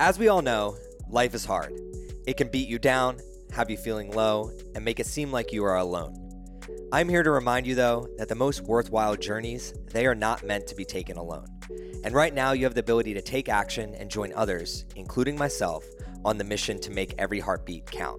As 0.00 0.18
we 0.18 0.28
all 0.28 0.40
know, 0.40 0.78
life 1.10 1.34
is 1.34 1.44
hard. 1.44 1.78
It 2.26 2.38
can 2.38 2.48
beat 2.48 2.70
you 2.70 2.78
down, 2.78 3.18
have 3.52 3.68
you 3.68 3.76
feeling 3.76 4.12
low, 4.12 4.50
and 4.74 4.82
make 4.82 4.98
it 4.98 5.04
seem 5.04 5.30
like 5.30 5.52
you 5.52 5.62
are 5.62 5.76
alone. 5.76 6.16
I'm 6.90 7.10
here 7.10 7.22
to 7.22 7.30
remind 7.30 7.66
you 7.66 7.74
though 7.74 8.08
that 8.16 8.30
the 8.30 8.34
most 8.34 8.62
worthwhile 8.62 9.16
journeys, 9.16 9.74
they 9.92 10.06
are 10.06 10.14
not 10.14 10.42
meant 10.42 10.66
to 10.68 10.74
be 10.74 10.86
taken 10.86 11.18
alone. 11.18 11.48
And 12.02 12.14
right 12.14 12.32
now 12.32 12.52
you 12.52 12.64
have 12.64 12.72
the 12.72 12.80
ability 12.80 13.12
to 13.12 13.20
take 13.20 13.50
action 13.50 13.94
and 13.96 14.10
join 14.10 14.32
others, 14.32 14.86
including 14.96 15.36
myself, 15.36 15.84
on 16.24 16.38
the 16.38 16.44
mission 16.44 16.80
to 16.80 16.90
make 16.90 17.14
every 17.18 17.40
heartbeat 17.40 17.90
count. 17.90 18.18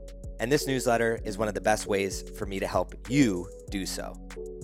And 0.41 0.51
this 0.51 0.65
newsletter 0.65 1.19
is 1.23 1.37
one 1.37 1.47
of 1.47 1.53
the 1.53 1.61
best 1.61 1.85
ways 1.85 2.23
for 2.35 2.47
me 2.47 2.59
to 2.59 2.65
help 2.65 2.95
you 3.07 3.47
do 3.69 3.85
so. 3.85 4.15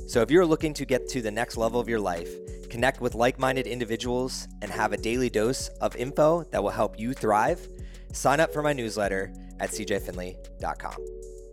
So 0.07 0.23
if 0.23 0.31
you're 0.31 0.43
looking 0.43 0.73
to 0.73 0.85
get 0.85 1.07
to 1.09 1.21
the 1.21 1.29
next 1.29 1.55
level 1.55 1.79
of 1.79 1.87
your 1.87 1.99
life, 1.99 2.31
connect 2.71 2.99
with 2.99 3.13
like 3.13 3.37
minded 3.37 3.67
individuals, 3.67 4.47
and 4.63 4.71
have 4.71 4.91
a 4.91 4.97
daily 4.97 5.29
dose 5.29 5.67
of 5.79 5.95
info 5.95 6.45
that 6.45 6.63
will 6.63 6.71
help 6.71 6.99
you 6.99 7.13
thrive, 7.13 7.67
sign 8.11 8.39
up 8.39 8.51
for 8.51 8.63
my 8.63 8.73
newsletter 8.73 9.31
at 9.59 9.69
cjfinley.com. 9.69 10.95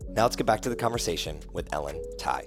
Now 0.08 0.22
let's 0.22 0.36
get 0.36 0.46
back 0.46 0.62
to 0.62 0.70
the 0.70 0.76
conversation 0.76 1.38
with 1.52 1.70
Ellen 1.74 2.02
Ty. 2.18 2.46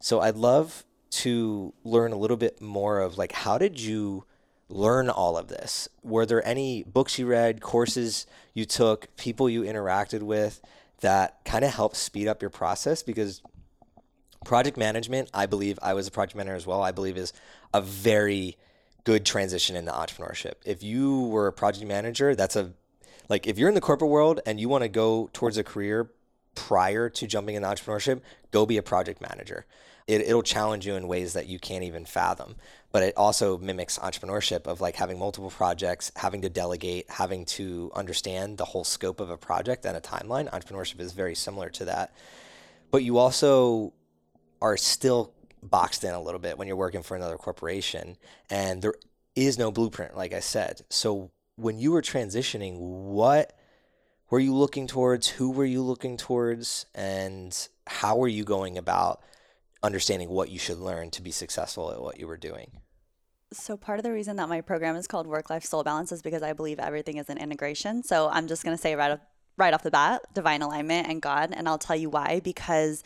So 0.00 0.20
I'd 0.20 0.36
love 0.36 0.86
to 1.10 1.74
learn 1.84 2.12
a 2.12 2.16
little 2.16 2.38
bit 2.38 2.62
more 2.62 3.00
of 3.00 3.18
like 3.18 3.32
how 3.32 3.58
did 3.58 3.78
you 3.78 4.24
learn 4.68 5.08
all 5.08 5.36
of 5.36 5.48
this? 5.48 5.88
Were 6.02 6.26
there 6.26 6.46
any 6.46 6.82
books 6.82 7.18
you 7.18 7.26
read, 7.26 7.60
courses 7.60 8.26
you 8.54 8.64
took, 8.64 9.14
people 9.16 9.48
you 9.48 9.62
interacted 9.62 10.22
with 10.22 10.60
that 11.00 11.44
kind 11.44 11.64
of 11.64 11.72
helped 11.72 11.96
speed 11.96 12.28
up 12.28 12.42
your 12.42 12.50
process? 12.50 13.02
Because 13.02 13.42
project 14.44 14.76
management, 14.76 15.30
I 15.32 15.46
believe 15.46 15.78
I 15.82 15.94
was 15.94 16.06
a 16.06 16.10
project 16.10 16.36
manager 16.36 16.56
as 16.56 16.66
well, 16.66 16.82
I 16.82 16.92
believe 16.92 17.16
is 17.16 17.32
a 17.72 17.80
very 17.80 18.56
good 19.04 19.24
transition 19.24 19.76
into 19.76 19.90
entrepreneurship. 19.90 20.54
If 20.64 20.82
you 20.82 21.22
were 21.22 21.46
a 21.46 21.52
project 21.52 21.86
manager, 21.86 22.34
that's 22.34 22.56
a 22.56 22.72
like 23.28 23.46
if 23.46 23.58
you're 23.58 23.68
in 23.68 23.74
the 23.74 23.80
corporate 23.80 24.10
world 24.10 24.40
and 24.46 24.58
you 24.58 24.68
want 24.68 24.82
to 24.82 24.88
go 24.88 25.28
towards 25.32 25.58
a 25.58 25.64
career 25.64 26.10
prior 26.54 27.08
to 27.10 27.26
jumping 27.26 27.54
into 27.54 27.68
entrepreneurship, 27.68 28.20
go 28.50 28.66
be 28.66 28.76
a 28.76 28.82
project 28.82 29.20
manager. 29.20 29.66
It, 30.06 30.22
it'll 30.22 30.42
challenge 30.42 30.86
you 30.86 30.94
in 30.94 31.06
ways 31.06 31.34
that 31.34 31.46
you 31.46 31.58
can't 31.58 31.84
even 31.84 32.04
fathom 32.04 32.56
but 32.90 33.02
it 33.02 33.14
also 33.16 33.58
mimics 33.58 33.98
entrepreneurship 33.98 34.66
of 34.66 34.80
like 34.80 34.96
having 34.96 35.18
multiple 35.18 35.50
projects, 35.50 36.10
having 36.16 36.42
to 36.42 36.48
delegate, 36.48 37.10
having 37.10 37.44
to 37.44 37.90
understand 37.94 38.56
the 38.56 38.64
whole 38.64 38.84
scope 38.84 39.20
of 39.20 39.30
a 39.30 39.36
project 39.36 39.84
and 39.84 39.96
a 39.96 40.00
timeline. 40.00 40.50
Entrepreneurship 40.50 41.00
is 41.00 41.12
very 41.12 41.34
similar 41.34 41.68
to 41.70 41.84
that. 41.84 42.14
But 42.90 43.04
you 43.04 43.18
also 43.18 43.92
are 44.62 44.76
still 44.76 45.32
boxed 45.62 46.04
in 46.04 46.14
a 46.14 46.22
little 46.22 46.40
bit 46.40 46.56
when 46.56 46.66
you're 46.66 46.76
working 46.76 47.02
for 47.02 47.16
another 47.16 47.36
corporation 47.36 48.16
and 48.48 48.80
there 48.80 48.94
is 49.34 49.58
no 49.58 49.70
blueprint 49.70 50.16
like 50.16 50.32
I 50.32 50.40
said. 50.40 50.80
So 50.88 51.30
when 51.56 51.78
you 51.78 51.92
were 51.92 52.02
transitioning, 52.02 52.78
what 52.78 53.52
were 54.30 54.38
you 54.38 54.54
looking 54.54 54.86
towards? 54.86 55.28
Who 55.28 55.50
were 55.50 55.64
you 55.64 55.82
looking 55.82 56.16
towards? 56.16 56.86
And 56.94 57.68
how 57.86 58.16
were 58.16 58.28
you 58.28 58.44
going 58.44 58.78
about 58.78 59.20
understanding 59.82 60.28
what 60.28 60.50
you 60.50 60.58
should 60.58 60.78
learn 60.78 61.10
to 61.10 61.22
be 61.22 61.30
successful 61.30 61.92
at 61.92 62.00
what 62.00 62.18
you 62.18 62.26
were 62.26 62.36
doing? 62.36 62.72
So, 63.52 63.76
part 63.76 63.98
of 63.98 64.02
the 64.02 64.12
reason 64.12 64.36
that 64.36 64.48
my 64.48 64.60
program 64.60 64.96
is 64.96 65.06
called 65.06 65.26
Work 65.26 65.48
Life 65.48 65.64
Soul 65.64 65.82
Balance 65.82 66.12
is 66.12 66.20
because 66.20 66.42
I 66.42 66.52
believe 66.52 66.78
everything 66.78 67.16
is 67.16 67.30
an 67.30 67.38
integration. 67.38 68.02
So, 68.02 68.28
I'm 68.28 68.46
just 68.46 68.62
going 68.62 68.76
to 68.76 68.80
say 68.80 68.94
right 68.94 69.12
off, 69.12 69.20
right 69.56 69.72
off 69.72 69.82
the 69.82 69.90
bat 69.90 70.22
divine 70.34 70.60
alignment 70.60 71.08
and 71.08 71.22
God. 71.22 71.52
And 71.54 71.66
I'll 71.66 71.78
tell 71.78 71.96
you 71.96 72.10
why 72.10 72.40
because 72.44 73.02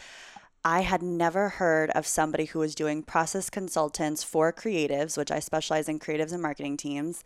I 0.64 0.80
had 0.80 1.02
never 1.02 1.48
heard 1.48 1.90
of 1.90 2.06
somebody 2.06 2.46
who 2.46 2.60
was 2.60 2.74
doing 2.74 3.02
process 3.02 3.50
consultants 3.50 4.22
for 4.22 4.52
creatives, 4.52 5.16
which 5.16 5.30
I 5.30 5.40
specialize 5.40 5.88
in 5.88 5.98
creatives 5.98 6.32
and 6.32 6.42
marketing 6.42 6.76
teams, 6.76 7.24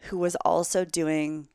who 0.00 0.18
was 0.18 0.36
also 0.44 0.84
doing 0.84 1.48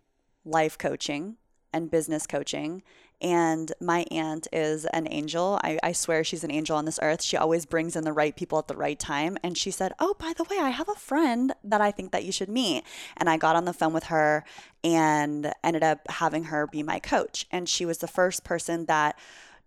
life 0.43 0.77
coaching 0.77 1.37
and 1.73 1.91
business 1.91 2.25
coaching 2.25 2.81
and 3.19 3.71
my 3.81 4.05
aunt 4.11 4.47
is 4.53 4.85
an 4.85 5.07
angel. 5.09 5.59
I, 5.63 5.79
I 5.81 5.91
swear 5.91 6.23
she's 6.23 6.43
an 6.43 6.51
angel 6.51 6.77
on 6.77 6.85
this 6.85 6.99
earth. 7.01 7.23
She 7.23 7.35
always 7.35 7.65
brings 7.65 7.95
in 7.95 8.03
the 8.03 8.13
right 8.13 8.35
people 8.35 8.59
at 8.59 8.67
the 8.67 8.75
right 8.75 8.99
time. 8.99 9.37
And 9.43 9.57
she 9.57 9.71
said, 9.71 9.93
Oh, 9.99 10.15
by 10.19 10.33
the 10.37 10.43
way, 10.43 10.57
I 10.59 10.69
have 10.69 10.89
a 10.89 10.93
friend 10.95 11.53
that 11.63 11.81
I 11.81 11.91
think 11.91 12.11
that 12.11 12.25
you 12.25 12.31
should 12.31 12.49
meet. 12.49 12.83
And 13.15 13.29
I 13.29 13.37
got 13.37 13.55
on 13.55 13.65
the 13.65 13.73
phone 13.73 13.93
with 13.93 14.05
her 14.05 14.43
and 14.83 15.51
ended 15.63 15.83
up 15.83 16.01
having 16.09 16.45
her 16.45 16.67
be 16.67 16.83
my 16.83 16.99
coach. 16.99 17.47
And 17.51 17.67
she 17.67 17.85
was 17.85 17.97
the 17.97 18.07
first 18.07 18.43
person 18.43 18.85
that 18.85 19.17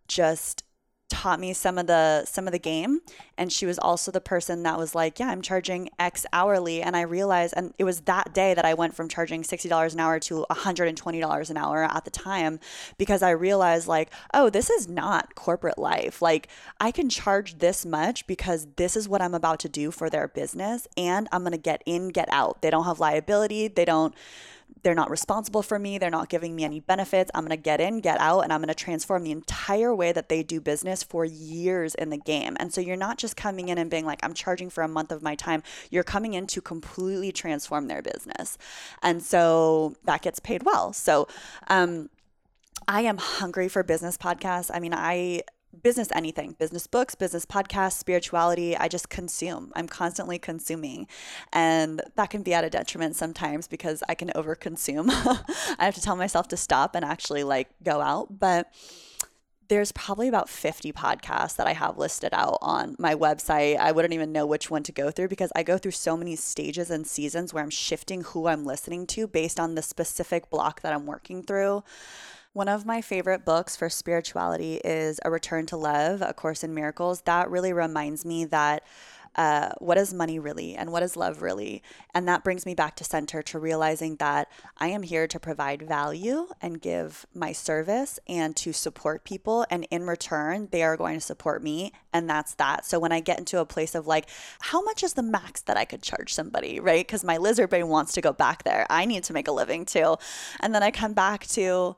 just 0.07 0.63
taught 1.11 1.41
me 1.41 1.53
some 1.53 1.77
of 1.77 1.87
the 1.87 2.25
some 2.25 2.47
of 2.47 2.53
the 2.53 2.59
game. 2.59 3.01
And 3.37 3.53
she 3.53 3.67
was 3.67 3.79
also 3.79 4.11
the 4.11 4.21
person 4.21 4.63
that 4.63 4.79
was 4.79 4.95
like 4.95 5.19
yeah 5.19 5.29
i'm 5.29 5.43
charging 5.43 5.91
x 5.99 6.25
hourly. 6.33 6.81
And 6.81 6.97
i 6.97 7.03
realized 7.03 7.53
and 7.57 7.75
it 7.79 7.85
was 7.85 8.03
that 8.03 8.33
day 8.33 8.55
that 8.55 8.65
i 8.65 8.73
went 8.73 8.95
from 8.95 9.09
charging 9.09 9.43
$60 9.43 9.93
an 9.93 10.01
hour 10.01 10.19
to 10.21 10.47
$120 10.51 11.51
an 11.51 11.57
hour 11.57 11.85
at 11.85 12.05
the 12.05 12.11
time 12.11 12.61
because 12.97 13.23
i 13.23 13.31
realized 13.31 13.89
like 13.89 14.11
oh 14.33 14.49
this 14.49 14.71
is 14.71 14.89
not 14.89 15.35
corporate 15.35 15.79
life. 15.79 16.23
Like 16.23 16.49
i 16.81 16.91
can 16.91 17.11
charge 17.11 17.59
this 17.59 17.85
much 17.85 18.27
because 18.27 18.69
this 18.77 18.97
is 18.97 19.09
what 19.09 19.21
i'm 19.21 19.35
about 19.35 19.59
to 19.61 19.69
do 19.69 19.91
for 19.91 20.09
their 20.09 20.29
business 20.29 20.87
and 20.97 21.29
i'm 21.33 21.43
going 21.43 21.53
to 21.53 21.59
get 21.59 21.83
in 21.85 22.09
get 22.09 22.29
out. 22.31 22.63
They 22.63 22.71
don't 22.71 22.85
have 22.85 23.01
liability. 23.01 23.69
They 23.69 23.85
don't 23.85 24.15
they're 24.83 24.95
not 24.95 25.11
responsible 25.11 25.63
for 25.63 25.79
me. 25.79 25.99
They're 25.99 26.11
not 26.11 26.29
giving 26.29 26.55
me 26.57 26.65
any 26.65 26.81
benefits. 26.81 27.31
I'm 27.35 27.43
going 27.45 27.57
to 27.57 27.63
get 27.63 27.81
in, 27.81 28.01
get 28.01 28.21
out, 28.21 28.41
and 28.41 28.53
I'm 28.53 28.61
going 28.61 28.69
to 28.69 28.75
transform 28.75 29.25
the 29.25 29.31
entire 29.33 29.95
way 29.95 30.13
that 30.13 30.29
they 30.29 30.43
do 30.43 30.61
business 30.61 31.03
for 31.03 31.25
years 31.25 31.95
in 31.95 32.11
the 32.11 32.17
game. 32.17 32.57
And 32.59 32.73
so 32.73 32.81
you're 32.81 32.97
not 32.97 33.19
just 33.19 33.37
coming 33.37 33.69
in 33.69 33.79
and 33.79 33.91
being 33.91 34.07
like, 34.07 34.21
I'm 34.23 34.35
charging 34.35 34.71
for 34.71 34.83
a 34.83 34.89
month 34.89 35.13
of 35.13 35.23
my 35.23 35.35
time. 35.35 35.63
You're 35.91 36.05
coming 36.05 36.35
in 36.35 36.47
to 36.49 36.61
completely 36.61 37.33
transform 37.33 37.89
their 37.89 38.03
business. 38.03 38.59
And 39.03 39.23
so 39.23 39.95
that 40.05 40.23
gets 40.23 40.41
paid 40.41 40.63
well. 40.65 40.93
So, 40.93 41.29
um, 41.69 42.11
I 42.89 43.03
am 43.03 43.19
hungry 43.19 43.69
for 43.69 43.83
business 43.83 44.17
podcasts. 44.17 44.71
I 44.73 44.81
mean, 44.81 44.95
I 44.95 45.43
business 45.83 46.09
anything 46.15 46.53
business 46.59 46.87
books 46.87 47.15
business 47.15 47.47
podcasts 47.47 47.93
spirituality 47.93 48.77
i 48.77 48.89
just 48.89 49.09
consume 49.09 49.73
i'm 49.77 49.87
constantly 49.87 50.39
consuming 50.39 51.07
and 51.53 52.03
that 52.17 52.31
can 52.31 52.43
be 52.43 52.53
at 52.53 52.65
a 52.65 52.71
detriment 52.71 53.15
sometimes 53.15 53.69
because 53.69 54.03
i 54.09 54.15
can 54.15 54.29
overconsume 54.31 55.09
i 55.79 55.85
have 55.85 55.95
to 55.95 56.03
tell 56.03 56.17
myself 56.17 56.49
to 56.49 56.57
stop 56.57 56.95
and 56.95 57.05
actually 57.05 57.45
like 57.45 57.69
go 57.83 58.01
out 58.01 58.39
but 58.39 58.73
there's 59.71 59.93
probably 59.93 60.27
about 60.27 60.49
50 60.49 60.93
podcasts 60.93 61.55
that 61.55 61.69
I 61.69 61.75
have 61.75 61.97
listed 61.97 62.31
out 62.33 62.59
on 62.61 62.97
my 62.99 63.15
website. 63.15 63.77
I 63.77 63.93
wouldn't 63.93 64.13
even 64.13 64.33
know 64.33 64.45
which 64.45 64.69
one 64.69 64.83
to 64.83 64.91
go 64.91 65.13
through 65.13 65.29
because 65.29 65.53
I 65.55 65.63
go 65.63 65.79
through 65.79 65.93
so 65.93 66.17
many 66.17 66.35
stages 66.35 66.91
and 66.91 67.07
seasons 67.07 67.55
where 67.55 67.63
I'm 67.63 67.71
shifting 67.71 68.23
who 68.23 68.49
I'm 68.49 68.67
listening 68.67 69.07
to 69.09 69.29
based 69.29 69.61
on 69.61 69.77
the 69.77 69.83
specific 69.83 70.51
block 70.51 70.81
that 70.83 70.93
I'm 70.93 71.07
working 71.07 71.45
through. 71.45 71.85
One 72.53 72.69
of 72.69 72.85
my 72.85 73.01
favorite 73.01 73.45
books 73.45 73.77
for 73.77 73.89
spirituality 73.89 74.81
is 74.85 75.21
A 75.25 75.31
Return 75.31 75.67
to 75.67 75.77
Love, 75.77 76.21
A 76.21 76.35
Course 76.35 76.65
in 76.65 76.75
Miracles. 76.75 77.21
That 77.21 77.49
really 77.49 77.73
reminds 77.73 78.25
me 78.25 78.45
that 78.47 78.83
uh, 79.37 79.71
what 79.79 79.97
is 79.97 80.13
money 80.13 80.41
really 80.41 80.75
and 80.75 80.91
what 80.91 81.05
is 81.05 81.17
love 81.17 81.43
really? 81.43 81.81
And 82.13 82.27
that 82.27 82.43
brings 82.43 82.67
me 82.67 82.75
back 82.75 82.97
to 82.97 83.05
center 83.05 83.41
to 83.43 83.61
realizing 83.61 84.17
that 84.17 84.51
I 84.79 84.89
am 84.89 85.05
here 85.05 85.29
to 85.29 85.39
provide 85.39 85.83
value 85.83 86.49
and 86.61 86.83
give 86.83 87.25
my 87.33 87.53
service 87.53 88.19
and 88.27 88.57
to 88.57 88.73
support 88.73 89.23
people. 89.23 89.65
And 89.71 89.87
in 89.93 90.05
return, 90.05 90.67
they 90.73 90.83
are 90.83 90.97
going 90.97 91.15
to 91.15 91.25
support 91.25 91.63
me. 91.63 91.93
And 92.13 92.29
that's 92.29 92.55
that. 92.57 92.85
So 92.85 92.99
when 92.99 93.13
I 93.13 93.21
get 93.21 93.39
into 93.39 93.61
a 93.61 93.65
place 93.65 93.95
of 93.95 94.09
like, 94.09 94.29
how 94.59 94.83
much 94.83 95.05
is 95.05 95.13
the 95.13 95.23
max 95.23 95.61
that 95.63 95.77
I 95.77 95.85
could 95.85 96.03
charge 96.03 96.35
somebody, 96.35 96.81
right? 96.81 97.07
Because 97.07 97.23
my 97.23 97.37
lizard 97.37 97.71
brain 97.71 97.87
wants 97.87 98.13
to 98.15 98.21
go 98.21 98.33
back 98.33 98.65
there. 98.65 98.89
I 98.91 99.05
need 99.05 99.23
to 99.25 99.33
make 99.33 99.47
a 99.47 99.53
living 99.53 99.85
too. 99.85 100.17
And 100.59 100.75
then 100.75 100.83
I 100.83 100.91
come 100.91 101.13
back 101.13 101.47
to 101.51 101.95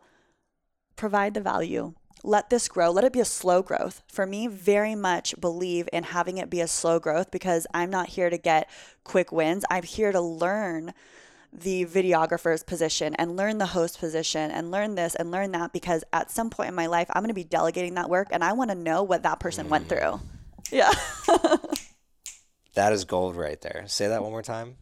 provide 0.97 1.35
the 1.35 1.41
value 1.41 1.95
let 2.25 2.51
this 2.51 2.69
grow. 2.69 2.91
Let 2.91 3.05
it 3.05 3.13
be 3.13 3.21
a 3.21 3.25
slow 3.25 3.63
growth. 3.63 4.03
For 4.09 4.27
me, 4.27 4.47
very 4.47 4.95
much 4.95 5.35
believe 5.41 5.89
in 5.93 6.05
having 6.05 6.39
it 6.39 6.51
be 6.51 6.61
a 6.61 6.69
slow 6.69 6.99
growth 6.99 7.31
because 7.31 7.67
I'm 7.75 7.91
not 7.91 8.11
here 8.11 8.31
to 8.31 8.39
get 8.39 8.71
quick 9.05 9.33
wins. 9.33 9.65
I'm 9.71 9.83
here 9.83 10.13
to 10.13 10.21
learn 10.21 10.95
the 11.53 11.85
videographer's 11.85 12.63
position 12.63 13.15
and 13.17 13.37
learn 13.37 13.59
the 13.59 13.67
host 13.67 13.99
position 13.99 14.51
and 14.51 14.71
learn 14.71 14.95
this 14.95 15.15
and 15.15 15.31
learn 15.31 15.53
that 15.53 15.73
because 15.73 16.03
at 16.13 16.31
some 16.31 16.49
point 16.49 16.69
in 16.69 16.75
my 16.75 16.87
life, 16.87 17.09
I'm 17.11 17.23
going 17.23 17.29
to 17.29 17.35
be 17.35 17.45
delegating 17.45 17.95
that 17.95 18.09
work 18.09 18.29
and 18.31 18.43
I 18.43 18.53
want 18.53 18.71
to 18.71 18.77
know 18.77 19.03
what 19.03 19.25
that 19.25 19.41
person 19.41 19.67
mm. 19.67 19.71
went 19.71 19.89
through. 19.89 20.21
Yeah. 20.71 20.93
that 22.75 22.93
is 22.93 23.05
gold 23.05 23.37
right 23.37 23.61
there. 23.61 23.85
Say 23.87 24.09
that 24.09 24.23
one 24.23 24.31
more 24.31 24.43
time. 24.43 24.77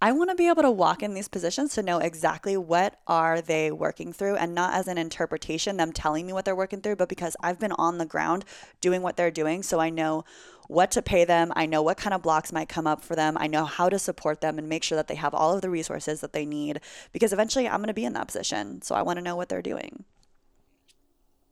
I 0.00 0.12
want 0.12 0.30
to 0.30 0.36
be 0.36 0.46
able 0.46 0.62
to 0.62 0.70
walk 0.70 1.02
in 1.02 1.14
these 1.14 1.26
positions 1.26 1.74
to 1.74 1.82
know 1.82 1.98
exactly 1.98 2.56
what 2.56 3.00
are 3.08 3.40
they 3.40 3.72
working 3.72 4.12
through 4.12 4.36
and 4.36 4.54
not 4.54 4.72
as 4.74 4.86
an 4.86 4.96
interpretation 4.96 5.76
them 5.76 5.92
telling 5.92 6.24
me 6.24 6.32
what 6.32 6.44
they're 6.44 6.54
working 6.54 6.80
through 6.80 6.94
but 6.96 7.08
because 7.08 7.36
I've 7.40 7.58
been 7.58 7.72
on 7.72 7.98
the 7.98 8.06
ground 8.06 8.44
doing 8.80 9.02
what 9.02 9.16
they're 9.16 9.32
doing 9.32 9.64
so 9.64 9.80
I 9.80 9.90
know 9.90 10.24
what 10.68 10.92
to 10.92 11.02
pay 11.02 11.24
them, 11.24 11.52
I 11.56 11.66
know 11.66 11.82
what 11.82 11.96
kind 11.96 12.14
of 12.14 12.22
blocks 12.22 12.52
might 12.52 12.68
come 12.68 12.86
up 12.86 13.02
for 13.02 13.16
them, 13.16 13.36
I 13.40 13.48
know 13.48 13.64
how 13.64 13.88
to 13.88 13.98
support 13.98 14.40
them 14.40 14.56
and 14.56 14.68
make 14.68 14.84
sure 14.84 14.94
that 14.94 15.08
they 15.08 15.16
have 15.16 15.34
all 15.34 15.52
of 15.52 15.62
the 15.62 15.70
resources 15.70 16.20
that 16.20 16.32
they 16.32 16.46
need 16.46 16.80
because 17.12 17.32
eventually 17.32 17.66
I'm 17.66 17.78
going 17.78 17.88
to 17.88 17.94
be 17.94 18.04
in 18.04 18.12
that 18.12 18.28
position. 18.28 18.82
So 18.82 18.94
I 18.94 19.02
want 19.02 19.16
to 19.18 19.24
know 19.24 19.34
what 19.34 19.48
they're 19.48 19.62
doing. 19.62 20.04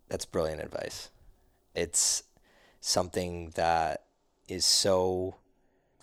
That's 0.08 0.24
brilliant 0.24 0.62
advice. 0.62 1.10
It's 1.74 2.22
something 2.80 3.50
that 3.56 4.04
is 4.46 4.64
so 4.64 5.36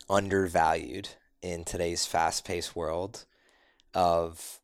undervalued 0.10 1.10
in 1.43 1.65
today's 1.65 2.06
fast-paced 2.06 2.75
world 2.75 3.25
of 3.93 4.60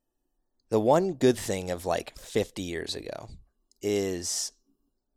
the 0.70 0.80
one 0.80 1.14
good 1.14 1.38
thing 1.38 1.70
of 1.70 1.86
like 1.86 2.18
50 2.18 2.62
years 2.62 2.96
ago 2.96 3.30
is 3.82 4.54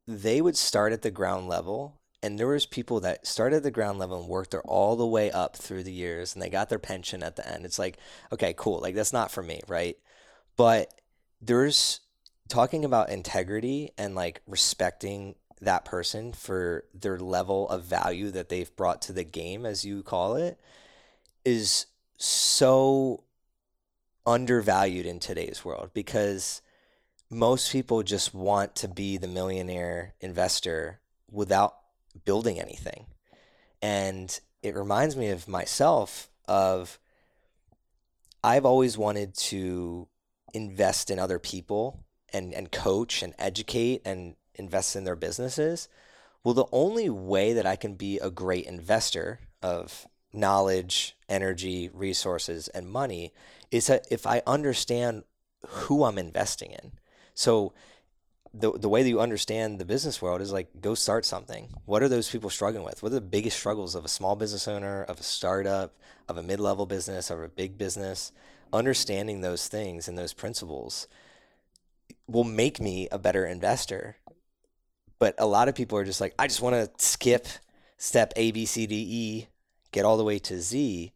they 0.07 0.43
would 0.43 0.57
start 0.57 0.93
at 0.93 1.03
the 1.03 1.11
ground 1.11 1.49
level 1.49 2.01
and 2.23 2.39
there 2.39 2.49
was 2.49 2.67
people 2.67 3.01
that 3.01 3.27
started 3.27 3.57
at 3.57 3.63
the 3.63 3.71
ground 3.71 3.99
level 3.99 4.21
and 4.21 4.29
worked 4.29 4.51
their 4.51 4.63
all 4.63 4.97
the 4.97 5.07
way 5.07 5.31
up 5.31 5.57
through 5.57 5.83
the 5.83 5.93
years 5.93 6.35
and 6.35 6.43
they 6.43 6.51
got 6.51 6.69
their 6.69 6.79
pension 6.79 7.23
at 7.23 7.37
the 7.37 7.49
end. 7.51 7.65
It's 7.65 7.79
like 7.79 7.97
okay 8.33 8.55
cool 8.57 8.81
like 8.81 8.95
that's 8.95 9.13
not 9.13 9.31
for 9.31 9.43
me 9.43 9.61
right? 9.69 9.97
But 10.57 10.93
there's 11.41 12.01
talking 12.49 12.85
about 12.85 13.11
integrity 13.11 13.93
and 13.97 14.15
like 14.15 14.43
respecting 14.47 15.37
that 15.61 15.85
person 15.85 16.33
for 16.33 16.85
their 16.93 17.19
level 17.19 17.69
of 17.69 17.85
value 17.85 18.31
that 18.33 18.49
they've 18.49 18.75
brought 18.77 19.01
to 19.03 19.13
the 19.13 19.25
game 19.25 19.65
as 19.65 19.85
you 19.85 20.03
call 20.03 20.35
it 20.35 20.59
is 21.45 21.87
so 22.19 23.25
undervalued 24.25 25.07
in 25.07 25.19
today's 25.19 25.65
world 25.65 25.91
because 25.93 26.63
most 27.31 27.73
people 27.73 28.03
just 28.03 28.35
want 28.35 28.75
to 28.77 28.89
be 28.89 29.17
the 29.17 29.27
millionaire 29.27 30.15
investor 30.21 31.01
without 31.31 31.75
building 32.25 32.61
anything. 32.61 33.07
And 33.81 34.39
it 34.63 34.77
reminds 34.77 35.17
me 35.17 35.31
of 35.31 35.49
myself 35.49 36.31
of 36.47 36.99
I've 38.45 38.67
always 38.67 38.99
wanted 38.99 39.35
to 39.35 40.09
invest 40.53 41.11
in 41.11 41.19
other 41.19 41.39
people 41.39 42.05
and, 42.33 42.53
and 42.53 42.71
coach 42.71 43.23
and 43.23 43.35
educate 43.39 44.03
and 44.05 44.35
invest 44.55 44.95
in 44.95 45.05
their 45.05 45.17
businesses. 45.17 45.89
Well, 46.45 46.55
the 46.55 46.67
only 46.73 47.09
way 47.09 47.53
that 47.55 47.67
I 47.67 47.77
can 47.77 47.95
be 47.95 48.19
a 48.19 48.31
great 48.31 48.67
investor 48.67 49.41
of 49.63 50.07
knowledge, 50.33 51.17
energy, 51.29 51.91
resources, 51.93 52.69
and 52.69 52.91
money 52.91 53.33
is 53.71 53.87
that 53.87 54.07
if 54.11 54.27
I 54.27 54.43
understand 54.47 55.25
who 55.67 56.05
I'm 56.05 56.19
investing 56.19 56.73
in. 56.73 56.93
So 57.35 57.73
the 58.55 58.73
the 58.73 58.89
way 58.89 59.03
that 59.03 59.09
you 59.09 59.21
understand 59.21 59.79
the 59.79 59.85
business 59.85 60.21
world 60.21 60.41
is 60.41 60.53
like 60.53 60.69
go 60.81 60.95
start 60.95 61.25
something. 61.25 61.69
What 61.87 62.03
are 62.03 62.09
those 62.09 62.31
people 62.31 62.51
struggling 62.51 62.85
with? 62.85 63.03
What 63.03 63.13
are 63.13 63.17
the 63.17 63.21
biggest 63.21 63.59
struggles 63.59 63.95
of 63.95 64.05
a 64.05 64.09
small 64.09 64.37
business 64.37 64.69
owner, 64.69 65.05
of 65.05 65.21
a 65.21 65.23
startup, 65.23 65.95
of 66.29 66.37
a 66.37 66.43
mid-level 66.43 66.87
business, 66.87 67.31
of 67.31 67.41
a 67.41 67.49
big 67.49 67.79
business? 67.79 68.33
Understanding 68.73 69.41
those 69.41 69.69
things 69.69 70.09
and 70.09 70.19
those 70.19 70.33
principles 70.33 71.07
will 72.27 72.45
make 72.45 72.81
me 72.81 73.09
a 73.11 73.19
better 73.19 73.47
investor. 73.47 74.17
But 75.19 75.35
a 75.39 75.47
lot 75.47 75.69
of 75.69 75.75
people 75.75 75.99
are 75.99 76.05
just 76.05 76.21
like, 76.21 76.35
I 76.39 76.47
just 76.47 76.63
want 76.63 76.75
to 76.75 77.05
skip 77.05 77.47
step 77.97 78.33
A, 78.37 78.51
B, 78.51 78.67
C, 78.67 78.87
D, 78.87 78.97
E 78.97 79.47
get 79.93 80.05
all 80.05 80.17
the 80.17 80.25
way 80.25 80.39
to 80.41 80.61
Z, 80.61 81.13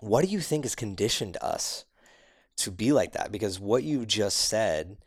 what 0.00 0.24
do 0.24 0.30
you 0.30 0.40
think 0.40 0.64
has 0.64 0.74
conditioned 0.74 1.38
us 1.40 1.84
to 2.58 2.70
be 2.70 2.92
like 2.92 3.12
that? 3.12 3.32
Because 3.32 3.58
what 3.58 3.84
you 3.84 4.04
just 4.04 4.36
said 4.36 4.98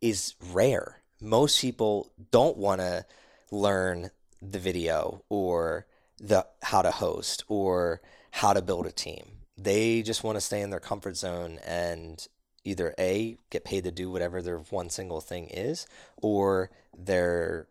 is 0.00 0.34
rare. 0.52 1.02
Most 1.20 1.60
people 1.60 2.10
don't 2.30 2.56
want 2.56 2.80
to 2.80 3.04
learn 3.50 4.10
the 4.40 4.58
video 4.58 5.22
or 5.28 5.86
the 6.18 6.46
how 6.62 6.82
to 6.82 6.90
host 6.90 7.44
or 7.48 8.00
how 8.30 8.52
to 8.52 8.62
build 8.62 8.86
a 8.86 8.92
team. 8.92 9.32
They 9.58 10.02
just 10.02 10.22
want 10.22 10.36
to 10.36 10.40
stay 10.40 10.60
in 10.60 10.70
their 10.70 10.80
comfort 10.80 11.16
zone 11.16 11.58
and 11.66 12.26
either 12.64 12.94
a 12.98 13.36
get 13.50 13.64
paid 13.64 13.84
to 13.84 13.90
do 13.90 14.10
whatever 14.10 14.42
their 14.42 14.58
one 14.58 14.90
single 14.90 15.20
thing 15.20 15.48
is 15.48 15.86
or 16.16 16.70
they're 16.96 17.68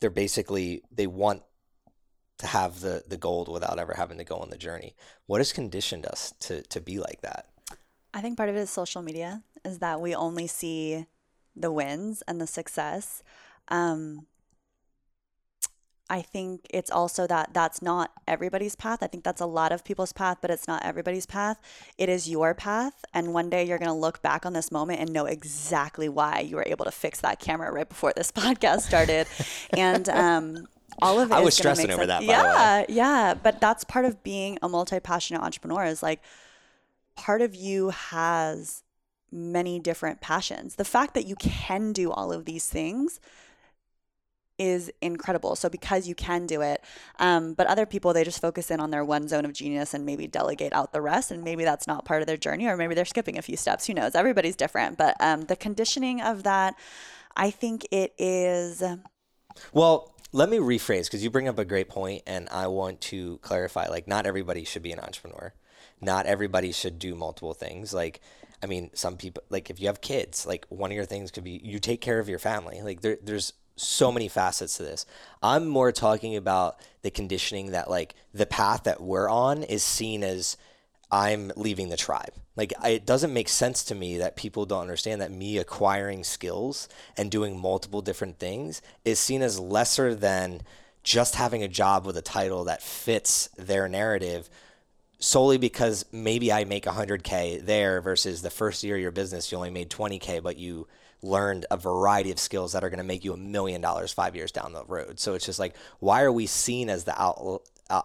they're 0.00 0.10
basically 0.10 0.82
they 0.90 1.06
want 1.06 1.42
to 2.40 2.46
have 2.46 2.80
the 2.80 3.04
the 3.06 3.16
gold 3.16 3.48
without 3.48 3.78
ever 3.78 3.94
having 3.96 4.18
to 4.18 4.24
go 4.24 4.36
on 4.36 4.50
the 4.50 4.56
journey. 4.56 4.94
What 5.26 5.40
has 5.40 5.52
conditioned 5.52 6.06
us 6.06 6.32
to 6.40 6.62
to 6.62 6.80
be 6.80 6.98
like 6.98 7.20
that? 7.22 7.46
I 8.12 8.20
think 8.20 8.36
part 8.36 8.48
of 8.48 8.56
it 8.56 8.60
is 8.60 8.70
social 8.70 9.02
media. 9.02 9.42
Is 9.64 9.78
that 9.78 10.00
we 10.00 10.14
only 10.14 10.46
see 10.46 11.06
the 11.54 11.70
wins 11.70 12.22
and 12.26 12.40
the 12.40 12.46
success. 12.46 13.22
Um, 13.68 14.26
I 16.08 16.22
think 16.22 16.66
it's 16.70 16.90
also 16.90 17.26
that 17.28 17.50
that's 17.52 17.82
not 17.82 18.10
everybody's 18.26 18.74
path. 18.74 19.00
I 19.02 19.06
think 19.06 19.22
that's 19.22 19.40
a 19.40 19.46
lot 19.46 19.70
of 19.70 19.84
people's 19.84 20.12
path, 20.12 20.38
but 20.40 20.50
it's 20.50 20.66
not 20.66 20.84
everybody's 20.84 21.26
path. 21.26 21.60
It 21.98 22.08
is 22.08 22.28
your 22.28 22.52
path. 22.52 23.04
And 23.14 23.32
one 23.32 23.48
day 23.48 23.64
you're 23.64 23.78
going 23.78 23.90
to 23.90 23.94
look 23.94 24.20
back 24.22 24.44
on 24.44 24.52
this 24.52 24.72
moment 24.72 25.00
and 25.00 25.12
know 25.12 25.26
exactly 25.26 26.08
why 26.08 26.40
you 26.40 26.56
were 26.56 26.64
able 26.66 26.84
to 26.86 26.90
fix 26.90 27.20
that 27.20 27.38
camera 27.38 27.70
right 27.70 27.88
before 27.88 28.12
this 28.16 28.32
podcast 28.40 28.80
started. 28.80 29.28
and 29.70 30.08
um, 30.08 30.66
all 31.00 31.20
of 31.20 31.30
it. 31.30 31.34
I 31.34 31.40
was 31.40 31.56
stressing 31.56 31.90
over 31.90 32.06
that. 32.06 32.22
yeah, 32.22 32.84
yeah. 32.88 33.34
But 33.34 33.60
that's 33.60 33.84
part 33.84 34.04
of 34.04 34.22
being 34.22 34.58
a 34.62 34.68
multi-passionate 34.68 35.42
entrepreneur. 35.42 35.84
Is 35.84 36.02
like 36.02 36.20
part 37.16 37.42
of 37.42 37.54
you 37.54 37.90
has 37.90 38.82
many 39.32 39.78
different 39.78 40.20
passions. 40.20 40.76
The 40.76 40.84
fact 40.84 41.14
that 41.14 41.26
you 41.26 41.36
can 41.36 41.92
do 41.92 42.10
all 42.10 42.32
of 42.32 42.44
these 42.44 42.68
things 42.68 43.20
is 44.58 44.92
incredible. 45.00 45.56
So 45.56 45.70
because 45.70 46.06
you 46.06 46.14
can 46.14 46.46
do 46.46 46.60
it, 46.60 46.84
um, 47.18 47.54
but 47.54 47.66
other 47.66 47.86
people 47.86 48.12
they 48.12 48.24
just 48.24 48.42
focus 48.42 48.70
in 48.70 48.78
on 48.78 48.90
their 48.90 49.04
one 49.04 49.26
zone 49.26 49.46
of 49.46 49.54
genius 49.54 49.94
and 49.94 50.04
maybe 50.04 50.26
delegate 50.26 50.74
out 50.74 50.92
the 50.92 51.00
rest, 51.00 51.30
and 51.30 51.42
maybe 51.42 51.64
that's 51.64 51.86
not 51.86 52.04
part 52.04 52.20
of 52.20 52.26
their 52.26 52.36
journey, 52.36 52.66
or 52.66 52.76
maybe 52.76 52.94
they're 52.94 53.06
skipping 53.06 53.38
a 53.38 53.42
few 53.42 53.56
steps. 53.56 53.86
Who 53.86 53.94
knows? 53.94 54.14
Everybody's 54.14 54.56
different, 54.56 54.98
but 54.98 55.16
um, 55.18 55.42
the 55.42 55.56
conditioning 55.56 56.20
of 56.20 56.42
that, 56.42 56.74
I 57.36 57.50
think 57.50 57.86
it 57.90 58.12
is. 58.18 58.82
Well, 59.72 60.12
let 60.32 60.48
me 60.48 60.58
rephrase 60.58 61.04
because 61.04 61.24
you 61.24 61.30
bring 61.30 61.48
up 61.48 61.58
a 61.58 61.64
great 61.64 61.88
point 61.88 62.22
and 62.26 62.48
I 62.50 62.68
want 62.68 63.00
to 63.02 63.38
clarify 63.38 63.88
like 63.88 64.06
not 64.06 64.26
everybody 64.26 64.64
should 64.64 64.82
be 64.82 64.92
an 64.92 65.00
entrepreneur. 65.00 65.52
Not 66.00 66.26
everybody 66.26 66.72
should 66.72 66.98
do 66.98 67.14
multiple 67.14 67.54
things. 67.54 67.92
Like 67.92 68.20
I 68.62 68.66
mean, 68.66 68.90
some 68.94 69.16
people 69.16 69.42
like 69.50 69.70
if 69.70 69.80
you 69.80 69.86
have 69.88 70.00
kids, 70.00 70.46
like 70.46 70.66
one 70.68 70.90
of 70.90 70.96
your 70.96 71.04
things 71.04 71.30
could 71.30 71.44
be 71.44 71.60
you 71.62 71.78
take 71.78 72.00
care 72.00 72.18
of 72.18 72.28
your 72.28 72.38
family. 72.38 72.80
Like 72.82 73.00
there, 73.00 73.18
there's 73.22 73.52
so 73.76 74.12
many 74.12 74.28
facets 74.28 74.76
to 74.76 74.82
this. 74.82 75.06
I'm 75.42 75.66
more 75.66 75.90
talking 75.90 76.36
about 76.36 76.78
the 77.02 77.10
conditioning 77.10 77.72
that 77.72 77.90
like 77.90 78.14
the 78.32 78.46
path 78.46 78.84
that 78.84 79.00
we're 79.00 79.28
on 79.28 79.62
is 79.62 79.82
seen 79.82 80.22
as 80.22 80.56
I'm 81.10 81.50
leaving 81.56 81.88
the 81.88 81.96
tribe. 81.96 82.32
Like 82.60 82.74
I, 82.78 82.90
it 82.90 83.06
doesn't 83.06 83.32
make 83.32 83.48
sense 83.48 83.82
to 83.84 83.94
me 83.94 84.18
that 84.18 84.36
people 84.36 84.66
don't 84.66 84.82
understand 84.82 85.22
that 85.22 85.32
me 85.32 85.56
acquiring 85.56 86.24
skills 86.24 86.90
and 87.16 87.30
doing 87.30 87.58
multiple 87.58 88.02
different 88.02 88.38
things 88.38 88.82
is 89.02 89.18
seen 89.18 89.40
as 89.40 89.58
lesser 89.58 90.14
than 90.14 90.60
just 91.02 91.36
having 91.36 91.62
a 91.62 91.68
job 91.68 92.04
with 92.04 92.18
a 92.18 92.22
title 92.22 92.64
that 92.64 92.82
fits 92.82 93.48
their 93.56 93.88
narrative 93.88 94.50
solely 95.18 95.56
because 95.56 96.04
maybe 96.12 96.52
I 96.52 96.64
make 96.64 96.84
100K 96.84 97.64
there 97.64 98.02
versus 98.02 98.42
the 98.42 98.50
first 98.50 98.84
year 98.84 98.96
of 98.96 99.00
your 99.00 99.10
business, 99.10 99.50
you 99.50 99.56
only 99.56 99.70
made 99.70 99.88
20K, 99.88 100.42
but 100.42 100.58
you 100.58 100.86
learned 101.22 101.64
a 101.70 101.78
variety 101.78 102.30
of 102.30 102.38
skills 102.38 102.72
that 102.74 102.84
are 102.84 102.90
going 102.90 102.98
to 102.98 103.04
make 103.04 103.24
you 103.24 103.32
a 103.32 103.38
million 103.38 103.80
dollars 103.80 104.12
five 104.12 104.36
years 104.36 104.52
down 104.52 104.74
the 104.74 104.84
road. 104.84 105.18
So 105.18 105.32
it's 105.32 105.46
just 105.46 105.58
like, 105.58 105.74
why 105.98 106.24
are 106.24 106.32
we 106.32 106.44
seen 106.44 106.90
as 106.90 107.04
the 107.04 107.18
out, 107.18 107.62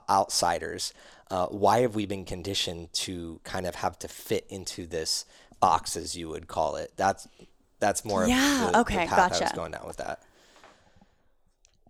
outsiders? 0.10 0.94
Uh, 1.32 1.48
why 1.48 1.80
have 1.80 1.96
we 1.96 2.06
been 2.06 2.26
conditioned 2.26 2.94
to 2.94 3.40
kind 3.44 3.66
of 3.66 3.76
have 3.76 3.98
to 4.00 4.08
fit 4.08 4.46
into 4.50 4.86
this 4.86 5.26
box, 5.60 5.96
as 5.98 6.16
you 6.16 6.30
would 6.30 6.48
call 6.48 6.76
it? 6.76 6.92
That's 6.96 7.28
that's 7.80 8.06
more 8.06 8.28
yeah. 8.28 8.68
Of 8.68 8.72
the, 8.74 8.80
okay, 8.80 9.06
the 9.06 9.10
path 9.10 9.32
gotcha. 9.32 9.44
I 9.44 9.46
was 9.46 9.52
going 9.54 9.72
down 9.72 9.88
with 9.88 9.98
that. 9.98 10.22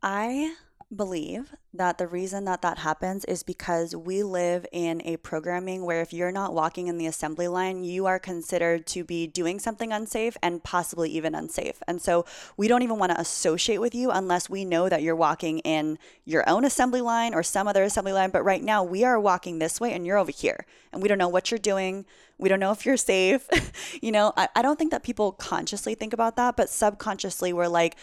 I 0.01 0.55
believe 0.93 1.53
that 1.73 1.97
the 1.97 2.07
reason 2.07 2.45
that 2.45 2.61
that 2.61 2.77
happens 2.79 3.25
is 3.25 3.43
because 3.43 3.95
we 3.95 4.23
live 4.23 4.65
in 4.71 5.01
a 5.03 5.17
programming 5.17 5.83
where 5.83 6.01
if 6.01 6.13
you're 6.13 6.31
not 6.31 6.53
walking 6.53 6.87
in 6.87 6.97
the 6.97 7.07
assembly 7.07 7.47
line, 7.47 7.83
you 7.83 8.05
are 8.05 8.19
considered 8.19 8.85
to 8.85 9.03
be 9.03 9.25
doing 9.25 9.59
something 9.59 9.91
unsafe 9.91 10.37
and 10.43 10.63
possibly 10.63 11.09
even 11.09 11.33
unsafe. 11.33 11.81
And 11.87 12.01
so 12.01 12.25
we 12.55 12.67
don't 12.67 12.83
even 12.83 12.99
want 12.99 13.11
to 13.11 13.19
associate 13.19 13.79
with 13.79 13.95
you 13.95 14.11
unless 14.11 14.49
we 14.49 14.63
know 14.63 14.87
that 14.87 15.01
you're 15.01 15.15
walking 15.15 15.59
in 15.59 15.97
your 16.23 16.47
own 16.47 16.63
assembly 16.63 17.01
line 17.01 17.33
or 17.33 17.43
some 17.43 17.67
other 17.67 17.83
assembly 17.83 18.13
line. 18.13 18.29
But 18.29 18.45
right 18.45 18.63
now, 18.63 18.83
we 18.83 19.03
are 19.03 19.19
walking 19.19 19.59
this 19.59 19.81
way 19.81 19.91
and 19.93 20.05
you're 20.05 20.17
over 20.17 20.31
here, 20.31 20.65
and 20.93 21.01
we 21.01 21.09
don't 21.09 21.17
know 21.17 21.29
what 21.29 21.49
you're 21.49 21.57
doing. 21.57 22.05
We 22.37 22.47
don't 22.47 22.59
know 22.59 22.71
if 22.71 22.85
you're 22.85 22.97
safe. 22.97 23.47
you 24.01 24.11
know, 24.11 24.33
I, 24.37 24.49
I 24.55 24.61
don't 24.61 24.77
think 24.77 24.91
that 24.91 25.03
people 25.03 25.31
consciously 25.31 25.95
think 25.95 26.13
about 26.13 26.35
that, 26.35 26.55
but 26.55 26.69
subconsciously, 26.69 27.53
we're 27.53 27.67
like, 27.67 27.95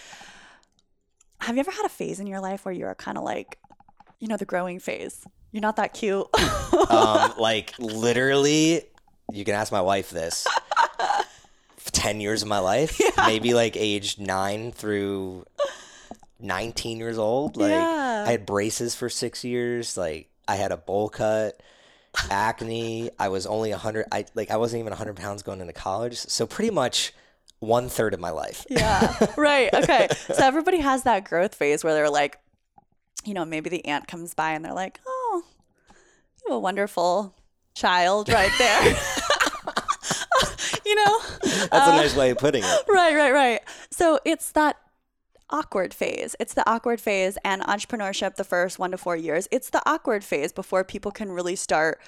have 1.43 1.57
you 1.57 1.61
ever 1.61 1.71
had 1.71 1.85
a 1.85 1.91
phase 1.91 2.21
in 2.21 2.27
your 2.27 2.41
life 2.41 2.65
where 2.65 2.73
you're 2.73 2.95
kind 2.95 3.19
of 3.19 3.25
like, 3.25 3.59
you 4.21 4.29
know, 4.29 4.37
the 4.37 4.45
growing 4.45 4.79
phase? 4.79 5.27
You're 5.51 5.63
not 5.63 5.77
that 5.77 5.93
cute. 5.93 6.27
um, 6.91 7.35
like 7.39 7.75
literally, 7.79 8.83
you 9.33 9.45
can 9.45 9.55
ask 9.55 9.73
my 9.73 9.81
wife 9.81 10.11
this. 10.11 10.47
10 11.93 12.21
years 12.21 12.43
of 12.43 12.49
my 12.49 12.59
life, 12.59 12.99
yeah. 12.99 13.27
maybe 13.27 13.55
like 13.55 13.77
age 13.77 14.19
nine 14.19 14.73
through 14.73 15.45
19 16.41 16.99
years 16.99 17.19
old. 17.19 17.57
Like, 17.57 17.71
yeah. 17.71 18.25
I 18.27 18.31
had 18.31 18.47
braces 18.47 18.95
for 18.95 19.09
six 19.09 19.45
years. 19.45 19.97
Like, 19.97 20.31
I 20.49 20.57
had 20.57 20.73
a 20.73 20.77
bowl 20.77 21.09
cut, 21.09 21.61
acne. 22.31 23.11
I 23.19 23.29
was 23.29 23.47
only 23.47 23.71
100. 23.71 24.07
I 24.11 24.25
like, 24.35 24.51
I 24.51 24.57
wasn't 24.57 24.81
even 24.81 24.91
100 24.91 25.17
pounds 25.17 25.43
going 25.43 25.61
into 25.61 25.73
college. 25.73 26.17
So, 26.17 26.47
pretty 26.47 26.71
much 26.71 27.13
one 27.63 27.89
third 27.89 28.13
of 28.13 28.21
my 28.21 28.31
life. 28.31 28.67
Yeah. 28.73 29.15
Right. 29.37 29.73
Okay. 29.73 30.09
so 30.11 30.45
everybody 30.45 30.79
has 30.79 31.05
that 31.05 31.25
growth 31.25 31.55
phase 31.55 31.85
where 31.85 31.95
they're 31.95 32.11
like, 32.11 32.39
you 33.25 33.35
know, 33.35 33.45
maybe 33.45 33.71
the 33.71 33.85
aunt 33.85 34.09
comes 34.09 34.35
by 34.35 34.53
and 34.53 34.65
they're 34.65 34.73
like, 34.73 34.99
oh, 35.07 35.45
you 35.91 36.49
have 36.49 36.57
a 36.57 36.59
wonderful 36.59 37.35
child 37.75 38.29
right 38.29 38.51
there. 38.59 38.83
you 40.87 40.95
know? 40.95 41.21
That's 41.43 41.89
uh, 41.89 41.93
a 41.93 41.97
nice 41.97 42.17
way 42.17 42.31
of 42.31 42.39
putting 42.39 42.65
it. 42.65 42.85
Right, 42.89 43.15
right, 43.15 43.33
right. 43.33 43.61
So 43.91 44.19
it's 44.25 44.51
that 44.53 44.77
awkward 45.51 45.95
phase. 45.95 46.35
It's 46.41 46.55
the 46.55 46.69
awkward 46.69 47.01
phase 47.01 47.39
and 47.45 47.63
entrepreneurship 47.63 48.37
the 48.37 48.45
first 48.45 48.79
1 48.79 48.91
to 48.93 48.99
4 48.99 49.17
years. 49.17 49.47
It's 49.53 49.71
the 49.71 49.83
awkward 49.89 50.25
phase 50.25 50.53
before 50.53 50.83
people 50.83 51.13
can 51.13 51.31
really 51.31 51.57
start 51.57 52.01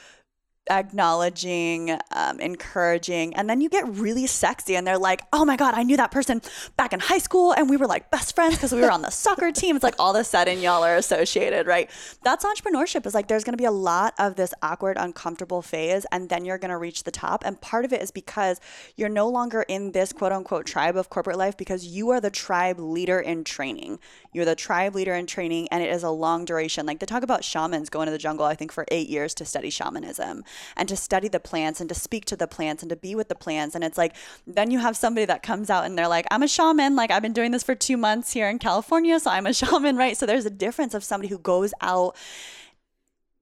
acknowledging, 0.70 1.98
um, 2.12 2.40
encouraging, 2.40 3.34
and 3.34 3.48
then 3.48 3.60
you 3.60 3.68
get 3.68 3.86
really 3.88 4.26
sexy, 4.26 4.76
and 4.76 4.86
they're 4.86 4.98
like, 4.98 5.22
"Oh 5.32 5.44
my 5.44 5.56
god, 5.56 5.74
I 5.74 5.82
knew 5.82 5.96
that 5.96 6.10
person 6.10 6.40
back 6.76 6.92
in 6.92 7.00
high 7.00 7.18
school, 7.18 7.52
and 7.52 7.68
we 7.68 7.76
were 7.76 7.86
like 7.86 8.10
best 8.10 8.34
friends 8.34 8.56
because 8.56 8.72
we 8.72 8.80
were 8.80 8.90
on 8.90 9.02
the 9.02 9.10
soccer 9.10 9.52
team." 9.52 9.76
It's 9.76 9.82
like 9.82 9.96
all 9.98 10.14
of 10.14 10.20
a 10.20 10.24
sudden 10.24 10.60
y'all 10.60 10.84
are 10.84 10.96
associated, 10.96 11.66
right? 11.66 11.90
That's 12.22 12.44
entrepreneurship. 12.44 13.06
Is 13.06 13.14
like 13.14 13.28
there's 13.28 13.44
going 13.44 13.54
to 13.54 13.62
be 13.62 13.66
a 13.66 13.70
lot 13.70 14.14
of 14.18 14.36
this 14.36 14.54
awkward, 14.62 14.96
uncomfortable 14.98 15.62
phase, 15.62 16.06
and 16.12 16.28
then 16.28 16.44
you're 16.44 16.58
going 16.58 16.70
to 16.70 16.78
reach 16.78 17.04
the 17.04 17.10
top. 17.10 17.44
And 17.44 17.60
part 17.60 17.84
of 17.84 17.92
it 17.92 18.02
is 18.02 18.10
because 18.10 18.60
you're 18.96 19.08
no 19.08 19.28
longer 19.28 19.64
in 19.68 19.92
this 19.92 20.12
quote 20.12 20.32
unquote 20.32 20.66
tribe 20.66 20.96
of 20.96 21.10
corporate 21.10 21.38
life 21.38 21.56
because 21.56 21.86
you 21.86 22.10
are 22.10 22.20
the 22.20 22.30
tribe 22.30 22.78
leader 22.78 23.20
in 23.20 23.44
training. 23.44 23.98
You're 24.34 24.44
the 24.44 24.54
tribe 24.56 24.94
leader 24.94 25.14
in 25.14 25.26
training, 25.26 25.68
and 25.70 25.82
it 25.82 25.90
is 25.90 26.02
a 26.02 26.10
long 26.10 26.44
duration. 26.44 26.84
Like 26.84 26.98
they 26.98 27.06
talk 27.06 27.22
about 27.22 27.44
shamans 27.44 27.88
going 27.88 28.06
to 28.06 28.12
the 28.12 28.18
jungle, 28.18 28.44
I 28.44 28.54
think 28.54 28.72
for 28.72 28.84
eight 28.90 29.08
years 29.08 29.32
to 29.34 29.44
study 29.44 29.70
shamanism 29.70 30.44
and 30.76 30.88
to 30.88 30.96
study 30.96 31.28
the 31.28 31.40
plants 31.40 31.80
and 31.80 31.88
to 31.88 31.94
speak 31.94 32.24
to 32.26 32.36
the 32.36 32.48
plants 32.48 32.82
and 32.82 32.90
to 32.90 32.96
be 32.96 33.14
with 33.14 33.28
the 33.28 33.34
plants. 33.34 33.74
And 33.74 33.84
it's 33.84 33.96
like, 33.96 34.14
then 34.46 34.70
you 34.70 34.80
have 34.80 34.96
somebody 34.96 35.24
that 35.24 35.42
comes 35.42 35.70
out 35.70 35.84
and 35.84 35.96
they're 35.96 36.08
like, 36.08 36.26
I'm 36.30 36.42
a 36.42 36.48
shaman. 36.48 36.96
Like, 36.96 37.10
I've 37.10 37.22
been 37.22 37.32
doing 37.32 37.52
this 37.52 37.62
for 37.62 37.74
two 37.74 37.96
months 37.96 38.32
here 38.32 38.48
in 38.50 38.58
California, 38.58 39.18
so 39.20 39.30
I'm 39.30 39.46
a 39.46 39.54
shaman, 39.54 39.96
right? 39.96 40.16
So 40.16 40.26
there's 40.26 40.46
a 40.46 40.50
difference 40.50 40.94
of 40.94 41.04
somebody 41.04 41.28
who 41.28 41.38
goes 41.38 41.72
out 41.80 42.16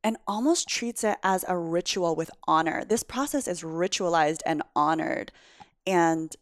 and 0.04 0.16
almost 0.26 0.68
treats 0.68 1.04
it 1.04 1.16
as 1.22 1.44
a 1.48 1.56
ritual 1.56 2.16
with 2.16 2.30
honor. 2.46 2.84
This 2.84 3.02
process 3.02 3.46
is 3.46 3.62
ritualized 3.62 4.40
and 4.44 4.62
honored. 4.74 5.32
And 5.86 6.34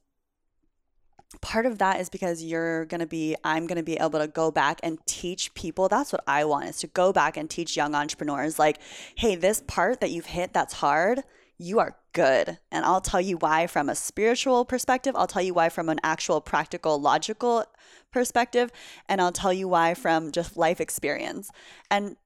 part 1.41 1.65
of 1.65 1.79
that 1.79 2.01
is 2.01 2.09
because 2.09 2.43
you're 2.43 2.85
going 2.87 3.01
to 3.01 3.07
be 3.07 3.37
i'm 3.45 3.67
going 3.67 3.77
to 3.77 3.85
be 3.85 3.97
able 3.97 4.19
to 4.19 4.27
go 4.27 4.51
back 4.51 4.81
and 4.83 4.99
teach 5.07 5.55
people. 5.55 5.89
That's 5.89 6.13
what 6.13 6.25
i 6.27 6.45
want 6.45 6.69
is 6.69 6.79
to 6.79 6.87
go 6.89 7.13
back 7.13 7.37
and 7.37 7.49
teach 7.49 7.77
young 7.77 7.95
entrepreneurs 7.95 8.59
like 8.59 8.79
hey 9.15 9.37
this 9.37 9.63
part 9.67 10.01
that 10.01 10.11
you've 10.11 10.27
hit 10.27 10.53
that's 10.53 10.75
hard 10.75 11.23
you 11.63 11.79
are 11.79 11.97
good. 12.13 12.59
And 12.73 12.85
i'll 12.85 13.01
tell 13.01 13.21
you 13.21 13.37
why 13.37 13.69
from 13.69 13.89
a 13.89 13.95
spiritual 13.95 14.65
perspective 14.65 15.15
i'll 15.15 15.29
tell 15.29 15.43
you 15.43 15.55
why 15.55 15.69
from 15.69 15.89
an 15.89 16.01
actual 16.03 16.41
practical 16.41 17.01
logical 17.01 17.65
perspective 18.11 18.73
and 19.09 19.21
i'll 19.21 19.33
tell 19.33 19.53
you 19.53 19.69
why 19.69 19.95
from 19.95 20.33
just 20.33 20.57
life 20.57 20.81
experience. 20.81 21.51
And 21.91 22.17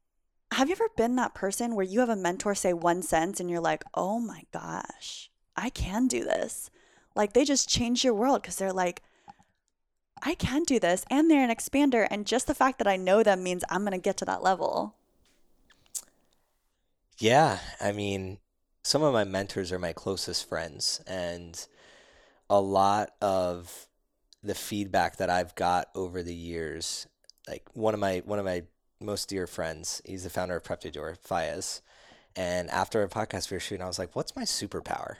have 0.53 0.69
you 0.69 0.77
ever 0.77 0.89
been 0.97 1.17
that 1.17 1.35
person 1.35 1.75
where 1.75 1.85
you 1.85 2.01
have 2.01 2.09
a 2.09 2.17
mentor 2.17 2.55
say 2.55 2.73
one 2.73 3.03
sentence 3.03 3.39
and 3.39 3.51
you're 3.51 3.61
like 3.61 3.85
oh 3.93 4.19
my 4.19 4.45
gosh 4.51 5.31
i 5.57 5.69
can 5.69 6.09
do 6.09 6.25
this 6.25 6.71
like 7.15 7.33
they 7.33 7.45
just 7.45 7.69
change 7.69 8.05
your 8.05 8.15
world 8.15 8.43
because 8.43 8.57
they're 8.57 8.73
like, 8.73 9.03
I 10.23 10.35
can 10.35 10.63
do 10.65 10.81
this. 10.81 11.05
And 11.11 11.31
they're 11.31 11.45
an 11.45 11.55
expander. 11.55 12.07
And 12.11 12.27
just 12.27 12.47
the 12.47 12.55
fact 12.55 12.79
that 12.79 12.87
I 12.87 12.97
know 12.97 13.23
them 13.23 13.43
means 13.43 13.63
I'm 13.69 13.83
going 13.83 13.93
to 13.93 13.99
get 13.99 14.17
to 14.19 14.25
that 14.25 14.43
level. 14.43 14.95
Yeah. 17.19 17.59
I 17.81 17.93
mean, 17.93 18.39
some 18.83 19.03
of 19.03 19.13
my 19.13 19.25
mentors 19.25 19.71
are 19.71 19.79
my 19.79 19.93
closest 19.93 20.49
friends. 20.49 21.03
And 21.07 21.65
a 22.49 22.61
lot 22.61 23.11
of 23.21 23.89
the 24.43 24.55
feedback 24.55 25.17
that 25.17 25.31
I've 25.31 25.55
got 25.55 25.89
over 25.95 26.23
the 26.23 26.35
years, 26.35 27.07
like 27.49 27.65
one 27.75 27.95
of 27.95 28.01
my, 28.01 28.23
one 28.25 28.39
of 28.39 28.45
my 28.45 28.65
most 29.01 29.29
dear 29.29 29.47
friends, 29.47 30.01
he's 30.05 30.25
the 30.25 30.31
founder 30.31 30.57
of 30.57 30.65
Prep 30.65 30.81
to 30.81 30.91
Door, 30.91 31.19
Fayez. 31.27 31.83
And 32.37 32.71
after 32.71 33.03
a 33.03 33.09
podcast 33.09 33.51
we 33.51 33.57
were 33.57 33.61
shooting, 33.61 33.85
I 33.85 33.87
was 33.87 33.99
like, 33.99 34.17
what's 34.17 34.35
my 34.35 34.43
superpower? 34.43 35.17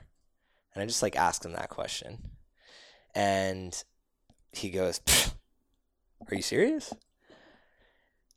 And 0.75 0.83
I 0.83 0.87
just 0.87 1.03
like 1.03 1.17
asked 1.17 1.45
him 1.45 1.53
that 1.53 1.69
question. 1.69 2.31
And 3.15 3.83
he 4.53 4.71
goes, 4.71 5.01
Are 6.31 6.35
you 6.35 6.43
serious? 6.43 6.93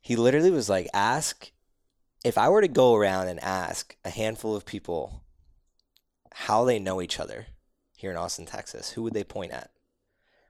He 0.00 0.16
literally 0.16 0.50
was 0.50 0.68
like, 0.68 0.88
Ask 0.94 1.50
if 2.24 2.36
I 2.36 2.48
were 2.48 2.60
to 2.60 2.68
go 2.68 2.94
around 2.94 3.28
and 3.28 3.40
ask 3.40 3.96
a 4.04 4.10
handful 4.10 4.56
of 4.56 4.66
people 4.66 5.22
how 6.32 6.64
they 6.64 6.78
know 6.78 7.00
each 7.00 7.20
other 7.20 7.46
here 7.96 8.10
in 8.10 8.16
Austin, 8.16 8.46
Texas, 8.46 8.90
who 8.90 9.02
would 9.02 9.14
they 9.14 9.24
point 9.24 9.52
at? 9.52 9.70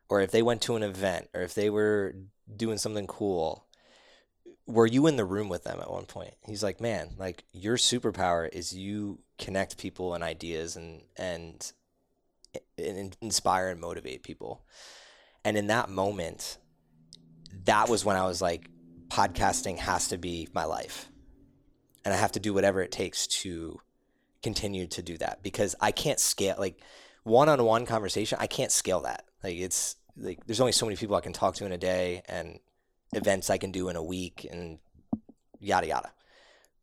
Or 0.08 0.20
if 0.20 0.30
they 0.30 0.42
went 0.42 0.62
to 0.62 0.76
an 0.76 0.82
event 0.82 1.28
or 1.34 1.42
if 1.42 1.54
they 1.54 1.70
were 1.70 2.14
doing 2.54 2.78
something 2.78 3.06
cool, 3.06 3.66
were 4.66 4.86
you 4.86 5.06
in 5.06 5.16
the 5.16 5.24
room 5.24 5.48
with 5.48 5.64
them 5.64 5.78
at 5.80 5.90
one 5.90 6.06
point? 6.06 6.34
He's 6.46 6.62
like, 6.62 6.80
man, 6.80 7.14
like 7.18 7.44
your 7.52 7.76
superpower 7.76 8.48
is 8.52 8.74
you 8.74 9.20
connect 9.38 9.78
people 9.78 10.14
and 10.14 10.24
ideas 10.24 10.76
and 10.76 11.02
and 11.16 11.72
inspire 12.76 13.68
and 13.68 13.80
motivate 13.80 14.22
people. 14.22 14.64
And 15.44 15.56
in 15.56 15.68
that 15.68 15.88
moment, 15.88 16.58
that 17.64 17.88
was 17.88 18.04
when 18.04 18.16
I 18.16 18.26
was 18.26 18.42
like, 18.42 18.70
podcasting 19.08 19.78
has 19.78 20.08
to 20.08 20.18
be 20.18 20.48
my 20.52 20.64
life. 20.64 21.08
And 22.04 22.14
I 22.14 22.16
have 22.16 22.32
to 22.32 22.40
do 22.40 22.54
whatever 22.54 22.80
it 22.82 22.92
takes 22.92 23.26
to 23.26 23.80
continue 24.42 24.86
to 24.86 25.02
do 25.02 25.16
that 25.18 25.42
because 25.42 25.74
I 25.80 25.90
can't 25.90 26.20
scale 26.20 26.56
like 26.58 26.80
one 27.24 27.48
on 27.48 27.62
one 27.64 27.86
conversation. 27.86 28.38
I 28.40 28.46
can't 28.46 28.72
scale 28.72 29.00
that. 29.00 29.24
Like 29.42 29.56
it's 29.56 29.96
like 30.16 30.46
there's 30.46 30.60
only 30.60 30.72
so 30.72 30.86
many 30.86 30.96
people 30.96 31.16
I 31.16 31.20
can 31.20 31.32
talk 31.32 31.54
to 31.56 31.66
in 31.66 31.72
a 31.72 31.78
day 31.78 32.22
and 32.26 32.58
events 33.12 33.50
I 33.50 33.58
can 33.58 33.72
do 33.72 33.88
in 33.88 33.96
a 33.96 34.02
week 34.02 34.46
and 34.50 34.78
yada 35.60 35.88
yada. 35.88 36.12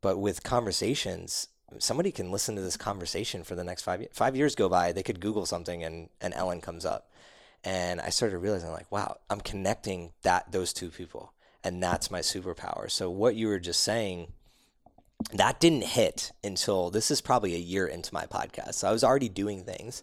But 0.00 0.18
with 0.18 0.42
conversations, 0.42 1.48
somebody 1.78 2.12
can 2.12 2.30
listen 2.30 2.56
to 2.56 2.62
this 2.62 2.76
conversation 2.76 3.44
for 3.44 3.54
the 3.54 3.64
next 3.64 3.82
five 3.82 4.00
years. 4.00 4.12
Five 4.14 4.36
years 4.36 4.54
go 4.54 4.68
by, 4.68 4.92
they 4.92 5.02
could 5.02 5.20
Google 5.20 5.46
something 5.46 5.82
and, 5.84 6.08
and 6.20 6.34
Ellen 6.34 6.60
comes 6.60 6.84
up. 6.84 7.10
And 7.64 8.00
I 8.00 8.10
started 8.10 8.38
realizing 8.38 8.70
like, 8.70 8.90
wow, 8.92 9.16
I'm 9.28 9.40
connecting 9.40 10.12
that 10.22 10.52
those 10.52 10.72
two 10.72 10.90
people. 10.90 11.32
And 11.64 11.82
that's 11.82 12.10
my 12.10 12.20
superpower. 12.20 12.90
So 12.90 13.10
what 13.10 13.34
you 13.34 13.48
were 13.48 13.58
just 13.58 13.80
saying, 13.80 14.32
that 15.32 15.58
didn't 15.58 15.82
hit 15.82 16.30
until 16.44 16.90
this 16.90 17.10
is 17.10 17.20
probably 17.20 17.54
a 17.54 17.58
year 17.58 17.86
into 17.86 18.14
my 18.14 18.26
podcast. 18.26 18.74
So 18.74 18.88
I 18.88 18.92
was 18.92 19.02
already 19.02 19.28
doing 19.28 19.64
things 19.64 20.02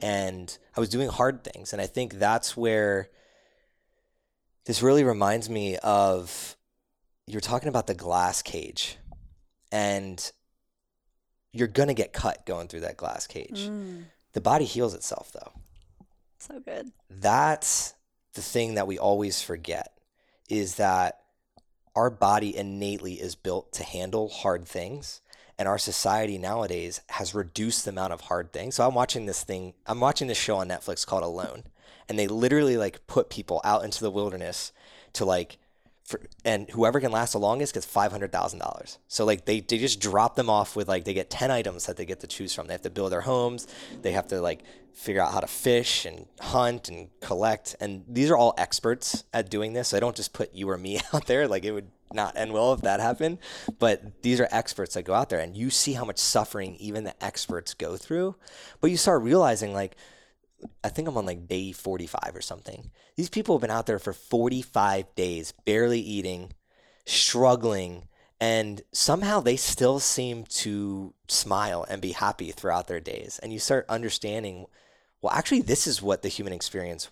and 0.00 0.56
I 0.76 0.80
was 0.80 0.88
doing 0.88 1.08
hard 1.08 1.44
things. 1.44 1.72
And 1.72 1.82
I 1.82 1.86
think 1.86 2.14
that's 2.14 2.56
where 2.56 3.10
this 4.64 4.82
really 4.82 5.04
reminds 5.04 5.50
me 5.50 5.76
of 5.78 6.56
you're 7.26 7.40
talking 7.40 7.68
about 7.68 7.86
the 7.86 7.94
glass 7.94 8.40
cage. 8.40 8.96
And 9.70 10.32
you're 11.52 11.68
gonna 11.68 11.94
get 11.94 12.12
cut 12.12 12.44
going 12.46 12.68
through 12.68 12.80
that 12.80 12.96
glass 12.96 13.26
cage. 13.26 13.68
Mm, 13.68 14.04
The 14.32 14.40
body 14.40 14.64
heals 14.64 14.94
itself 14.94 15.32
though. 15.32 15.52
so 16.38 16.60
good. 16.60 16.90
That's 17.10 17.94
the 18.34 18.42
thing 18.42 18.74
that 18.74 18.86
we 18.86 18.98
always 18.98 19.42
forget 19.42 19.92
is 20.48 20.76
that 20.76 21.20
our 21.94 22.08
body 22.10 22.56
innately 22.56 23.14
is 23.14 23.34
built 23.34 23.72
to 23.74 23.84
handle 23.84 24.28
hard 24.28 24.64
things 24.66 25.20
and 25.58 25.68
our 25.68 25.78
society 25.78 26.38
nowadays 26.38 27.02
has 27.10 27.34
reduced 27.34 27.84
the 27.84 27.90
amount 27.90 28.12
of 28.14 28.22
hard 28.22 28.52
things. 28.52 28.76
So 28.76 28.88
I'm 28.88 28.94
watching 28.94 29.26
this 29.26 29.44
thing, 29.44 29.74
I'm 29.86 30.00
watching 30.00 30.26
this 30.28 30.38
show 30.38 30.56
on 30.56 30.68
Netflix 30.68 31.06
called 31.06 31.22
Alone 31.22 31.64
and 32.08 32.18
they 32.18 32.26
literally 32.26 32.76
like 32.78 33.06
put 33.06 33.28
people 33.28 33.60
out 33.62 33.84
into 33.84 34.00
the 34.00 34.10
wilderness 34.10 34.72
to 35.12 35.24
like 35.26 35.58
for, 36.12 36.20
and 36.44 36.68
whoever 36.70 37.00
can 37.00 37.10
last 37.10 37.32
the 37.32 37.38
longest 37.38 37.74
gets 37.74 37.86
five 37.86 38.12
hundred 38.12 38.32
thousand 38.32 38.60
dollars. 38.60 38.98
So 39.08 39.24
like 39.24 39.44
they, 39.44 39.60
they 39.60 39.78
just 39.78 40.00
drop 40.00 40.36
them 40.36 40.48
off 40.48 40.76
with 40.76 40.88
like 40.88 41.04
they 41.04 41.14
get 41.14 41.30
ten 41.30 41.50
items 41.50 41.86
that 41.86 41.96
they 41.96 42.06
get 42.06 42.20
to 42.20 42.26
choose 42.26 42.54
from. 42.54 42.66
They 42.66 42.74
have 42.74 42.82
to 42.82 42.90
build 42.90 43.12
their 43.12 43.22
homes. 43.22 43.66
They 44.02 44.12
have 44.12 44.28
to 44.28 44.40
like 44.40 44.62
figure 44.94 45.22
out 45.22 45.32
how 45.32 45.40
to 45.40 45.46
fish 45.46 46.04
and 46.04 46.26
hunt 46.40 46.88
and 46.88 47.08
collect. 47.20 47.74
And 47.80 48.04
these 48.08 48.30
are 48.30 48.36
all 48.36 48.54
experts 48.58 49.24
at 49.32 49.50
doing 49.50 49.72
this. 49.72 49.88
So 49.88 49.96
they 49.96 50.00
don't 50.00 50.16
just 50.16 50.32
put 50.32 50.54
you 50.54 50.68
or 50.70 50.78
me 50.78 51.00
out 51.12 51.26
there. 51.26 51.48
Like 51.48 51.64
it 51.64 51.72
would 51.72 51.90
not 52.12 52.36
end 52.36 52.52
well 52.52 52.72
if 52.72 52.82
that 52.82 53.00
happened. 53.00 53.38
But 53.78 54.22
these 54.22 54.40
are 54.40 54.48
experts 54.50 54.94
that 54.94 55.02
go 55.02 55.14
out 55.14 55.30
there, 55.30 55.40
and 55.40 55.56
you 55.56 55.70
see 55.70 55.94
how 55.94 56.04
much 56.04 56.18
suffering 56.18 56.76
even 56.76 57.04
the 57.04 57.24
experts 57.24 57.74
go 57.74 57.96
through. 57.96 58.36
But 58.80 58.90
you 58.90 58.96
start 58.96 59.22
realizing 59.22 59.72
like 59.72 59.96
I 60.84 60.88
think 60.88 61.08
I'm 61.08 61.16
on 61.16 61.26
like 61.26 61.48
day 61.48 61.72
45 61.72 62.32
or 62.34 62.40
something. 62.40 62.90
These 63.16 63.28
people 63.28 63.56
have 63.56 63.60
been 63.60 63.70
out 63.70 63.86
there 63.86 63.98
for 63.98 64.12
45 64.12 65.14
days, 65.14 65.52
barely 65.64 66.00
eating, 66.00 66.52
struggling, 67.04 68.08
and 68.40 68.82
somehow 68.92 69.40
they 69.40 69.56
still 69.56 70.00
seem 70.00 70.44
to 70.44 71.14
smile 71.28 71.86
and 71.88 72.02
be 72.02 72.12
happy 72.12 72.50
throughout 72.50 72.88
their 72.88 73.00
days. 73.00 73.38
And 73.42 73.52
you 73.52 73.58
start 73.58 73.86
understanding, 73.88 74.66
well, 75.20 75.32
actually, 75.32 75.62
this 75.62 75.86
is 75.86 76.02
what 76.02 76.22
the 76.22 76.28
human 76.28 76.52
experience 76.52 77.08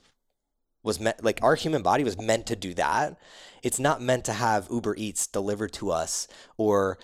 was 0.83 0.99
meant 0.99 1.23
like 1.23 1.39
our 1.43 1.55
human 1.55 1.83
body 1.83 2.05
was 2.05 2.19
meant 2.19 2.47
to 2.47 2.57
do 2.57 2.75
that. 2.75 3.17
It's 3.63 3.79
not 3.79 4.01
meant 4.01 4.25
to 4.25 4.33
have 4.33 4.69
Uber 4.71 4.97
Eats 4.97 5.27
delivered 5.27 5.73
to 5.75 5.91
us 5.91 6.27
or 6.57 6.99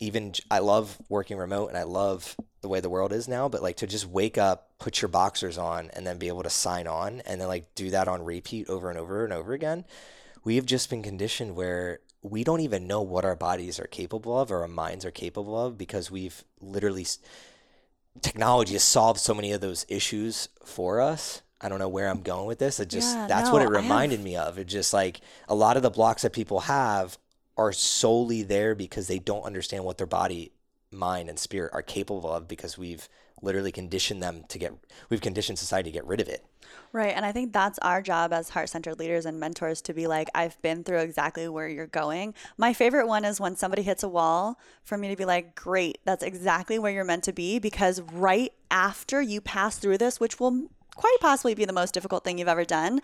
even 0.00 0.32
I 0.50 0.60
love 0.60 0.96
working 1.08 1.36
remote 1.38 1.68
and 1.68 1.76
I 1.78 1.82
love 1.82 2.36
the 2.60 2.68
way 2.68 2.80
the 2.80 2.90
world 2.90 3.12
is 3.12 3.28
now, 3.28 3.48
but 3.48 3.62
like 3.62 3.76
to 3.76 3.86
just 3.86 4.06
wake 4.06 4.36
up, 4.38 4.70
put 4.78 5.00
your 5.02 5.08
boxers 5.08 5.58
on, 5.58 5.90
and 5.94 6.06
then 6.06 6.18
be 6.18 6.28
able 6.28 6.42
to 6.42 6.50
sign 6.50 6.86
on 6.86 7.20
and 7.26 7.40
then 7.40 7.48
like 7.48 7.74
do 7.74 7.90
that 7.90 8.08
on 8.08 8.24
repeat 8.24 8.68
over 8.68 8.90
and 8.90 8.98
over 8.98 9.24
and 9.24 9.32
over 9.32 9.52
again. 9.52 9.84
We 10.44 10.56
have 10.56 10.66
just 10.66 10.88
been 10.90 11.02
conditioned 11.02 11.56
where 11.56 12.00
we 12.22 12.42
don't 12.44 12.60
even 12.60 12.86
know 12.86 13.00
what 13.02 13.24
our 13.24 13.36
bodies 13.36 13.78
are 13.78 13.86
capable 13.86 14.38
of 14.40 14.50
or 14.50 14.62
our 14.62 14.68
minds 14.68 15.04
are 15.04 15.10
capable 15.10 15.60
of 15.60 15.78
because 15.78 16.10
we've 16.10 16.42
literally 16.60 17.06
technology 18.22 18.72
has 18.74 18.82
solved 18.82 19.20
so 19.20 19.34
many 19.34 19.52
of 19.52 19.60
those 19.60 19.86
issues 19.88 20.48
for 20.64 21.00
us. 21.00 21.42
I 21.60 21.68
don't 21.68 21.78
know 21.78 21.88
where 21.88 22.08
I'm 22.08 22.22
going 22.22 22.46
with 22.46 22.58
this. 22.58 22.78
It 22.80 22.88
just 22.88 23.16
Yeah, 23.16 23.26
that's 23.26 23.48
no, 23.48 23.52
what 23.54 23.62
it 23.62 23.68
I 23.68 23.74
have- 23.74 23.82
reminded 23.84 24.20
me 24.22 24.36
of. 24.36 24.58
It 24.58 24.66
just 24.66 24.92
like 24.92 25.20
a 25.48 25.54
lot 25.54 25.76
of 25.76 25.82
the 25.82 25.90
blocks 25.90 26.22
that 26.22 26.32
people 26.32 26.60
have 26.60 27.18
are 27.58 27.72
solely 27.72 28.42
there 28.42 28.74
because 28.74 29.08
they 29.08 29.18
don't 29.18 29.42
understand 29.42 29.84
what 29.84 29.98
their 29.98 30.06
body, 30.06 30.52
mind, 30.90 31.28
and 31.28 31.38
spirit 31.38 31.72
are 31.74 31.82
capable 31.82 32.32
of 32.32 32.48
because 32.48 32.78
we've 32.78 33.08
literally 33.42 33.72
conditioned 33.72 34.22
them 34.22 34.44
to 34.48 34.58
get 34.58 34.72
we've 35.10 35.20
conditioned 35.20 35.58
society 35.58 35.90
to 35.90 35.94
get 35.94 36.06
rid 36.06 36.20
of 36.20 36.28
it. 36.28 36.44
Right. 36.92 37.14
And 37.14 37.24
I 37.24 37.32
think 37.32 37.52
that's 37.52 37.78
our 37.80 38.00
job 38.00 38.32
as 38.32 38.50
heart 38.50 38.68
centered 38.70 38.98
leaders 38.98 39.26
and 39.26 39.38
mentors 39.38 39.82
to 39.82 39.94
be 39.94 40.06
like, 40.06 40.28
I've 40.34 40.60
been 40.62 40.84
through 40.84 41.00
exactly 41.00 41.48
where 41.48 41.68
you're 41.68 41.86
going. 41.86 42.34
My 42.56 42.72
favorite 42.72 43.06
one 43.06 43.24
is 43.24 43.40
when 43.40 43.56
somebody 43.56 43.82
hits 43.82 44.02
a 44.02 44.08
wall 44.08 44.58
for 44.84 44.96
me 44.96 45.08
to 45.08 45.16
be 45.16 45.24
like, 45.24 45.54
great, 45.54 45.98
that's 46.04 46.22
exactly 46.22 46.78
where 46.78 46.92
you're 46.92 47.04
meant 47.04 47.24
to 47.24 47.32
be. 47.32 47.58
Because 47.58 48.00
right 48.00 48.52
after 48.70 49.20
you 49.20 49.40
pass 49.40 49.76
through 49.76 49.98
this, 49.98 50.18
which 50.18 50.40
will 50.40 50.70
quite 50.98 51.16
possibly 51.20 51.54
be 51.54 51.64
the 51.64 51.72
most 51.72 51.94
difficult 51.94 52.24
thing 52.24 52.38
you've 52.38 52.48
ever 52.48 52.64
done, 52.64 53.00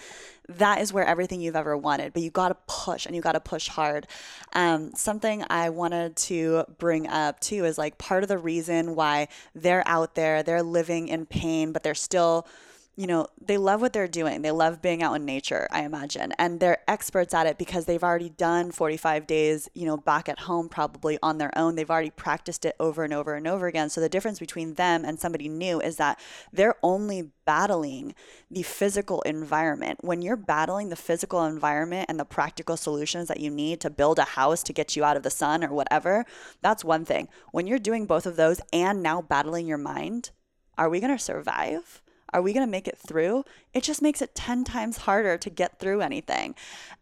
that 0.49 0.81
is 0.81 0.93
where 0.93 1.07
everything 1.07 1.41
you've 1.41 1.55
ever 1.55 1.77
wanted. 1.77 2.13
But 2.13 2.23
you 2.23 2.31
got 2.31 2.49
to 2.49 2.57
push 2.67 3.07
and 3.07 3.15
you 3.15 3.23
got 3.23 3.33
to 3.33 3.41
push 3.41 3.69
hard. 3.69 4.09
Um, 4.53 4.93
something 4.95 5.45
I 5.49 5.71
wanted 5.71 6.17
to 6.17 6.65
bring 6.79 7.07
up 7.07 7.39
too 7.39 7.65
is 7.65 7.79
like 7.79 7.97
part 7.97 8.25
of 8.25 8.29
the 8.29 8.37
reason 8.37 8.97
why 8.97 9.29
they're 9.55 9.87
out 9.87 10.17
there, 10.17 10.43
they're 10.43 10.63
living 10.65 11.07
in 11.07 11.25
pain, 11.25 11.71
but 11.71 11.85
they're 11.85 11.95
still 11.95 12.49
you 12.97 13.09
know, 13.09 13.27
they 13.45 13.57
love 13.57 13.81
what 13.81 13.93
they're 13.93 14.07
doing. 14.07 14.43
They 14.43 14.53
love 14.53 14.81
being 14.81 15.03
out 15.03 15.15
in 15.15 15.25
nature, 15.25 15.67
I 15.73 15.83
imagine. 15.83 16.33
And 16.39 16.61
they're 16.61 16.79
experts 16.87 17.35
at 17.35 17.47
it 17.47 17.59
because 17.59 17.87
they've 17.87 18.03
already 18.03 18.29
done 18.29 18.71
45 18.71 19.27
days, 19.27 19.69
you 19.75 19.85
know, 19.85 19.97
back 19.97 20.29
at 20.29 20.41
home 20.41 20.69
probably 20.69 21.19
on 21.21 21.39
their 21.39 21.57
own. 21.59 21.75
They've 21.75 21.91
already 21.91 22.11
practiced 22.11 22.65
it 22.65 22.77
over 22.79 23.03
and 23.03 23.13
over 23.13 23.35
and 23.35 23.49
over 23.49 23.67
again. 23.67 23.91
So 23.91 24.01
the 24.01 24.09
difference 24.09 24.39
between 24.39 24.75
them 24.75 25.05
and 25.05 25.19
somebody 25.19 25.49
new 25.49 25.81
is 25.81 25.97
that 25.97 26.21
they're 26.53 26.77
only 26.85 27.31
battling 27.45 28.15
the 28.49 28.63
physical 28.63 29.23
environment. 29.23 29.99
When 30.03 30.23
you're 30.23 30.37
battling 30.37 30.89
the 30.89 30.97
physical 30.97 31.45
environment 31.45 32.07
and 32.09 32.19
the 32.19 32.25
practical 32.25 32.77
solutions 32.77 33.27
that 33.27 33.41
you 33.41 33.51
need 33.51 33.81
to 33.81 33.91
build 33.91 34.21
a 34.21 34.25
house 34.25 34.63
to 34.63 34.73
get 34.73 34.95
you 34.95 35.05
out 35.05 35.17
of 35.17 35.25
the 35.25 35.31
sun 35.31 35.65
or 35.65 35.75
whatever, 35.75 36.25
that's 36.63 36.85
one 36.85 37.05
thing. 37.05 37.29
When 37.51 37.67
you're 37.67 37.79
doing 37.81 38.07
both 38.07 38.25
of 38.25 38.37
those 38.37 38.61
and 38.73 39.03
now 39.03 39.21
battling 39.21 39.67
your 39.67 39.79
mind, 39.79 40.31
are 40.79 40.89
we 40.89 41.01
going 41.01 41.17
to 41.17 41.23
survive? 41.23 42.01
Are 42.35 42.43
we 42.43 42.53
going 42.53 42.67
to 42.67 42.71
make 42.71 42.89
it 42.89 42.99
through? 42.99 43.45
It 43.73 43.85
just 43.85 44.03
makes 44.03 44.21
it 44.21 44.35
10 44.35 44.65
times 44.65 44.99
harder 44.99 45.39
to 45.39 45.49
get 45.49 45.79
through 45.79 46.01
anything. 46.01 46.57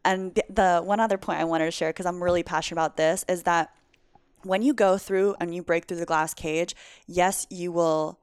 And 0.05 0.35
the, 0.35 0.45
the 0.51 0.83
one 0.85 1.01
other 1.01 1.16
point 1.16 1.41
I 1.41 1.45
wanted 1.45 1.64
to 1.64 1.70
share, 1.70 1.89
because 1.89 2.07
I'm 2.07 2.22
really 2.22 2.43
passionate 2.43 2.78
about 2.78 2.99
this, 2.99 3.24
is 3.28 3.45
that 3.45 3.74
when 4.43 4.61
you 4.61 4.74
go 4.74 4.99
through 4.99 5.37
and 5.41 5.55
you 5.55 5.62
break 5.62 5.87
through 5.87 5.97
the 5.97 6.07
glass 6.07 6.35
cage, 6.35 6.76
yes, 7.07 7.47
you 7.49 7.72
will 7.72 8.18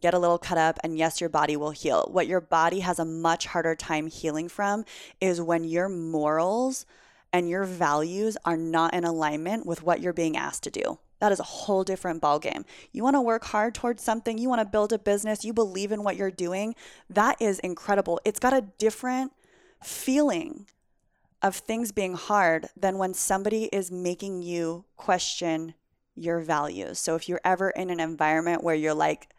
get 0.00 0.12
a 0.12 0.18
little 0.18 0.38
cut 0.38 0.58
up 0.58 0.78
and 0.84 0.98
yes, 0.98 1.20
your 1.20 1.30
body 1.30 1.56
will 1.56 1.70
heal. 1.70 2.08
What 2.10 2.26
your 2.26 2.40
body 2.40 2.80
has 2.80 2.98
a 2.98 3.04
much 3.04 3.46
harder 3.46 3.74
time 3.74 4.08
healing 4.08 4.48
from 4.48 4.84
is 5.20 5.40
when 5.40 5.64
your 5.64 5.88
morals 5.88 6.84
and 7.32 7.48
your 7.48 7.64
values 7.64 8.36
are 8.44 8.56
not 8.56 8.92
in 8.92 9.04
alignment 9.04 9.64
with 9.64 9.82
what 9.82 10.00
you're 10.00 10.12
being 10.12 10.36
asked 10.36 10.64
to 10.64 10.70
do. 10.70 10.98
That 11.24 11.32
is 11.32 11.40
a 11.40 11.44
whole 11.44 11.84
different 11.84 12.20
ballgame. 12.20 12.66
You 12.92 13.02
want 13.02 13.14
to 13.14 13.20
work 13.22 13.44
hard 13.44 13.74
towards 13.74 14.02
something, 14.02 14.36
you 14.36 14.50
want 14.50 14.60
to 14.60 14.66
build 14.66 14.92
a 14.92 14.98
business, 14.98 15.42
you 15.42 15.54
believe 15.54 15.90
in 15.90 16.04
what 16.04 16.16
you're 16.16 16.30
doing. 16.30 16.74
That 17.08 17.40
is 17.40 17.60
incredible. 17.60 18.20
It's 18.26 18.38
got 18.38 18.52
a 18.52 18.66
different 18.76 19.32
feeling 19.82 20.66
of 21.40 21.56
things 21.56 21.92
being 21.92 22.12
hard 22.12 22.66
than 22.76 22.98
when 22.98 23.14
somebody 23.14 23.70
is 23.72 23.90
making 23.90 24.42
you 24.42 24.84
question 24.98 25.72
your 26.14 26.40
values. 26.40 26.98
So 26.98 27.14
if 27.14 27.26
you're 27.26 27.40
ever 27.42 27.70
in 27.70 27.88
an 27.88 28.00
environment 28.00 28.62
where 28.62 28.74
you're 28.74 28.92
like, 28.92 29.30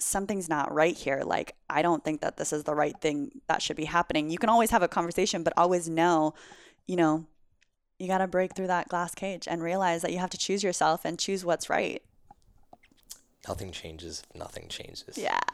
something's 0.00 0.48
not 0.48 0.72
right 0.72 0.96
here, 0.96 1.24
like, 1.26 1.56
I 1.68 1.82
don't 1.82 2.02
think 2.02 2.22
that 2.22 2.38
this 2.38 2.54
is 2.54 2.64
the 2.64 2.74
right 2.74 2.98
thing 2.98 3.42
that 3.48 3.60
should 3.60 3.76
be 3.76 3.84
happening, 3.84 4.30
you 4.30 4.38
can 4.38 4.48
always 4.48 4.70
have 4.70 4.82
a 4.82 4.88
conversation, 4.88 5.42
but 5.42 5.52
always 5.58 5.90
know, 5.90 6.32
you 6.86 6.96
know, 6.96 7.26
you 7.98 8.06
got 8.06 8.18
to 8.18 8.26
break 8.26 8.54
through 8.54 8.66
that 8.66 8.88
glass 8.88 9.14
cage 9.14 9.48
and 9.48 9.62
realize 9.62 10.02
that 10.02 10.12
you 10.12 10.18
have 10.18 10.30
to 10.30 10.38
choose 10.38 10.62
yourself 10.62 11.04
and 11.04 11.18
choose 11.18 11.44
what's 11.44 11.70
right. 11.70 12.02
Nothing 13.48 13.72
changes 13.72 14.22
if 14.28 14.38
nothing 14.38 14.68
changes. 14.68 15.16
Yeah. 15.16 15.40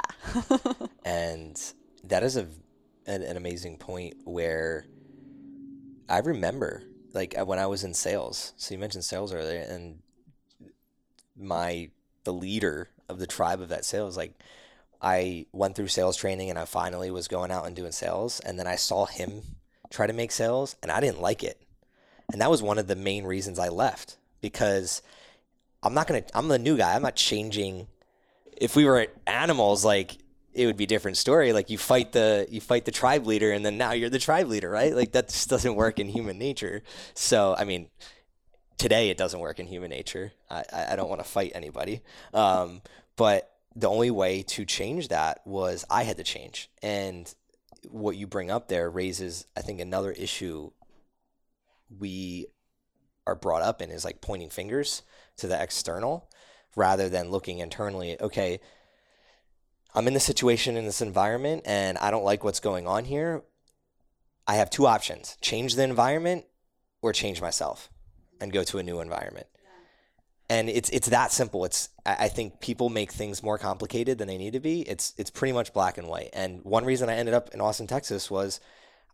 And 1.04 1.60
that 2.04 2.22
is 2.22 2.36
a 2.36 2.46
an, 3.06 3.22
an 3.22 3.36
amazing 3.36 3.76
point 3.76 4.14
where 4.24 4.86
I 6.08 6.18
remember 6.18 6.84
like 7.12 7.36
uh, 7.38 7.44
when 7.44 7.58
I 7.58 7.66
was 7.66 7.84
in 7.84 7.94
sales. 7.94 8.52
So 8.56 8.74
you 8.74 8.78
mentioned 8.78 9.04
sales 9.04 9.32
earlier 9.32 9.60
and 9.60 10.00
my 11.36 11.90
the 12.24 12.32
leader 12.32 12.88
of 13.08 13.18
the 13.18 13.26
tribe 13.26 13.60
of 13.60 13.68
that 13.70 13.84
sales 13.84 14.16
like 14.16 14.32
I 15.00 15.46
went 15.52 15.74
through 15.74 15.88
sales 15.88 16.16
training 16.16 16.50
and 16.50 16.58
I 16.58 16.64
finally 16.64 17.10
was 17.10 17.26
going 17.26 17.50
out 17.50 17.66
and 17.66 17.74
doing 17.74 17.90
sales 17.90 18.40
and 18.40 18.58
then 18.58 18.68
I 18.68 18.76
saw 18.76 19.06
him 19.06 19.42
try 19.90 20.06
to 20.06 20.12
make 20.12 20.30
sales 20.30 20.76
and 20.82 20.90
I 20.90 21.00
didn't 21.00 21.20
like 21.20 21.42
it. 21.42 21.60
And 22.32 22.40
that 22.40 22.50
was 22.50 22.62
one 22.62 22.78
of 22.78 22.86
the 22.86 22.96
main 22.96 23.24
reasons 23.24 23.58
I 23.58 23.68
left 23.68 24.16
because 24.40 25.02
I'm 25.82 25.94
not 25.94 26.06
going 26.06 26.22
to 26.22 26.36
I'm 26.36 26.48
the 26.48 26.58
new 26.58 26.76
guy. 26.76 26.94
I'm 26.94 27.02
not 27.02 27.16
changing. 27.16 27.86
If 28.56 28.74
we 28.74 28.84
were 28.84 29.06
animals 29.26 29.84
like 29.84 30.18
it 30.54 30.66
would 30.66 30.76
be 30.76 30.84
a 30.84 30.88
different 30.88 31.16
story. 31.16 31.52
Like 31.52 31.70
you 31.70 31.78
fight 31.78 32.12
the 32.12 32.46
you 32.50 32.60
fight 32.60 32.84
the 32.84 32.90
tribe 32.90 33.26
leader 33.26 33.52
and 33.52 33.64
then 33.64 33.78
now 33.78 33.92
you're 33.92 34.10
the 34.10 34.18
tribe 34.18 34.48
leader 34.48 34.70
right? 34.70 34.94
Like 34.94 35.12
that 35.12 35.28
just 35.28 35.48
doesn't 35.48 35.74
work 35.74 35.98
in 35.98 36.08
human 36.08 36.38
nature. 36.38 36.82
So 37.14 37.54
i 37.58 37.64
mean 37.64 37.88
today 38.78 39.10
it 39.10 39.16
doesn't 39.16 39.40
work 39.40 39.58
in 39.58 39.66
human 39.66 39.90
nature. 39.90 40.32
I 40.50 40.64
i 40.72 40.96
don't 40.96 41.08
want 41.08 41.20
to 41.20 41.28
fight 41.28 41.52
anybody. 41.54 42.02
Um 42.34 42.82
but 43.16 43.50
the 43.74 43.88
only 43.88 44.10
way 44.10 44.42
to 44.42 44.64
change 44.64 45.08
that 45.08 45.40
was 45.46 45.84
i 45.90 46.02
had 46.02 46.16
to 46.18 46.24
change. 46.24 46.70
And 46.82 47.32
what 47.90 48.16
you 48.16 48.26
bring 48.26 48.50
up 48.50 48.68
there 48.68 48.88
raises 48.88 49.46
i 49.56 49.60
think 49.60 49.80
another 49.80 50.12
issue 50.12 50.70
we 51.98 52.46
are 53.26 53.34
brought 53.34 53.62
up 53.62 53.80
in 53.82 53.90
is 53.90 54.04
like 54.04 54.20
pointing 54.20 54.50
fingers 54.50 55.02
to 55.36 55.46
the 55.46 55.60
external 55.60 56.28
rather 56.76 57.08
than 57.08 57.30
looking 57.30 57.58
internally 57.58 58.20
okay 58.20 58.60
I'm 59.94 60.06
in 60.08 60.14
this 60.14 60.24
situation 60.24 60.76
in 60.76 60.84
this 60.84 61.02
environment 61.02 61.62
and 61.66 61.98
I 61.98 62.10
don't 62.10 62.24
like 62.24 62.44
what's 62.44 62.60
going 62.60 62.86
on 62.86 63.04
here. 63.04 63.42
I 64.46 64.56
have 64.56 64.70
two 64.70 64.86
options 64.86 65.36
change 65.40 65.76
the 65.76 65.84
environment 65.84 66.46
or 67.00 67.12
change 67.12 67.40
myself 67.40 67.90
and 68.40 68.52
go 68.52 68.64
to 68.64 68.78
a 68.78 68.82
new 68.82 69.00
environment. 69.00 69.46
and 70.48 70.68
it's 70.68 70.90
it's 70.90 71.08
that 71.08 71.30
simple. 71.30 71.64
It's 71.64 71.90
I 72.04 72.28
think 72.28 72.60
people 72.60 72.88
make 72.88 73.12
things 73.12 73.42
more 73.42 73.58
complicated 73.58 74.18
than 74.18 74.28
they 74.28 74.38
need 74.38 74.54
to 74.54 74.60
be. 74.60 74.80
It's 74.82 75.14
it's 75.16 75.30
pretty 75.30 75.52
much 75.52 75.72
black 75.72 75.98
and 75.98 76.08
white. 76.08 76.30
And 76.32 76.64
one 76.64 76.84
reason 76.84 77.08
I 77.08 77.16
ended 77.16 77.34
up 77.34 77.50
in 77.54 77.60
Austin, 77.60 77.86
Texas, 77.86 78.30
was 78.30 78.60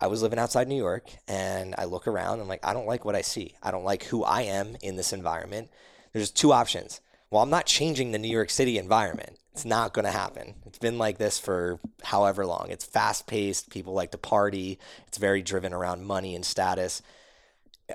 I 0.00 0.06
was 0.06 0.22
living 0.22 0.38
outside 0.38 0.68
New 0.68 0.76
York, 0.76 1.10
and 1.26 1.74
I 1.76 1.84
look 1.84 2.06
around. 2.06 2.40
I'm 2.40 2.48
like, 2.48 2.64
I 2.64 2.72
don't 2.72 2.86
like 2.86 3.04
what 3.04 3.16
I 3.16 3.22
see. 3.22 3.54
I 3.62 3.70
don't 3.70 3.84
like 3.84 4.04
who 4.04 4.22
I 4.22 4.42
am 4.42 4.76
in 4.80 4.96
this 4.96 5.12
environment. 5.12 5.70
There's 6.12 6.30
two 6.30 6.52
options. 6.52 7.00
Well, 7.30 7.42
I'm 7.42 7.50
not 7.50 7.66
changing 7.66 8.12
the 8.12 8.18
New 8.18 8.30
York 8.30 8.50
City 8.50 8.78
environment. 8.78 9.38
It's 9.52 9.64
not 9.64 9.92
going 9.92 10.04
to 10.04 10.12
happen. 10.12 10.54
It's 10.66 10.78
been 10.78 10.98
like 10.98 11.18
this 11.18 11.38
for 11.38 11.80
however 12.04 12.46
long. 12.46 12.68
It's 12.70 12.84
fast 12.84 13.26
paced. 13.26 13.70
People 13.70 13.92
like 13.92 14.12
to 14.12 14.18
party. 14.18 14.78
It's 15.08 15.18
very 15.18 15.42
driven 15.42 15.72
around 15.72 16.06
money 16.06 16.36
and 16.36 16.44
status. 16.44 17.02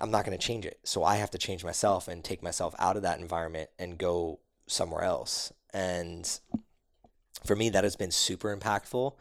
I'm 0.02 0.12
not 0.12 0.26
going 0.26 0.38
to 0.38 0.46
change 0.46 0.66
it. 0.66 0.80
So 0.84 1.04
I 1.06 1.16
have 1.16 1.32
to 1.32 1.38
change 1.38 1.64
myself 1.64 2.10
and 2.10 2.24
take 2.24 2.44
myself 2.44 2.76
out 2.80 2.98
of 2.98 3.04
that 3.04 3.20
environment 3.20 3.70
and 3.80 3.98
go 3.98 4.40
somewhere 4.68 5.04
else. 5.04 5.54
And 5.74 6.30
for 7.46 7.56
me, 7.56 7.70
that 7.70 7.86
has 7.86 7.96
been 7.96 8.12
super 8.12 8.56
impactful 8.56 9.14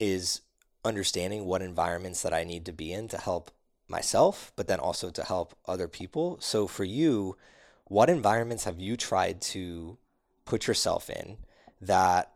is 0.00 0.40
understanding 0.86 1.44
what 1.44 1.62
environments 1.62 2.22
that 2.22 2.32
I 2.32 2.44
need 2.44 2.64
to 2.66 2.72
be 2.72 2.92
in 2.92 3.08
to 3.08 3.18
help 3.18 3.50
myself, 3.88 4.52
but 4.56 4.68
then 4.68 4.80
also 4.80 5.10
to 5.10 5.24
help 5.24 5.54
other 5.66 5.88
people. 5.88 6.38
So 6.40 6.66
for 6.66 6.84
you, 6.84 7.36
what 7.84 8.10
environments 8.10 8.64
have 8.64 8.80
you 8.80 8.96
tried 8.96 9.40
to 9.42 9.98
put 10.44 10.66
yourself 10.66 11.08
in 11.10 11.36
that 11.80 12.32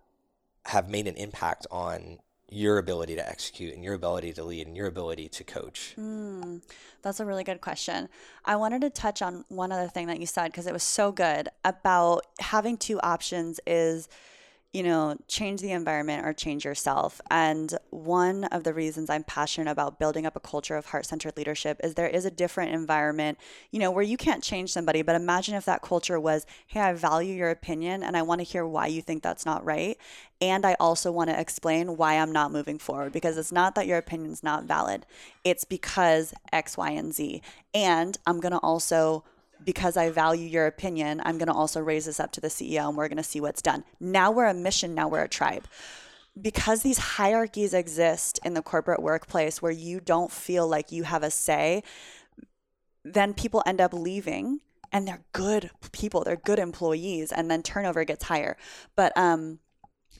have 0.66 0.88
made 0.88 1.06
an 1.06 1.16
impact 1.16 1.66
on 1.70 2.18
your 2.52 2.78
ability 2.78 3.14
to 3.14 3.28
execute 3.28 3.72
and 3.72 3.84
your 3.84 3.94
ability 3.94 4.32
to 4.32 4.44
lead 4.44 4.66
and 4.66 4.76
your 4.76 4.86
ability 4.86 5.28
to 5.28 5.44
coach? 5.44 5.94
Mm, 5.98 6.62
that's 7.02 7.20
a 7.20 7.24
really 7.24 7.44
good 7.44 7.60
question. 7.60 8.08
I 8.44 8.56
wanted 8.56 8.80
to 8.82 8.90
touch 8.90 9.22
on 9.22 9.44
one 9.48 9.72
other 9.72 9.88
thing 9.88 10.08
that 10.08 10.20
you 10.20 10.26
said 10.26 10.48
because 10.48 10.66
it 10.66 10.72
was 10.72 10.82
so 10.82 11.12
good 11.12 11.48
about 11.64 12.26
having 12.40 12.76
two 12.76 13.00
options 13.00 13.60
is 13.66 14.08
you 14.72 14.84
know, 14.84 15.16
change 15.26 15.60
the 15.60 15.72
environment 15.72 16.24
or 16.24 16.32
change 16.32 16.64
yourself. 16.64 17.20
And 17.28 17.76
one 17.90 18.44
of 18.44 18.62
the 18.62 18.72
reasons 18.72 19.10
I'm 19.10 19.24
passionate 19.24 19.70
about 19.70 19.98
building 19.98 20.26
up 20.26 20.36
a 20.36 20.40
culture 20.40 20.76
of 20.76 20.86
heart 20.86 21.06
centered 21.06 21.36
leadership 21.36 21.80
is 21.82 21.94
there 21.94 22.06
is 22.06 22.24
a 22.24 22.30
different 22.30 22.72
environment, 22.72 23.38
you 23.72 23.80
know, 23.80 23.90
where 23.90 24.04
you 24.04 24.16
can't 24.16 24.44
change 24.44 24.72
somebody. 24.72 25.02
But 25.02 25.16
imagine 25.16 25.56
if 25.56 25.64
that 25.64 25.82
culture 25.82 26.20
was, 26.20 26.46
hey, 26.68 26.80
I 26.80 26.92
value 26.92 27.34
your 27.34 27.50
opinion 27.50 28.04
and 28.04 28.16
I 28.16 28.22
want 28.22 28.40
to 28.40 28.44
hear 28.44 28.64
why 28.64 28.86
you 28.86 29.02
think 29.02 29.24
that's 29.24 29.44
not 29.44 29.64
right. 29.64 29.98
And 30.40 30.64
I 30.64 30.76
also 30.78 31.10
want 31.10 31.30
to 31.30 31.40
explain 31.40 31.96
why 31.96 32.14
I'm 32.14 32.32
not 32.32 32.52
moving 32.52 32.78
forward 32.78 33.12
because 33.12 33.36
it's 33.38 33.52
not 33.52 33.74
that 33.74 33.88
your 33.88 33.98
opinion's 33.98 34.44
not 34.44 34.64
valid, 34.64 35.04
it's 35.42 35.64
because 35.64 36.32
X, 36.52 36.76
Y, 36.76 36.90
and 36.90 37.12
Z. 37.12 37.42
And 37.74 38.16
I'm 38.24 38.38
going 38.38 38.52
to 38.52 38.58
also 38.58 39.24
because 39.64 39.96
I 39.96 40.10
value 40.10 40.46
your 40.46 40.66
opinion, 40.66 41.20
I'm 41.24 41.38
going 41.38 41.48
to 41.48 41.54
also 41.54 41.80
raise 41.80 42.06
this 42.06 42.20
up 42.20 42.32
to 42.32 42.40
the 42.40 42.48
CEO 42.48 42.88
and 42.88 42.96
we're 42.96 43.08
going 43.08 43.16
to 43.16 43.22
see 43.22 43.40
what's 43.40 43.62
done. 43.62 43.84
Now 43.98 44.30
we're 44.30 44.46
a 44.46 44.54
mission, 44.54 44.94
now 44.94 45.08
we're 45.08 45.24
a 45.24 45.28
tribe. 45.28 45.66
Because 46.40 46.82
these 46.82 46.98
hierarchies 46.98 47.74
exist 47.74 48.38
in 48.44 48.54
the 48.54 48.62
corporate 48.62 49.02
workplace 49.02 49.60
where 49.60 49.72
you 49.72 50.00
don't 50.00 50.30
feel 50.30 50.66
like 50.66 50.92
you 50.92 51.02
have 51.02 51.22
a 51.22 51.30
say, 51.30 51.82
then 53.04 53.34
people 53.34 53.62
end 53.66 53.80
up 53.80 53.92
leaving 53.92 54.60
and 54.92 55.06
they're 55.06 55.24
good 55.32 55.70
people, 55.92 56.24
they're 56.24 56.36
good 56.36 56.58
employees, 56.58 57.32
and 57.32 57.50
then 57.50 57.62
turnover 57.62 58.04
gets 58.04 58.24
higher. 58.24 58.56
But 58.96 59.16
um, 59.16 59.60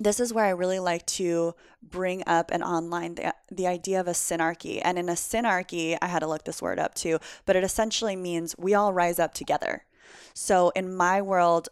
this 0.01 0.18
is 0.18 0.32
where 0.32 0.46
I 0.46 0.51
really 0.51 0.78
like 0.78 1.05
to 1.07 1.55
bring 1.82 2.24
up 2.26 2.51
an 2.51 2.62
online 2.62 3.16
the, 3.16 3.34
the 3.53 3.66
idea 3.66 4.01
of 4.01 4.09
a 4.09 4.12
synarchy. 4.12 4.80
And 4.82 4.98
in 4.98 5.11
a 5.11 5.12
synarchy, 5.12 5.96
I 6.01 6.07
had 6.07 6.20
to 6.20 6.26
look 6.26 6.44
this 6.44 6.62
word 6.62 6.78
up 6.78 6.94
too, 6.94 7.18
but 7.44 7.55
it 7.55 7.62
essentially 7.62 8.16
means 8.16 8.57
we 8.59 8.74
all 8.74 8.94
rise 8.94 9.18
up 9.18 9.34
together. 9.34 9.84
So 10.32 10.70
in 10.70 10.96
my 10.96 11.20
world 11.20 11.68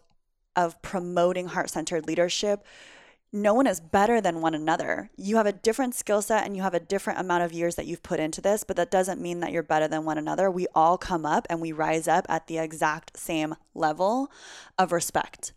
of 0.55 0.81
promoting 0.83 1.49
heart 1.49 1.71
centered 1.71 2.07
leadership, 2.07 2.65
no 3.33 3.55
one 3.55 3.67
is 3.67 3.81
better 3.81 4.21
than 4.21 4.41
one 4.41 4.55
another. 4.55 5.11
You 5.17 5.37
have 5.37 5.47
a 5.47 5.53
different 5.53 5.95
skill 5.95 6.23
set 6.23 6.45
and 6.45 6.57
you 6.57 6.63
have 6.63 6.75
a 6.75 6.81
different 6.81 7.21
amount 7.21 7.45
of 7.45 7.53
years 7.53 7.77
that 7.77 7.87
you've 7.87 8.03
put 8.03 8.21
into 8.21 8.41
this, 8.41 8.65
but 8.65 8.77
that 8.77 8.91
doesn't 8.91 9.21
mean 9.21 9.41
that 9.41 9.53
you're 9.53 9.63
better 9.63 9.89
than 9.89 10.05
one 10.05 10.19
another. 10.19 10.51
We 10.51 10.67
all 10.75 10.99
come 10.99 11.27
up 11.27 11.47
and 11.49 11.61
we 11.61 11.73
rise 11.73 12.09
up 12.09 12.27
at 12.29 12.47
the 12.47 12.59
exact 12.59 13.19
same 13.19 13.55
level 13.75 14.31
of 14.79 14.93
respect. 14.93 15.53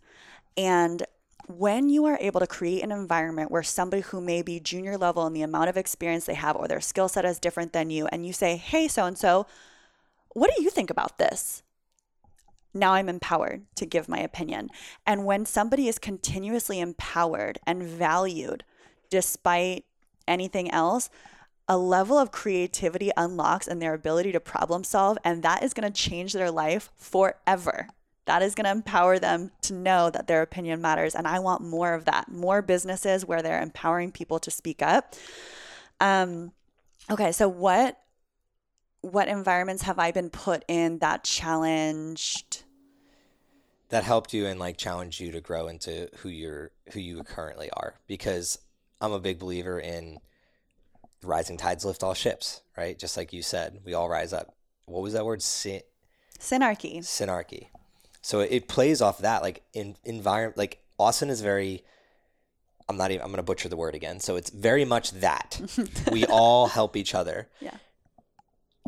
And 0.56 1.02
when 1.48 1.88
you 1.88 2.04
are 2.06 2.18
able 2.20 2.40
to 2.40 2.46
create 2.46 2.82
an 2.82 2.92
environment 2.92 3.50
where 3.50 3.62
somebody 3.62 4.02
who 4.02 4.20
may 4.20 4.42
be 4.42 4.60
junior 4.60 4.96
level 4.96 5.26
in 5.26 5.32
the 5.32 5.42
amount 5.42 5.68
of 5.68 5.76
experience 5.76 6.24
they 6.24 6.34
have 6.34 6.56
or 6.56 6.68
their 6.68 6.80
skill 6.80 7.08
set 7.08 7.24
is 7.24 7.38
different 7.38 7.72
than 7.72 7.90
you, 7.90 8.06
and 8.06 8.26
you 8.26 8.32
say, 8.32 8.56
hey, 8.56 8.88
so 8.88 9.04
and 9.04 9.18
so, 9.18 9.46
what 10.30 10.50
do 10.54 10.62
you 10.62 10.70
think 10.70 10.90
about 10.90 11.18
this? 11.18 11.62
Now 12.74 12.94
I'm 12.94 13.08
empowered 13.08 13.66
to 13.76 13.86
give 13.86 14.08
my 14.08 14.18
opinion. 14.18 14.70
And 15.06 15.26
when 15.26 15.44
somebody 15.44 15.88
is 15.88 15.98
continuously 15.98 16.80
empowered 16.80 17.58
and 17.66 17.82
valued 17.82 18.64
despite 19.10 19.84
anything 20.26 20.70
else, 20.70 21.10
a 21.68 21.76
level 21.76 22.18
of 22.18 22.32
creativity 22.32 23.10
unlocks 23.16 23.68
in 23.68 23.78
their 23.78 23.94
ability 23.94 24.32
to 24.32 24.40
problem 24.40 24.84
solve, 24.84 25.18
and 25.24 25.42
that 25.42 25.62
is 25.62 25.74
going 25.74 25.90
to 25.90 26.02
change 26.02 26.32
their 26.32 26.50
life 26.50 26.90
forever 26.96 27.88
that 28.24 28.42
is 28.42 28.54
going 28.54 28.64
to 28.64 28.70
empower 28.70 29.18
them 29.18 29.50
to 29.62 29.74
know 29.74 30.10
that 30.10 30.26
their 30.26 30.42
opinion 30.42 30.80
matters. 30.80 31.14
And 31.14 31.26
I 31.26 31.38
want 31.40 31.62
more 31.62 31.94
of 31.94 32.04
that, 32.04 32.30
more 32.30 32.62
businesses 32.62 33.26
where 33.26 33.42
they're 33.42 33.62
empowering 33.62 34.12
people 34.12 34.38
to 34.40 34.50
speak 34.50 34.82
up. 34.82 35.14
Um, 36.00 36.52
okay, 37.10 37.32
so 37.32 37.48
what 37.48 37.98
what 39.00 39.26
environments 39.26 39.82
have 39.82 39.98
I 39.98 40.12
been 40.12 40.30
put 40.30 40.64
in 40.68 40.98
that 40.98 41.24
challenged? 41.24 42.62
That 43.88 44.04
helped 44.04 44.32
you 44.32 44.46
and 44.46 44.60
like 44.60 44.76
challenged 44.76 45.20
you 45.20 45.32
to 45.32 45.40
grow 45.40 45.66
into 45.66 46.08
who 46.18 46.28
you're 46.28 46.70
who 46.92 47.00
you 47.00 47.22
currently 47.24 47.68
are. 47.70 47.94
Because 48.06 48.58
I'm 49.00 49.12
a 49.12 49.18
big 49.18 49.38
believer 49.38 49.80
in 49.80 50.18
rising 51.22 51.56
tides 51.56 51.84
lift 51.84 52.02
all 52.02 52.14
ships, 52.14 52.62
right? 52.76 52.98
Just 52.98 53.16
like 53.16 53.32
you 53.32 53.42
said, 53.42 53.80
we 53.84 53.94
all 53.94 54.08
rise 54.08 54.32
up. 54.32 54.54
What 54.86 55.02
was 55.02 55.12
that 55.12 55.24
word? 55.24 55.42
Sy- 55.42 55.82
synarchy. 56.38 56.98
Synarchy. 56.98 57.66
So 58.22 58.40
it 58.40 58.68
plays 58.68 59.02
off 59.02 59.18
that 59.18 59.42
like 59.42 59.62
in 59.74 59.96
environment 60.04 60.56
like 60.56 60.78
Austin 60.98 61.28
is 61.28 61.40
very 61.40 61.82
I'm 62.88 62.96
not 62.96 63.10
even 63.10 63.24
I'm 63.24 63.30
gonna 63.30 63.42
butcher 63.42 63.68
the 63.68 63.76
word 63.76 63.94
again. 63.94 64.20
So 64.20 64.36
it's 64.36 64.50
very 64.50 64.84
much 64.84 65.10
that. 65.12 65.60
we 66.12 66.24
all 66.26 66.68
help 66.68 66.96
each 66.96 67.14
other. 67.14 67.48
Yeah. 67.60 67.76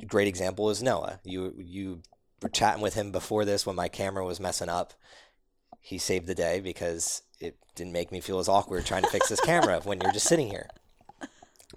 Great 0.07 0.29
example 0.29 0.71
is 0.71 0.83
Noah. 0.83 1.21
You 1.25 1.55
you 1.59 2.03
were 2.43 2.49
chatting 2.49 2.83
with 2.83 2.95
him 2.95 3.11
before 3.11 3.45
this 3.45 3.67
when 3.67 3.77
my 3.77 3.89
camera 3.89 4.25
was 4.25 4.41
messing 4.41 4.69
up. 4.69 4.95
He 5.81 5.99
saved 5.99 6.27
the 6.27 6.35
day 6.35 6.61
because 6.61 7.23
it 7.41 7.57
didn't 7.75 7.93
make 7.93 8.13
me 8.13 8.21
feel 8.21 8.39
as 8.39 8.49
awkward 8.49 8.87
trying 8.87 9.03
to 9.03 9.11
fix 9.11 9.29
this 9.29 9.41
camera 9.41 9.81
when 9.85 10.01
you're 10.01 10.13
just 10.13 10.29
sitting 10.29 10.49
here 10.49 10.69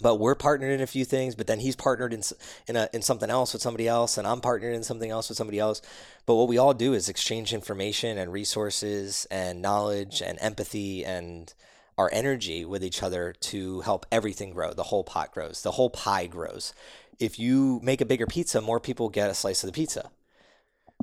but 0.02 0.16
we're 0.16 0.36
partnered 0.36 0.72
in 0.72 0.82
a 0.82 0.88
few 0.88 1.06
things 1.06 1.36
but 1.36 1.48
then 1.48 1.60
he's 1.60 1.76
partnered 1.76 2.14
in 2.14 2.22
in, 2.68 2.76
a, 2.76 2.90
in 2.94 3.02
something 3.02 3.30
else 3.30 3.54
with 3.54 3.62
somebody 3.62 3.88
else 3.88 4.18
and 4.18 4.28
i'm 4.28 4.42
partnered 4.42 4.76
in 4.76 4.84
something 4.84 5.12
else 5.12 5.30
with 5.30 5.38
somebody 5.38 5.60
else. 5.60 5.82
But 6.26 6.36
what 6.36 6.48
we 6.48 6.58
all 6.58 6.74
do 6.74 6.94
is 6.94 7.08
exchange 7.08 7.54
information 7.54 8.18
and 8.18 8.34
resources 8.34 9.28
and 9.32 9.62
knowledge 9.62 10.22
and 10.22 10.38
empathy 10.42 11.06
and 11.06 11.54
our 11.98 12.10
energy 12.12 12.66
with 12.66 12.84
each 12.84 13.02
other 13.02 13.34
to 13.40 13.82
help 13.82 14.06
everything 14.12 14.52
grow. 14.52 14.74
The 14.74 14.84
whole 14.84 15.04
pot 15.04 15.32
grows. 15.32 15.62
The 15.62 15.72
whole 15.72 15.90
pie 15.90 16.28
grows. 16.28 16.74
If 17.20 17.40
you 17.40 17.80
make 17.82 18.02
a 18.02 18.06
bigger 18.06 18.28
pizza 18.28 18.62
more 18.62 18.80
people 18.80 19.10
get 19.10 19.30
a 19.30 19.34
slice 19.34 19.64
of 19.64 19.68
the 19.68 19.74
pizza. 19.74 20.12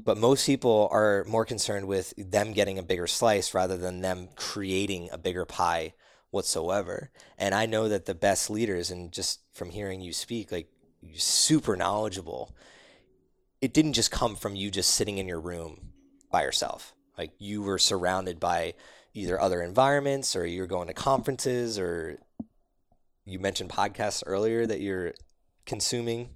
But 0.02 0.18
most 0.18 0.44
people 0.44 0.88
are 0.90 1.24
more 1.24 1.44
concerned 1.44 1.86
with 1.86 2.12
them 2.18 2.52
getting 2.52 2.78
a 2.78 2.82
bigger 2.82 3.06
slice 3.06 3.54
rather 3.54 3.76
than 3.76 4.00
them 4.00 4.28
creating 4.36 5.08
a 5.12 5.18
bigger 5.18 5.44
pie 5.44 5.94
whatsoever. 6.34 7.10
And 7.38 7.54
I 7.54 7.64
know 7.64 7.88
that 7.88 8.06
the 8.06 8.14
best 8.14 8.50
leaders, 8.50 8.90
and 8.90 9.12
just 9.12 9.40
from 9.52 9.70
hearing 9.70 10.00
you 10.00 10.12
speak, 10.12 10.52
like 10.52 10.68
you're 11.00 11.18
super 11.18 11.76
knowledgeable, 11.76 12.54
it 13.60 13.72
didn't 13.72 13.94
just 13.94 14.10
come 14.10 14.36
from 14.36 14.56
you 14.56 14.70
just 14.70 14.90
sitting 14.90 15.18
in 15.18 15.28
your 15.28 15.40
room 15.40 15.92
by 16.30 16.42
yourself. 16.42 16.94
Like 17.16 17.30
you 17.38 17.62
were 17.62 17.78
surrounded 17.78 18.40
by 18.40 18.74
either 19.14 19.40
other 19.40 19.62
environments 19.62 20.34
or 20.34 20.44
you're 20.44 20.66
going 20.66 20.88
to 20.88 20.94
conferences 20.94 21.78
or 21.78 22.18
you 23.24 23.38
mentioned 23.38 23.70
podcasts 23.70 24.24
earlier 24.26 24.66
that 24.66 24.80
you're 24.80 25.14
consuming. 25.64 26.30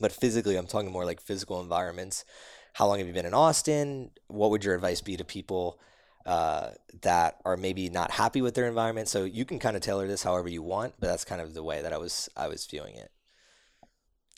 But 0.00 0.10
physically, 0.10 0.56
I'm 0.56 0.66
talking 0.66 0.90
more 0.90 1.04
like 1.04 1.20
physical 1.20 1.60
environments. 1.60 2.24
How 2.72 2.86
long 2.86 2.98
have 2.98 3.06
you 3.06 3.12
been 3.12 3.26
in 3.26 3.34
Austin? 3.34 4.10
What 4.28 4.50
would 4.50 4.64
your 4.64 4.74
advice 4.74 5.02
be 5.02 5.18
to 5.18 5.24
people 5.24 5.78
uh, 6.26 6.70
that 7.02 7.40
are 7.44 7.56
maybe 7.56 7.88
not 7.88 8.12
happy 8.12 8.42
with 8.42 8.54
their 8.54 8.66
environment. 8.66 9.08
So 9.08 9.24
you 9.24 9.44
can 9.44 9.58
kind 9.58 9.76
of 9.76 9.82
tailor 9.82 10.06
this 10.06 10.22
however 10.22 10.48
you 10.48 10.62
want, 10.62 10.94
but 10.98 11.08
that's 11.08 11.24
kind 11.24 11.40
of 11.40 11.54
the 11.54 11.62
way 11.62 11.82
that 11.82 11.92
I 11.92 11.98
was 11.98 12.28
I 12.36 12.48
was 12.48 12.66
viewing 12.66 12.94
it. 12.94 13.10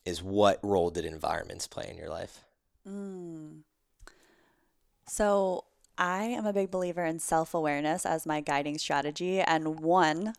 Is 0.04 0.22
what 0.22 0.58
role 0.62 0.90
did 0.90 1.04
environments 1.04 1.66
play 1.66 1.88
in 1.90 1.96
your 1.96 2.10
life? 2.10 2.44
Mm. 2.88 3.60
So 5.06 5.64
I 5.96 6.24
am 6.24 6.46
a 6.46 6.52
big 6.52 6.70
believer 6.70 7.04
in 7.04 7.18
self 7.18 7.54
awareness 7.54 8.04
as 8.04 8.26
my 8.26 8.40
guiding 8.40 8.78
strategy, 8.78 9.40
and 9.40 9.80
one 9.80 10.34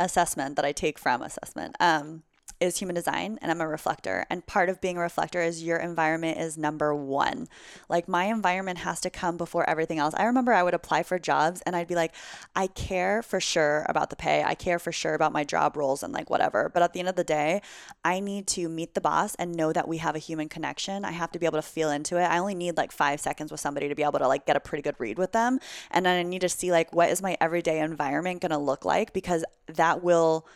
assessment 0.00 0.56
that 0.56 0.64
I 0.64 0.72
take 0.72 0.98
from 0.98 1.22
assessment 1.22 1.76
um, 1.80 2.22
is 2.60 2.78
human 2.78 2.94
design 2.94 3.38
and 3.40 3.50
I'm 3.50 3.60
a 3.60 3.68
reflector. 3.68 4.26
And 4.30 4.46
part 4.46 4.68
of 4.68 4.80
being 4.80 4.96
a 4.96 5.00
reflector 5.00 5.40
is 5.40 5.62
your 5.62 5.78
environment 5.78 6.38
is 6.38 6.58
number 6.58 6.94
one. 6.94 7.48
Like 7.88 8.08
my 8.08 8.24
environment 8.24 8.78
has 8.78 9.00
to 9.02 9.10
come 9.10 9.36
before 9.36 9.68
everything 9.68 9.98
else. 9.98 10.14
I 10.16 10.24
remember 10.24 10.52
I 10.52 10.62
would 10.62 10.74
apply 10.74 11.02
for 11.02 11.18
jobs 11.18 11.60
and 11.62 11.76
I'd 11.76 11.88
be 11.88 11.94
like, 11.94 12.14
I 12.56 12.66
care 12.66 13.22
for 13.22 13.40
sure 13.40 13.86
about 13.88 14.10
the 14.10 14.16
pay. 14.16 14.42
I 14.42 14.54
care 14.54 14.78
for 14.78 14.92
sure 14.92 15.14
about 15.14 15.32
my 15.32 15.44
job 15.44 15.76
roles 15.76 16.02
and 16.02 16.12
like 16.12 16.30
whatever. 16.30 16.70
But 16.72 16.82
at 16.82 16.92
the 16.92 17.00
end 17.00 17.08
of 17.08 17.16
the 17.16 17.24
day, 17.24 17.62
I 18.04 18.20
need 18.20 18.46
to 18.48 18.68
meet 18.68 18.94
the 18.94 19.00
boss 19.00 19.34
and 19.36 19.54
know 19.54 19.72
that 19.72 19.88
we 19.88 19.98
have 19.98 20.16
a 20.16 20.20
human 20.20 20.48
connection. 20.48 21.04
I 21.04 21.12
have 21.12 21.32
to 21.32 21.38
be 21.38 21.46
able 21.46 21.58
to 21.58 21.62
feel 21.62 21.90
into 21.90 22.16
it. 22.18 22.24
I 22.24 22.38
only 22.38 22.54
need 22.54 22.76
like 22.76 22.92
five 22.92 23.20
seconds 23.20 23.50
with 23.50 23.60
somebody 23.60 23.88
to 23.88 23.94
be 23.94 24.02
able 24.02 24.18
to 24.18 24.28
like 24.28 24.46
get 24.46 24.56
a 24.56 24.60
pretty 24.60 24.82
good 24.82 24.96
read 24.98 25.18
with 25.18 25.32
them. 25.32 25.60
And 25.90 26.04
then 26.04 26.18
I 26.18 26.28
need 26.28 26.40
to 26.40 26.48
see 26.48 26.72
like 26.72 26.92
what 26.92 27.10
is 27.10 27.22
my 27.22 27.36
everyday 27.40 27.80
environment 27.80 28.42
going 28.42 28.50
to 28.50 28.58
look 28.58 28.84
like 28.84 29.12
because 29.12 29.44
that 29.68 30.02
will 30.02 30.46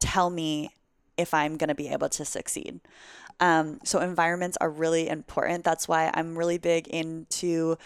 tell 0.00 0.30
me 0.30 0.70
if 1.22 1.32
I'm 1.32 1.56
going 1.56 1.68
to 1.68 1.74
be 1.74 1.88
able 1.88 2.08
to 2.10 2.24
succeed. 2.24 2.80
Um, 3.40 3.80
so 3.84 4.00
environments 4.00 4.58
are 4.60 4.70
really 4.70 5.08
important. 5.08 5.64
That's 5.64 5.88
why 5.88 6.10
I'm 6.12 6.36
really 6.36 6.58
big 6.58 6.86
into 6.88 7.76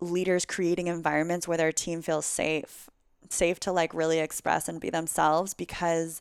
leaders 0.00 0.44
creating 0.44 0.88
environments 0.88 1.48
where 1.48 1.56
their 1.56 1.72
team 1.72 2.02
feels 2.02 2.26
safe, 2.26 2.90
safe 3.30 3.58
to 3.60 3.72
like 3.72 3.94
really 3.94 4.18
express 4.18 4.68
and 4.68 4.80
be 4.80 4.90
themselves 4.90 5.54
because 5.54 6.20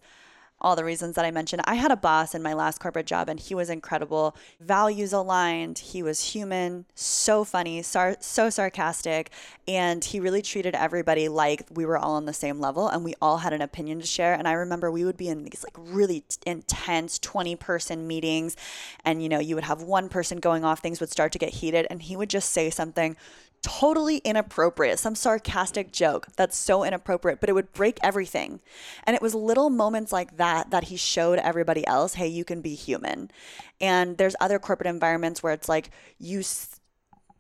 all 0.64 0.76
the 0.76 0.86
reasons 0.86 1.16
that 1.16 1.26
I 1.26 1.32
mentioned. 1.32 1.62
I 1.66 1.76
had 1.76 1.92
a 1.92 1.96
boss 1.96 2.34
in 2.34 2.42
my 2.42 2.54
last 2.54 2.80
corporate 2.80 3.06
job 3.06 3.30
and 3.30 3.40
he 3.40 3.54
was 3.54 3.70
incredible, 3.70 4.36
values 4.60 5.12
aligned, 5.12 5.80
he 5.80 6.02
was 6.02 6.34
human, 6.34 6.86
so 6.96 7.44
funny, 7.44 7.82
sar- 7.82 8.18
so 8.20 8.50
sarcastic, 8.50 9.30
and 9.68 10.04
he 10.04 10.20
really 10.20 10.42
treated 10.42 10.76
everybody 10.76 11.28
like 11.28 11.66
we 11.72 11.86
were 11.86 11.98
all 11.98 12.16
on 12.16 12.26
the 12.26 12.34
same 12.34 12.60
level 12.60 12.88
and 12.88 13.04
we 13.04 13.14
all 13.22 13.40
had 13.40 13.54
an 13.54 13.62
opinion 13.62 14.00
to 14.00 14.06
share. 14.06 14.34
And 14.34 14.48
I 14.48 14.54
remember 14.54 14.90
we 14.90 15.06
would 15.06 15.18
be 15.18 15.28
in 15.28 15.44
these 15.44 15.64
like 15.64 15.76
really 15.78 16.24
intense 16.46 17.20
20 17.20 17.56
person 17.58 18.08
meetings 18.08 18.56
and 19.04 19.22
you 19.22 19.30
know, 19.30 19.40
you 19.40 19.56
would 19.56 19.64
have 19.66 19.82
one 19.82 20.10
person 20.10 20.40
going 20.40 20.64
off, 20.64 20.80
things 20.80 21.00
would 21.00 21.12
start 21.12 21.32
to 21.34 21.40
get 21.40 21.56
heated 21.56 21.88
and 21.90 22.02
he 22.02 22.16
would 22.16 22.30
just 22.30 22.52
say 22.52 22.70
something 22.70 23.18
totally 23.64 24.18
inappropriate, 24.18 25.00
some 25.00 25.16
sarcastic 25.16 25.92
joke 25.92 26.28
that's 26.36 26.56
so 26.56 26.84
inappropriate, 26.84 27.40
but 27.40 27.50
it 27.50 27.54
would 27.54 27.72
break 27.72 27.98
everything. 28.04 28.60
And 29.06 29.16
it 29.16 29.22
was 29.22 29.34
little 29.34 29.70
moments 29.70 30.12
like 30.12 30.38
that 30.38 30.70
that 30.72 30.86
he 30.86 30.98
showed 30.98 31.40
everybody 31.40 31.88
else, 31.88 32.16
hey, 32.16 32.28
you 32.28 32.44
can 32.46 32.62
be 32.62 32.76
human. 32.76 33.32
And 33.80 34.18
there's 34.18 34.36
other 34.40 34.60
corporate 34.60 34.88
environments 34.88 35.42
where 35.42 35.54
it's 35.54 35.70
like 35.70 35.90
you 36.20 36.44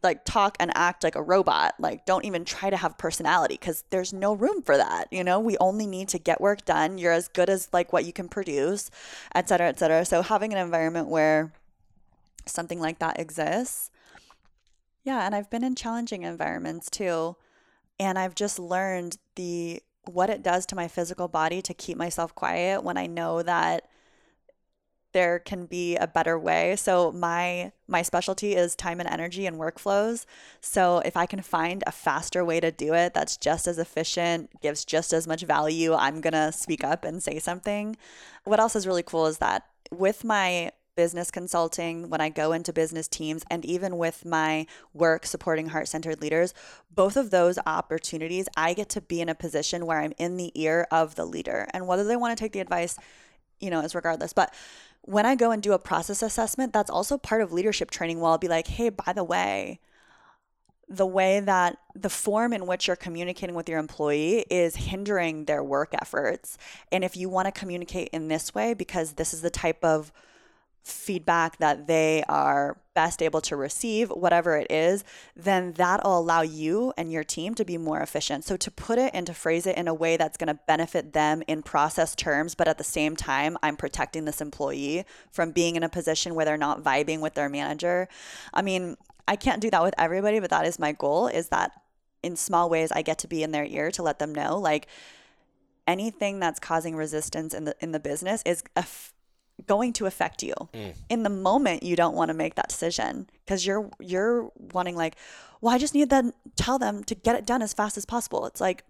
like 0.01 0.25
talk 0.25 0.57
and 0.59 0.71
act 0.75 1.03
like 1.03 1.15
a 1.15 1.21
robot, 1.21 1.75
like 1.79 2.05
don't 2.05 2.25
even 2.25 2.43
try 2.45 2.69
to 2.69 2.77
have 2.77 2.97
personality 2.97 3.55
because 3.55 3.83
there's 3.89 4.11
no 4.11 4.33
room 4.33 4.61
for 4.61 4.75
that. 4.75 5.07
You 5.11 5.23
know, 5.23 5.39
we 5.39 5.57
only 5.59 5.87
need 5.87 6.09
to 6.09 6.19
get 6.19 6.41
work 6.41 6.65
done. 6.65 6.97
You're 6.97 7.13
as 7.13 7.27
good 7.27 7.49
as 7.49 7.69
like 7.71 7.93
what 7.93 8.05
you 8.05 8.13
can 8.13 8.27
produce, 8.27 8.89
et 9.35 9.47
cetera, 9.47 9.67
et 9.67 9.79
cetera. 9.79 10.05
So 10.05 10.21
having 10.21 10.51
an 10.53 10.59
environment 10.59 11.07
where 11.07 11.53
something 12.45 12.79
like 12.79 12.99
that 12.99 13.19
exists 13.19 13.89
yeah, 15.03 15.25
and 15.25 15.35
I've 15.35 15.49
been 15.49 15.63
in 15.63 15.75
challenging 15.75 16.23
environments 16.23 16.89
too. 16.89 17.35
And 17.99 18.17
I've 18.17 18.35
just 18.35 18.59
learned 18.59 19.17
the 19.35 19.81
what 20.05 20.29
it 20.29 20.43
does 20.43 20.65
to 20.67 20.75
my 20.75 20.87
physical 20.87 21.27
body 21.27 21.61
to 21.61 21.73
keep 21.73 21.97
myself 21.97 22.35
quiet 22.35 22.83
when 22.83 22.97
I 22.97 23.07
know 23.07 23.41
that 23.41 23.87
there 25.13 25.39
can 25.39 25.65
be 25.65 25.95
a 25.95 26.07
better 26.07 26.37
way. 26.37 26.75
So 26.75 27.11
my 27.11 27.71
my 27.87 28.01
specialty 28.01 28.55
is 28.55 28.75
time 28.75 28.99
and 28.99 29.07
energy 29.07 29.45
and 29.45 29.57
workflows. 29.57 30.25
So 30.59 30.99
if 31.05 31.15
I 31.15 31.25
can 31.25 31.41
find 31.41 31.83
a 31.85 31.91
faster 31.91 32.43
way 32.43 32.59
to 32.59 32.71
do 32.71 32.93
it 32.93 33.13
that's 33.13 33.37
just 33.37 33.67
as 33.67 33.77
efficient, 33.77 34.49
gives 34.61 34.83
just 34.83 35.13
as 35.13 35.27
much 35.27 35.43
value, 35.43 35.93
I'm 35.93 36.19
going 36.19 36.33
to 36.33 36.51
speak 36.51 36.83
up 36.83 37.05
and 37.05 37.21
say 37.21 37.39
something. 37.39 37.95
What 38.43 38.59
else 38.59 38.75
is 38.75 38.87
really 38.87 39.03
cool 39.03 39.27
is 39.27 39.37
that 39.37 39.65
with 39.91 40.23
my 40.23 40.71
business 40.95 41.31
consulting, 41.31 42.09
when 42.09 42.21
I 42.21 42.29
go 42.29 42.51
into 42.51 42.73
business 42.73 43.07
teams, 43.07 43.43
and 43.49 43.65
even 43.65 43.97
with 43.97 44.25
my 44.25 44.65
work 44.93 45.25
supporting 45.25 45.67
heart 45.67 45.87
centered 45.87 46.21
leaders, 46.21 46.53
both 46.91 47.17
of 47.17 47.31
those 47.31 47.57
opportunities, 47.65 48.47
I 48.55 48.73
get 48.73 48.89
to 48.89 49.01
be 49.01 49.21
in 49.21 49.29
a 49.29 49.35
position 49.35 49.85
where 49.85 49.99
I'm 49.99 50.13
in 50.17 50.37
the 50.37 50.51
ear 50.55 50.87
of 50.91 51.15
the 51.15 51.25
leader. 51.25 51.67
And 51.73 51.87
whether 51.87 52.03
they 52.03 52.15
want 52.15 52.37
to 52.37 52.41
take 52.41 52.51
the 52.51 52.59
advice, 52.59 52.97
you 53.59 53.69
know, 53.69 53.81
is 53.81 53.95
regardless. 53.95 54.33
But 54.33 54.53
when 55.01 55.25
I 55.25 55.35
go 55.35 55.51
and 55.51 55.61
do 55.61 55.73
a 55.73 55.79
process 55.79 56.21
assessment, 56.21 56.73
that's 56.73 56.91
also 56.91 57.17
part 57.17 57.41
of 57.41 57.51
leadership 57.51 57.91
training. 57.91 58.19
Where 58.19 58.31
I'll 58.31 58.37
be 58.37 58.47
like, 58.47 58.67
hey, 58.67 58.89
by 58.89 59.13
the 59.13 59.23
way, 59.23 59.79
the 60.89 61.05
way 61.05 61.39
that 61.39 61.77
the 61.95 62.09
form 62.09 62.53
in 62.53 62.67
which 62.67 62.87
you're 62.87 62.95
communicating 62.95 63.55
with 63.55 63.67
your 63.67 63.79
employee 63.79 64.45
is 64.49 64.75
hindering 64.75 65.45
their 65.45 65.63
work 65.63 65.93
efforts. 65.99 66.57
And 66.91 67.03
if 67.03 67.17
you 67.17 67.29
want 67.29 67.47
to 67.47 67.51
communicate 67.51 68.09
in 68.09 68.27
this 68.27 68.53
way, 68.53 68.73
because 68.73 69.13
this 69.13 69.33
is 69.33 69.41
the 69.41 69.49
type 69.49 69.83
of 69.83 70.11
feedback 70.83 71.57
that 71.57 71.87
they 71.87 72.23
are 72.27 72.77
best 72.93 73.21
able 73.21 73.41
to 73.41 73.55
receive, 73.55 74.09
whatever 74.09 74.57
it 74.57 74.69
is, 74.69 75.03
then 75.35 75.73
that'll 75.73 76.19
allow 76.19 76.41
you 76.41 76.93
and 76.97 77.11
your 77.11 77.23
team 77.23 77.55
to 77.55 77.65
be 77.65 77.77
more 77.77 78.01
efficient. 78.01 78.43
So, 78.43 78.57
to 78.57 78.69
put 78.69 78.99
it 78.99 79.11
and 79.13 79.25
to 79.27 79.33
phrase 79.33 79.65
it 79.65 79.77
in 79.77 79.87
a 79.87 79.93
way 79.93 80.17
that's 80.17 80.37
going 80.37 80.47
to 80.47 80.59
benefit 80.67 81.13
them 81.13 81.41
in 81.47 81.63
process 81.63 82.15
terms, 82.15 82.53
but 82.53 82.67
at 82.67 82.77
the 82.77 82.83
same 82.83 83.15
time, 83.15 83.57
I'm 83.63 83.77
protecting 83.77 84.25
this 84.25 84.41
employee 84.41 85.05
from 85.31 85.51
being 85.51 85.75
in 85.75 85.83
a 85.83 85.89
position 85.89 86.35
where 86.35 86.45
they're 86.45 86.57
not 86.57 86.83
vibing 86.83 87.21
with 87.21 87.33
their 87.33 87.49
manager. 87.49 88.07
I 88.53 88.61
mean, 88.61 88.97
I 89.27 89.37
can't 89.37 89.61
do 89.61 89.69
that 89.71 89.81
with 89.81 89.95
everybody, 89.97 90.39
but 90.39 90.49
that 90.49 90.65
is 90.65 90.77
my 90.77 90.91
goal 90.91 91.27
is 91.27 91.47
that 91.49 91.71
in 92.21 92.35
small 92.35 92.69
ways, 92.69 92.91
I 92.91 93.01
get 93.01 93.19
to 93.19 93.27
be 93.27 93.43
in 93.43 93.51
their 93.51 93.65
ear 93.65 93.91
to 93.91 94.03
let 94.03 94.19
them 94.19 94.33
know, 94.33 94.57
like, 94.57 94.87
anything 95.85 96.39
that's 96.39 96.59
causing 96.59 96.95
resistance 96.95 97.53
in 97.53 97.65
the 97.65 97.75
in 97.81 97.91
the 97.91 97.99
business 97.99 98.41
is 98.45 98.63
a 98.77 98.85
going 99.67 99.93
to 99.93 100.05
affect 100.05 100.43
you. 100.43 100.53
Mm. 100.73 100.95
In 101.09 101.23
the 101.23 101.29
moment 101.29 101.83
you 101.83 101.95
don't 101.95 102.15
want 102.15 102.29
to 102.29 102.33
make 102.33 102.55
that 102.55 102.69
decision 102.69 103.27
because 103.45 103.65
you're 103.65 103.89
you're 103.99 104.51
wanting 104.73 104.95
like, 104.95 105.15
well, 105.61 105.73
I 105.73 105.77
just 105.77 105.93
need 105.93 106.09
to 106.09 106.33
tell 106.55 106.79
them 106.79 107.03
to 107.05 107.15
get 107.15 107.35
it 107.35 107.45
done 107.45 107.61
as 107.61 107.73
fast 107.73 107.97
as 107.97 108.05
possible. 108.05 108.45
It's 108.45 108.61
like 108.61 108.83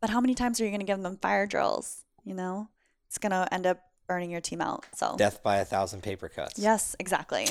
but 0.00 0.10
how 0.10 0.20
many 0.20 0.34
times 0.34 0.60
are 0.60 0.64
you 0.64 0.70
going 0.70 0.80
to 0.80 0.86
give 0.86 1.00
them 1.00 1.16
fire 1.16 1.46
drills, 1.46 2.04
you 2.24 2.34
know? 2.34 2.68
It's 3.06 3.16
going 3.16 3.30
to 3.30 3.48
end 3.50 3.66
up 3.66 3.80
burning 4.06 4.30
your 4.30 4.42
team 4.42 4.60
out. 4.60 4.84
So 4.94 5.14
death 5.16 5.42
by 5.42 5.56
a 5.58 5.64
thousand 5.64 6.02
paper 6.02 6.28
cuts. 6.28 6.58
Yes, 6.58 6.94
exactly. 6.98 7.46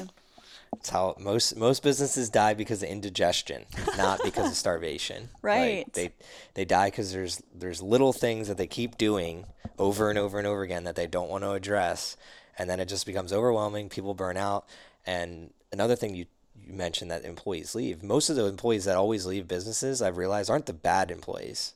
It's 0.79 0.89
how 0.89 1.15
most 1.19 1.55
most 1.55 1.83
businesses 1.83 2.29
die 2.29 2.53
because 2.53 2.83
of 2.83 2.89
indigestion, 2.89 3.65
not 3.97 4.21
because 4.23 4.47
of 4.47 4.55
starvation. 4.55 5.29
Right. 5.41 5.85
Like 5.85 5.93
they 5.93 6.11
they 6.53 6.65
die 6.65 6.87
because 6.87 7.11
there's 7.11 7.41
there's 7.53 7.81
little 7.81 8.13
things 8.13 8.47
that 8.47 8.57
they 8.57 8.67
keep 8.67 8.97
doing 8.97 9.45
over 9.79 10.09
and 10.09 10.19
over 10.19 10.37
and 10.37 10.47
over 10.47 10.61
again 10.61 10.83
that 10.83 10.95
they 10.95 11.07
don't 11.07 11.29
want 11.29 11.43
to 11.43 11.51
address, 11.51 12.17
and 12.57 12.69
then 12.69 12.79
it 12.79 12.87
just 12.87 13.05
becomes 13.05 13.33
overwhelming. 13.33 13.89
People 13.89 14.13
burn 14.13 14.37
out, 14.37 14.65
and 15.05 15.51
another 15.71 15.95
thing 15.95 16.15
you 16.15 16.25
you 16.65 16.73
mentioned 16.73 17.11
that 17.11 17.25
employees 17.25 17.75
leave. 17.75 18.03
Most 18.03 18.29
of 18.29 18.35
the 18.35 18.45
employees 18.45 18.85
that 18.85 18.95
always 18.95 19.25
leave 19.25 19.47
businesses, 19.47 20.01
I've 20.01 20.17
realized, 20.17 20.49
aren't 20.49 20.65
the 20.65 20.73
bad 20.73 21.11
employees. 21.11 21.73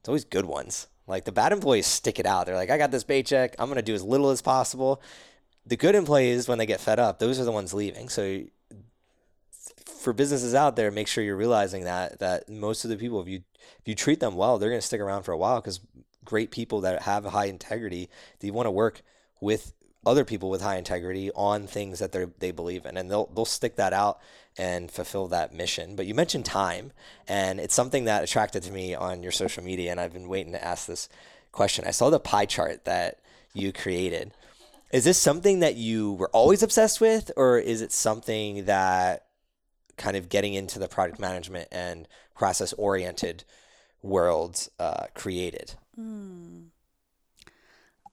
It's 0.00 0.08
always 0.08 0.24
good 0.24 0.46
ones. 0.46 0.86
Like 1.06 1.24
the 1.24 1.32
bad 1.32 1.52
employees 1.52 1.86
stick 1.86 2.18
it 2.18 2.26
out. 2.26 2.46
They're 2.46 2.54
like, 2.54 2.70
I 2.70 2.78
got 2.78 2.90
this 2.90 3.04
paycheck. 3.04 3.54
I'm 3.58 3.68
gonna 3.68 3.82
do 3.82 3.94
as 3.94 4.02
little 4.02 4.30
as 4.30 4.40
possible 4.40 5.02
the 5.66 5.76
good 5.76 5.94
employees 5.94 6.48
when 6.48 6.58
they 6.58 6.66
get 6.66 6.80
fed 6.80 6.98
up 6.98 7.18
those 7.18 7.40
are 7.40 7.44
the 7.44 7.52
ones 7.52 7.74
leaving. 7.74 8.08
So 8.08 8.44
for 9.86 10.12
businesses 10.12 10.54
out 10.54 10.76
there 10.76 10.90
make 10.90 11.08
sure 11.08 11.24
you're 11.24 11.36
realizing 11.36 11.84
that 11.84 12.18
that 12.18 12.48
most 12.48 12.84
of 12.84 12.90
the 12.90 12.96
people 12.96 13.20
if 13.22 13.28
you 13.28 13.42
if 13.62 13.86
you 13.86 13.94
treat 13.94 14.20
them 14.20 14.36
well 14.36 14.58
they're 14.58 14.68
going 14.68 14.80
to 14.80 14.86
stick 14.86 15.00
around 15.00 15.22
for 15.22 15.32
a 15.32 15.38
while 15.38 15.60
because 15.60 15.80
great 16.24 16.50
people 16.50 16.82
that 16.82 17.02
have 17.02 17.24
high 17.24 17.46
integrity 17.46 18.10
they 18.40 18.50
want 18.50 18.66
to 18.66 18.70
work 18.70 19.00
with 19.40 19.72
other 20.06 20.24
people 20.24 20.50
with 20.50 20.60
high 20.60 20.76
integrity 20.76 21.30
on 21.34 21.66
things 21.66 21.98
that 21.98 22.12
they 22.12 22.26
they 22.38 22.50
believe 22.50 22.84
in 22.84 22.96
and 22.96 23.10
they'll 23.10 23.26
they'll 23.26 23.44
stick 23.44 23.76
that 23.76 23.92
out 23.92 24.20
and 24.56 24.90
fulfill 24.90 25.26
that 25.28 25.52
mission. 25.52 25.96
But 25.96 26.06
you 26.06 26.14
mentioned 26.14 26.44
time 26.44 26.92
and 27.26 27.58
it's 27.58 27.74
something 27.74 28.04
that 28.04 28.22
attracted 28.22 28.62
to 28.64 28.72
me 28.72 28.94
on 28.94 29.22
your 29.22 29.32
social 29.32 29.64
media 29.64 29.90
and 29.90 30.00
I've 30.00 30.12
been 30.12 30.28
waiting 30.28 30.52
to 30.52 30.64
ask 30.64 30.86
this 30.86 31.08
question. 31.52 31.84
I 31.86 31.90
saw 31.90 32.10
the 32.10 32.20
pie 32.20 32.46
chart 32.46 32.84
that 32.84 33.18
you 33.52 33.72
created 33.72 34.32
is 34.94 35.02
this 35.02 35.18
something 35.18 35.58
that 35.58 35.74
you 35.74 36.12
were 36.12 36.30
always 36.30 36.62
obsessed 36.62 37.00
with, 37.00 37.32
or 37.36 37.58
is 37.58 37.82
it 37.82 37.90
something 37.90 38.66
that 38.66 39.26
kind 39.96 40.16
of 40.16 40.28
getting 40.28 40.54
into 40.54 40.78
the 40.78 40.86
product 40.86 41.18
management 41.18 41.66
and 41.72 42.06
process 42.32 42.72
oriented 42.74 43.42
world 44.02 44.68
uh, 44.78 45.06
created? 45.12 45.74
Mm. 46.00 46.66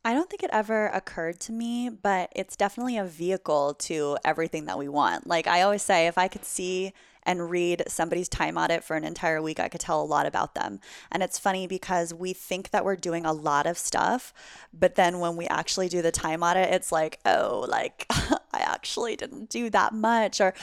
I 0.03 0.15
don't 0.15 0.27
think 0.27 0.41
it 0.41 0.49
ever 0.51 0.87
occurred 0.87 1.39
to 1.41 1.51
me, 1.51 1.89
but 1.89 2.31
it's 2.35 2.55
definitely 2.55 2.97
a 2.97 3.05
vehicle 3.05 3.75
to 3.75 4.17
everything 4.25 4.65
that 4.65 4.79
we 4.79 4.89
want. 4.89 5.27
Like 5.27 5.45
I 5.45 5.61
always 5.61 5.83
say, 5.83 6.07
if 6.07 6.17
I 6.17 6.27
could 6.27 6.45
see 6.45 6.93
and 7.23 7.49
read 7.49 7.83
somebody's 7.87 8.29
time 8.29 8.57
audit 8.57 8.83
for 8.83 8.95
an 8.95 9.03
entire 9.03 9.41
week, 9.41 9.59
I 9.59 9.69
could 9.69 9.81
tell 9.81 10.01
a 10.01 10.05
lot 10.05 10.25
about 10.25 10.55
them. 10.55 10.79
And 11.11 11.21
it's 11.23 11.37
funny 11.37 11.67
because 11.67 12.13
we 12.13 12.33
think 12.33 12.71
that 12.71 12.83
we're 12.83 12.95
doing 12.95 13.25
a 13.25 13.33
lot 13.33 13.65
of 13.65 13.77
stuff, 13.77 14.33
but 14.73 14.95
then 14.95 15.19
when 15.19 15.35
we 15.35 15.47
actually 15.47 15.89
do 15.89 16.01
the 16.01 16.11
time 16.11 16.43
audit, 16.43 16.69
it's 16.73 16.91
like, 16.91 17.19
oh, 17.25 17.65
like 17.67 18.05
I 18.09 18.59
actually 18.59 19.15
didn't 19.15 19.49
do 19.49 19.69
that 19.69 19.93
much. 19.93 20.41
Or 20.41 20.53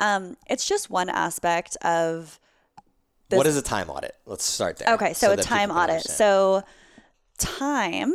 um, 0.00 0.36
it's 0.48 0.66
just 0.66 0.90
one 0.90 1.08
aspect 1.08 1.76
of. 1.82 2.40
This. 3.28 3.38
What 3.38 3.48
is 3.48 3.56
a 3.56 3.62
time 3.62 3.90
audit? 3.90 4.14
Let's 4.24 4.44
start 4.44 4.76
there. 4.76 4.94
Okay, 4.94 5.12
so, 5.12 5.28
so 5.28 5.32
a 5.32 5.36
time 5.36 5.72
audit. 5.72 6.02
So 6.02 6.62
time 7.38 8.12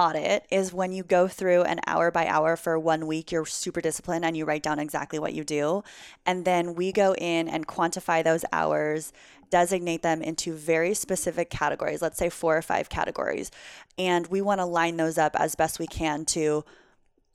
audit 0.00 0.46
is 0.50 0.72
when 0.72 0.92
you 0.92 1.02
go 1.04 1.28
through 1.28 1.62
an 1.64 1.78
hour 1.86 2.10
by 2.10 2.26
hour 2.26 2.56
for 2.56 2.78
one 2.78 3.06
week, 3.06 3.30
you're 3.30 3.44
super 3.44 3.82
disciplined 3.82 4.24
and 4.24 4.34
you 4.34 4.46
write 4.46 4.62
down 4.62 4.78
exactly 4.78 5.18
what 5.18 5.34
you 5.34 5.44
do. 5.44 5.84
And 6.24 6.46
then 6.46 6.74
we 6.74 6.90
go 6.90 7.14
in 7.16 7.48
and 7.48 7.66
quantify 7.66 8.24
those 8.24 8.42
hours, 8.50 9.12
designate 9.50 10.00
them 10.00 10.22
into 10.22 10.54
very 10.54 10.94
specific 10.94 11.50
categories, 11.50 12.00
let's 12.00 12.16
say 12.16 12.30
four 12.30 12.56
or 12.56 12.62
five 12.62 12.88
categories. 12.88 13.50
And 13.98 14.26
we 14.28 14.40
want 14.40 14.60
to 14.60 14.64
line 14.64 14.96
those 14.96 15.18
up 15.18 15.36
as 15.38 15.54
best 15.54 15.78
we 15.78 15.86
can 15.86 16.24
to 16.26 16.64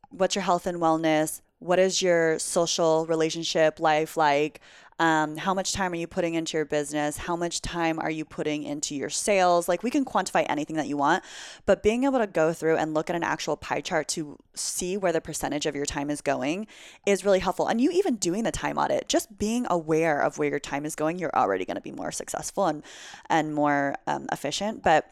what's 0.10 0.34
your 0.34 0.44
health 0.44 0.66
and 0.66 0.80
wellness? 0.80 1.42
What 1.60 1.78
is 1.78 2.02
your 2.02 2.40
social 2.40 3.06
relationship 3.06 3.80
life 3.80 4.18
like? 4.18 4.60
Um, 4.98 5.36
how 5.36 5.54
much 5.54 5.74
time 5.74 5.92
are 5.92 5.98
you 5.98 6.08
putting 6.08 6.36
into 6.36 6.56
your 6.56 6.66
business? 6.66 7.18
How 7.18 7.36
much 7.36 7.62
time 7.62 8.00
are 8.00 8.10
you 8.10 8.24
putting 8.24 8.64
into 8.64 8.96
your 8.96 9.10
sales? 9.10 9.68
Like 9.68 9.84
we 9.84 9.90
can 9.90 10.06
quantify 10.06 10.46
anything 10.48 10.78
that 10.78 10.88
you 10.88 10.96
want, 10.96 11.24
but 11.66 11.84
being 11.84 12.06
able 12.06 12.20
to 12.20 12.28
go 12.28 12.54
through 12.54 12.78
and 12.78 12.94
look 12.94 13.10
at 13.10 13.16
an 13.16 13.24
actual 13.24 13.58
pie 13.58 13.82
chart 13.82 14.08
to 14.10 14.38
see 14.54 14.96
where 14.96 15.12
the 15.12 15.20
percentage 15.20 15.66
of 15.66 15.76
your 15.76 15.86
time 15.86 16.10
is 16.10 16.22
going 16.22 16.68
is 17.06 17.26
really 17.26 17.40
helpful. 17.40 17.68
And 17.68 17.82
you 17.82 17.92
even 17.92 18.16
doing 18.16 18.44
the 18.44 18.54
time 18.54 18.78
audit, 18.78 19.10
just 19.10 19.38
being 19.38 19.68
aware 19.70 20.22
of 20.22 20.38
where 20.38 20.50
your 20.50 20.60
time 20.60 20.86
is 20.86 20.96
going, 20.96 21.20
you're 21.20 21.36
already 21.36 21.66
going 21.66 21.76
to 21.76 21.82
be 21.82 21.92
more 21.92 22.12
successful 22.14 22.68
and 22.68 22.82
and 23.30 23.54
more 23.54 23.96
um, 24.08 24.28
efficient. 24.32 24.82
But 24.82 25.12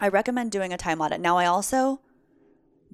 I 0.00 0.08
recommend 0.08 0.50
doing 0.50 0.72
a 0.72 0.78
time 0.78 1.02
audit. 1.02 1.20
Now, 1.20 1.36
I 1.36 1.44
also 1.44 2.00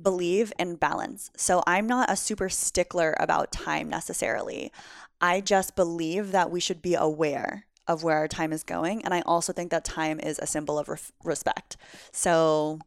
believe 0.00 0.52
in 0.58 0.76
balance. 0.76 1.30
So 1.36 1.62
I'm 1.66 1.86
not 1.86 2.10
a 2.10 2.16
super 2.16 2.48
stickler 2.48 3.16
about 3.18 3.52
time 3.52 3.88
necessarily. 3.88 4.72
I 5.20 5.40
just 5.40 5.76
believe 5.76 6.32
that 6.32 6.50
we 6.50 6.60
should 6.60 6.82
be 6.82 6.94
aware 6.94 7.66
of 7.88 8.02
where 8.02 8.16
our 8.16 8.28
time 8.28 8.52
is 8.52 8.62
going. 8.62 9.04
And 9.04 9.14
I 9.14 9.22
also 9.22 9.52
think 9.52 9.70
that 9.70 9.84
time 9.84 10.18
is 10.20 10.38
a 10.38 10.46
symbol 10.46 10.78
of 10.78 10.88
re- 10.88 10.98
respect. 11.24 11.76
So 12.12 12.78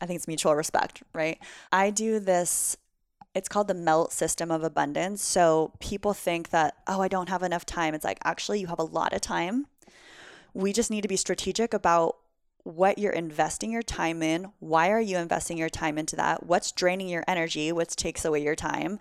I 0.00 0.06
think 0.06 0.16
it's 0.16 0.28
mutual 0.28 0.54
respect, 0.54 1.02
right? 1.12 1.38
I 1.72 1.90
do 1.90 2.18
this. 2.18 2.76
It's 3.34 3.48
called 3.48 3.68
the 3.68 3.74
MELT 3.74 4.12
system 4.12 4.50
of 4.50 4.64
abundance. 4.64 5.22
So 5.22 5.72
people 5.78 6.14
think 6.14 6.50
that, 6.50 6.74
oh, 6.88 7.00
I 7.00 7.08
don't 7.08 7.28
have 7.28 7.42
enough 7.42 7.64
time. 7.64 7.94
It's 7.94 8.04
like, 8.04 8.18
actually, 8.24 8.60
you 8.60 8.66
have 8.66 8.80
a 8.80 8.84
lot 8.84 9.12
of 9.12 9.20
time. 9.20 9.66
We 10.52 10.72
just 10.72 10.90
need 10.90 11.02
to 11.02 11.08
be 11.08 11.16
strategic 11.16 11.72
about 11.72 12.16
what 12.64 12.98
you're 12.98 13.12
investing 13.12 13.70
your 13.70 13.82
time 13.82 14.22
in. 14.22 14.52
Why 14.58 14.90
are 14.90 15.00
you 15.00 15.16
investing 15.16 15.56
your 15.56 15.68
time 15.68 15.96
into 15.96 16.16
that? 16.16 16.44
What's 16.44 16.72
draining 16.72 17.08
your 17.08 17.24
energy? 17.28 17.70
What 17.70 17.90
takes 17.90 18.24
away 18.24 18.42
your 18.42 18.56
time? 18.56 18.98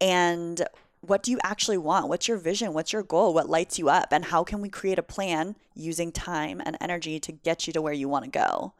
And 0.00 0.62
what 1.00 1.22
do 1.22 1.30
you 1.30 1.38
actually 1.42 1.78
want? 1.78 2.08
What's 2.08 2.28
your 2.28 2.36
vision? 2.36 2.72
What's 2.72 2.92
your 2.92 3.02
goal? 3.02 3.32
What 3.32 3.48
lights 3.48 3.78
you 3.78 3.88
up? 3.88 4.12
And 4.12 4.24
how 4.24 4.44
can 4.44 4.60
we 4.60 4.68
create 4.68 4.98
a 4.98 5.02
plan 5.02 5.56
using 5.74 6.12
time 6.12 6.60
and 6.64 6.76
energy 6.80 7.18
to 7.20 7.32
get 7.32 7.66
you 7.66 7.72
to 7.72 7.82
where 7.82 7.92
you 7.92 8.08
want 8.08 8.24
to 8.26 8.30
go? 8.30 8.74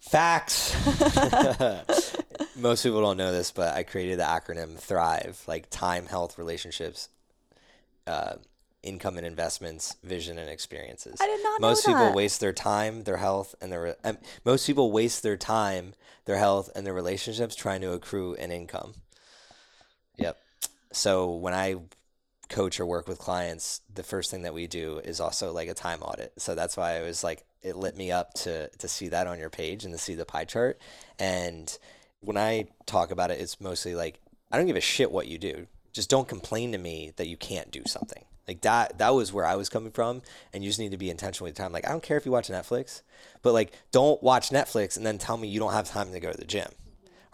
Facts. 0.00 0.74
Most 2.56 2.82
people 2.82 3.00
don't 3.00 3.16
know 3.16 3.30
this, 3.30 3.52
but 3.52 3.74
I 3.74 3.84
created 3.84 4.18
the 4.18 4.24
acronym 4.24 4.78
THRIVE, 4.78 5.42
like 5.46 5.70
time, 5.70 6.06
health, 6.06 6.38
relationships, 6.38 7.08
uh, 8.06 8.34
income 8.82 9.16
and 9.16 9.24
investments, 9.24 9.94
vision 10.02 10.38
and 10.38 10.50
experiences. 10.50 11.18
I 11.20 11.26
did 11.26 11.42
not 11.42 11.60
most 11.60 11.86
know 11.86 11.94
people 11.94 12.06
that. 12.06 12.14
waste 12.16 12.40
their 12.40 12.52
time, 12.52 13.04
their 13.04 13.16
health, 13.16 13.54
and 13.60 13.70
their 13.70 13.96
um, 14.02 14.18
most 14.44 14.66
people 14.66 14.90
waste 14.90 15.22
their 15.22 15.36
time, 15.36 15.94
their 16.24 16.38
health, 16.38 16.68
and 16.74 16.84
their 16.84 16.94
relationships 16.94 17.54
trying 17.54 17.80
to 17.82 17.92
accrue 17.92 18.34
an 18.34 18.50
income. 18.50 18.94
Yep. 20.16 20.36
So 20.92 21.30
when 21.30 21.54
I 21.54 21.76
coach 22.48 22.78
or 22.78 22.86
work 22.86 23.08
with 23.08 23.18
clients, 23.18 23.80
the 23.92 24.02
first 24.02 24.30
thing 24.30 24.42
that 24.42 24.54
we 24.54 24.66
do 24.66 24.98
is 24.98 25.20
also 25.20 25.52
like 25.52 25.68
a 25.68 25.74
time 25.74 26.02
audit. 26.02 26.32
So 26.36 26.54
that's 26.54 26.76
why 26.76 26.98
I 26.98 27.02
was 27.02 27.24
like, 27.24 27.44
it 27.62 27.76
lit 27.76 27.96
me 27.96 28.12
up 28.12 28.34
to 28.34 28.68
to 28.68 28.88
see 28.88 29.08
that 29.08 29.26
on 29.26 29.38
your 29.38 29.50
page 29.50 29.84
and 29.84 29.94
to 29.94 29.98
see 29.98 30.14
the 30.14 30.24
pie 30.24 30.44
chart. 30.44 30.78
And 31.18 31.76
when 32.20 32.36
I 32.36 32.66
talk 32.86 33.10
about 33.10 33.30
it, 33.30 33.40
it's 33.40 33.60
mostly 33.60 33.94
like 33.94 34.20
I 34.50 34.58
don't 34.58 34.66
give 34.66 34.76
a 34.76 34.80
shit 34.80 35.10
what 35.10 35.28
you 35.28 35.38
do. 35.38 35.66
Just 35.92 36.10
don't 36.10 36.28
complain 36.28 36.72
to 36.72 36.78
me 36.78 37.12
that 37.16 37.28
you 37.28 37.36
can't 37.36 37.70
do 37.70 37.82
something. 37.86 38.24
Like 38.46 38.60
that 38.62 38.98
that 38.98 39.14
was 39.14 39.32
where 39.32 39.46
I 39.46 39.56
was 39.56 39.68
coming 39.68 39.92
from 39.92 40.22
and 40.52 40.62
you 40.62 40.70
just 40.70 40.80
need 40.80 40.90
to 40.90 40.98
be 40.98 41.10
intentional 41.10 41.46
with 41.46 41.54
time. 41.54 41.72
Like 41.72 41.86
I 41.86 41.90
don't 41.90 42.02
care 42.02 42.16
if 42.16 42.26
you 42.26 42.32
watch 42.32 42.48
Netflix, 42.48 43.02
but 43.42 43.52
like 43.52 43.72
don't 43.92 44.22
watch 44.22 44.50
Netflix 44.50 44.96
and 44.96 45.06
then 45.06 45.18
tell 45.18 45.36
me 45.36 45.48
you 45.48 45.60
don't 45.60 45.72
have 45.72 45.88
time 45.88 46.12
to 46.12 46.20
go 46.20 46.32
to 46.32 46.38
the 46.38 46.44
gym 46.44 46.68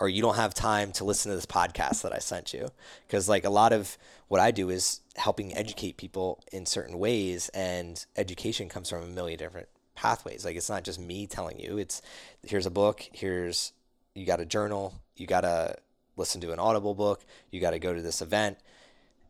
or 0.00 0.08
you 0.08 0.22
don't 0.22 0.36
have 0.36 0.54
time 0.54 0.92
to 0.92 1.04
listen 1.04 1.30
to 1.30 1.36
this 1.36 1.46
podcast 1.46 2.02
that 2.02 2.14
I 2.14 2.18
sent 2.18 2.52
you. 2.52 2.68
Because 3.06 3.28
like 3.28 3.44
a 3.44 3.50
lot 3.50 3.72
of 3.72 3.98
what 4.28 4.40
I 4.40 4.50
do 4.50 4.70
is 4.70 5.00
helping 5.16 5.56
educate 5.56 5.96
people 5.96 6.42
in 6.52 6.66
certain 6.66 6.98
ways, 6.98 7.48
and 7.50 8.04
education 8.16 8.68
comes 8.68 8.90
from 8.90 9.02
a 9.02 9.06
million 9.06 9.38
different 9.38 9.68
pathways. 9.94 10.44
Like 10.44 10.56
it's 10.56 10.70
not 10.70 10.84
just 10.84 11.00
me 11.00 11.26
telling 11.26 11.58
you. 11.58 11.78
It's 11.78 12.00
here's 12.46 12.66
a 12.66 12.70
book. 12.70 13.08
Here's 13.12 13.72
you 14.14 14.26
got 14.26 14.40
a 14.40 14.46
journal. 14.46 14.94
You 15.16 15.26
got 15.26 15.42
to 15.42 15.76
listen 16.16 16.40
to 16.42 16.52
an 16.52 16.58
audible 16.58 16.94
book. 16.94 17.24
You 17.50 17.60
got 17.60 17.70
to 17.70 17.78
go 17.78 17.94
to 17.94 18.02
this 18.02 18.22
event. 18.22 18.58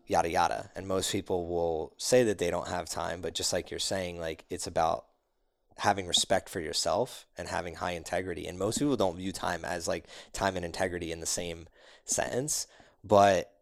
Yada 0.06 0.30
yada. 0.30 0.70
And 0.74 0.88
most 0.88 1.12
people 1.12 1.46
will 1.46 1.92
say 1.98 2.24
that 2.24 2.38
they 2.38 2.50
don't 2.50 2.68
have 2.68 2.88
time, 2.88 3.20
but 3.20 3.34
just 3.34 3.52
like 3.52 3.70
you're 3.70 3.80
saying, 3.80 4.18
like 4.18 4.44
it's 4.50 4.66
about 4.66 5.04
having 5.78 6.06
respect 6.06 6.48
for 6.48 6.60
yourself 6.60 7.26
and 7.36 7.48
having 7.48 7.76
high 7.76 7.92
integrity. 7.92 8.46
And 8.46 8.58
most 8.58 8.78
people 8.78 8.96
don't 8.96 9.16
view 9.16 9.32
time 9.32 9.64
as 9.64 9.86
like 9.86 10.04
time 10.32 10.56
and 10.56 10.64
integrity 10.64 11.12
in 11.12 11.20
the 11.20 11.26
same 11.26 11.68
sentence, 12.04 12.66
but 13.04 13.52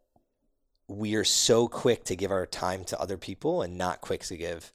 we 0.88 1.14
are 1.14 1.24
so 1.24 1.68
quick 1.68 2.04
to 2.04 2.16
give 2.16 2.30
our 2.30 2.46
time 2.46 2.84
to 2.84 3.00
other 3.00 3.18
people 3.18 3.60
and 3.60 3.76
not 3.76 4.00
quick 4.00 4.22
to 4.24 4.36
give 4.36 4.72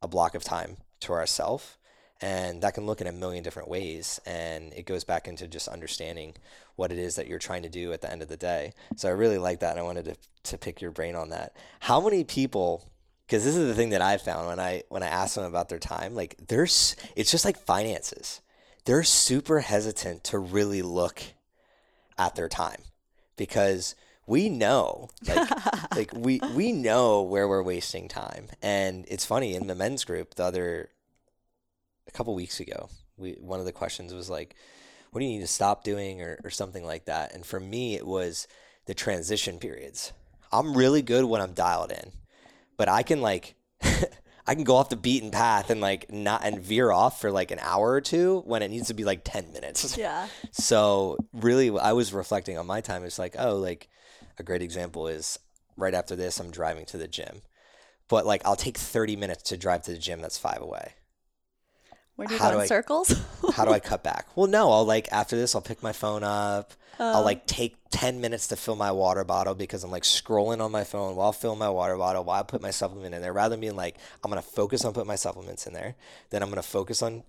a 0.00 0.08
block 0.08 0.34
of 0.34 0.42
time 0.42 0.78
to 1.00 1.12
ourselves. 1.12 1.76
And 2.22 2.62
that 2.62 2.74
can 2.74 2.86
look 2.86 3.00
in 3.00 3.06
a 3.06 3.12
million 3.12 3.42
different 3.42 3.68
ways. 3.68 4.20
And 4.26 4.72
it 4.74 4.86
goes 4.86 5.04
back 5.04 5.26
into 5.26 5.48
just 5.48 5.68
understanding 5.68 6.34
what 6.76 6.92
it 6.92 6.98
is 6.98 7.16
that 7.16 7.26
you're 7.26 7.38
trying 7.38 7.62
to 7.62 7.68
do 7.68 7.92
at 7.92 8.00
the 8.00 8.10
end 8.10 8.22
of 8.22 8.28
the 8.28 8.36
day. 8.36 8.72
So 8.96 9.08
I 9.08 9.12
really 9.12 9.38
like 9.38 9.60
that. 9.60 9.70
And 9.70 9.80
I 9.80 9.82
wanted 9.82 10.04
to, 10.04 10.16
to 10.50 10.58
pick 10.58 10.80
your 10.80 10.90
brain 10.90 11.14
on 11.14 11.30
that. 11.30 11.56
How 11.80 12.00
many 12.00 12.24
people 12.24 12.90
because 13.30 13.44
this 13.44 13.54
is 13.54 13.68
the 13.68 13.76
thing 13.76 13.90
that 13.90 14.02
I 14.02 14.16
found 14.16 14.48
when 14.48 14.58
I 14.58 14.82
when 14.88 15.04
I 15.04 15.06
ask 15.06 15.36
them 15.36 15.44
about 15.44 15.68
their 15.68 15.78
time. 15.78 16.16
Like 16.16 16.34
there's, 16.48 16.96
it's 17.14 17.30
just 17.30 17.44
like 17.44 17.56
finances. 17.56 18.40
They're 18.86 19.04
super 19.04 19.60
hesitant 19.60 20.24
to 20.24 20.38
really 20.40 20.82
look 20.82 21.22
at 22.18 22.34
their 22.34 22.48
time 22.48 22.82
because 23.36 23.94
we 24.26 24.48
know, 24.48 25.10
like, 25.28 25.48
like 25.96 26.12
we 26.12 26.40
we 26.56 26.72
know 26.72 27.22
where 27.22 27.46
we're 27.46 27.62
wasting 27.62 28.08
time. 28.08 28.48
And 28.62 29.04
it's 29.06 29.24
funny 29.24 29.54
in 29.54 29.68
the 29.68 29.76
men's 29.76 30.04
group 30.04 30.34
the 30.34 30.44
other 30.44 30.88
a 32.08 32.10
couple 32.10 32.34
weeks 32.34 32.58
ago, 32.58 32.88
we 33.16 33.36
one 33.40 33.60
of 33.60 33.66
the 33.66 33.70
questions 33.70 34.12
was 34.12 34.28
like, 34.28 34.56
"What 35.12 35.20
do 35.20 35.24
you 35.24 35.34
need 35.34 35.42
to 35.42 35.46
stop 35.46 35.84
doing?" 35.84 36.20
or 36.20 36.40
or 36.42 36.50
something 36.50 36.84
like 36.84 37.04
that. 37.04 37.32
And 37.32 37.46
for 37.46 37.60
me, 37.60 37.94
it 37.94 38.08
was 38.08 38.48
the 38.86 38.94
transition 38.94 39.60
periods. 39.60 40.12
I'm 40.50 40.76
really 40.76 41.02
good 41.02 41.26
when 41.26 41.40
I'm 41.40 41.52
dialed 41.52 41.92
in 41.92 42.10
but 42.80 42.88
I 42.88 43.02
can 43.02 43.20
like 43.20 43.56
I 44.46 44.54
can 44.54 44.64
go 44.64 44.76
off 44.76 44.88
the 44.88 44.96
beaten 44.96 45.30
path 45.30 45.68
and 45.68 45.82
like 45.82 46.10
not 46.10 46.46
and 46.46 46.58
veer 46.58 46.90
off 46.90 47.20
for 47.20 47.30
like 47.30 47.50
an 47.50 47.58
hour 47.58 47.90
or 47.90 48.00
two 48.00 48.40
when 48.46 48.62
it 48.62 48.70
needs 48.70 48.88
to 48.88 48.94
be 48.94 49.04
like 49.04 49.20
10 49.22 49.52
minutes. 49.52 49.98
Yeah. 49.98 50.28
So 50.50 51.18
really 51.34 51.78
I 51.78 51.92
was 51.92 52.14
reflecting 52.14 52.56
on 52.56 52.66
my 52.66 52.80
time. 52.80 53.04
It's 53.04 53.18
like, 53.18 53.36
oh, 53.38 53.56
like 53.56 53.90
a 54.38 54.42
great 54.42 54.62
example 54.62 55.08
is 55.08 55.38
right 55.76 55.92
after 55.92 56.16
this 56.16 56.40
I'm 56.40 56.50
driving 56.50 56.86
to 56.86 56.96
the 56.96 57.06
gym. 57.06 57.42
But 58.08 58.24
like 58.24 58.40
I'll 58.46 58.56
take 58.56 58.78
30 58.78 59.14
minutes 59.14 59.42
to 59.50 59.58
drive 59.58 59.82
to 59.82 59.90
the 59.90 59.98
gym 59.98 60.22
that's 60.22 60.38
5 60.38 60.62
away. 60.62 60.94
Where 62.16 62.26
do 62.28 62.34
you 62.34 62.40
How 62.40 62.48
go 62.50 62.52
do 62.52 62.58
in 62.58 62.64
I- 62.64 62.66
circles? 62.66 63.14
How 63.54 63.64
do 63.64 63.72
I 63.72 63.78
cut 63.90 64.02
back? 64.02 64.26
Well, 64.36 64.46
no, 64.46 64.70
I'll 64.70 64.84
like 64.84 65.10
after 65.10 65.36
this 65.36 65.54
I'll 65.54 65.62
pick 65.62 65.82
my 65.82 65.92
phone 65.92 66.22
up. 66.22 66.72
Oh. 66.98 67.12
I'll 67.12 67.16
uh. 67.18 67.24
like 67.24 67.46
take 67.46 67.76
10 67.90 68.20
minutes 68.20 68.48
to 68.48 68.56
fill 68.56 68.76
my 68.76 68.92
water 68.92 69.24
bottle 69.24 69.54
because 69.54 69.82
I'm 69.84 69.90
like 69.90 70.02
scrolling 70.02 70.60
on 70.60 70.70
my 70.70 70.84
phone 70.84 71.16
while 71.16 71.32
filling 71.32 71.58
my 71.58 71.70
water 71.70 71.96
bottle 71.96 72.24
while 72.24 72.40
I 72.40 72.42
put 72.42 72.60
my 72.60 72.70
supplement 72.70 73.14
in 73.14 73.22
there 73.22 73.32
rather 73.32 73.54
than 73.54 73.60
being 73.60 73.76
like 73.76 73.96
I'm 74.22 74.30
going 74.30 74.42
to 74.42 74.48
focus 74.48 74.84
on 74.84 74.92
putting 74.92 75.08
my 75.08 75.16
supplements 75.16 75.66
in 75.66 75.72
there. 75.72 75.94
Then 76.28 76.42
I'm 76.42 76.50
going 76.50 76.62
to 76.62 76.68
focus 76.68 77.02
on 77.02 77.22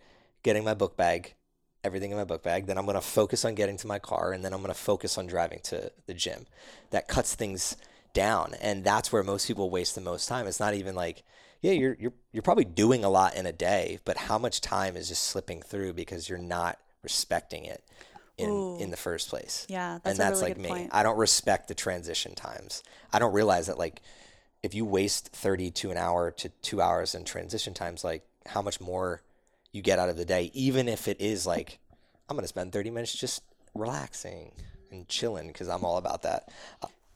getting 0.44 0.64
my 0.66 0.74
book 0.74 0.98
bag, 0.98 1.36
everything 1.84 2.12
in 2.12 2.18
my 2.18 2.26
book 2.26 2.44
bag. 2.44 2.66
Then 2.66 2.78
I'm 2.78 2.86
going 2.86 2.96
to 2.96 3.02
focus 3.02 3.46
on 3.46 3.56
getting 3.56 3.78
to 3.78 3.88
my 3.88 3.98
car 4.00 4.34
and 4.34 4.44
then 4.44 4.54
I'm 4.54 4.62
going 4.62 4.74
to 4.74 4.80
focus 4.80 5.18
on 5.18 5.26
driving 5.26 5.62
to 5.64 5.92
the 6.06 6.14
gym. 6.14 6.48
That 6.90 7.08
cuts 7.08 7.34
things 7.34 7.78
down 8.14 8.56
and 8.62 8.84
that's 8.84 9.14
where 9.14 9.24
most 9.24 9.48
people 9.48 9.70
waste 9.70 9.96
the 9.96 10.02
most 10.02 10.28
time. 10.28 10.48
It's 10.48 10.60
not 10.60 10.74
even 10.74 10.96
like 10.96 11.24
yeah, 11.62 11.74
you're 11.74 11.95
you're 11.99 12.14
you're 12.32 12.43
probably 12.43 12.66
doing 12.66 13.03
a 13.03 13.09
lot 13.09 13.36
in 13.36 13.45
a 13.45 13.51
day, 13.51 13.99
but 14.03 14.18
how 14.18 14.38
much 14.38 14.62
time 14.62 14.97
is 14.97 15.07
just 15.07 15.24
slipping 15.24 15.62
through 15.62 15.93
because 15.93 16.28
you're 16.28 16.39
not 16.39 16.80
respecting 17.03 17.66
it 17.66 17.84
in 18.38 18.49
Ooh. 18.49 18.78
in 18.80 18.89
the 18.89 18.97
first 18.97 19.30
place. 19.30 19.66
Yeah, 19.70 19.99
that's 20.03 20.20
and 20.20 20.28
a 20.28 20.30
that's 20.30 20.41
really 20.41 20.49
like 20.49 20.57
good 20.57 20.64
me. 20.64 20.70
point. 20.70 20.89
I 20.91 21.03
don't 21.03 21.18
respect 21.18 21.68
the 21.68 21.76
transition 21.76 22.34
times. 22.34 22.84
I 23.14 23.20
don't 23.20 23.34
realize 23.34 23.68
that 23.68 23.78
like 23.78 24.01
if 24.64 24.74
you 24.74 24.86
waste 24.86 25.30
30 25.30 25.72
to 25.72 25.91
an 25.91 25.97
hour 25.97 26.32
to 26.32 26.49
2 26.49 26.82
hours 26.82 27.16
in 27.16 27.24
transition 27.26 27.74
times 27.74 28.03
like 28.03 28.24
how 28.45 28.62
much 28.62 28.80
more 28.80 29.22
you 29.72 29.82
get 29.82 29.99
out 29.99 30.09
of 30.09 30.18
the 30.18 30.26
day 30.26 30.51
even 30.53 30.88
if 30.88 31.07
it 31.07 31.20
is 31.20 31.45
like 31.45 31.80
I'm 32.30 32.36
going 32.36 32.43
to 32.43 32.47
spend 32.47 32.72
30 32.72 32.89
minutes 32.91 33.14
just 33.16 33.41
relaxing 33.74 34.51
and 34.91 35.07
chilling 35.07 35.51
cuz 35.53 35.68
I'm 35.68 35.84
all 35.84 35.97
about 35.97 36.24
that. 36.24 36.49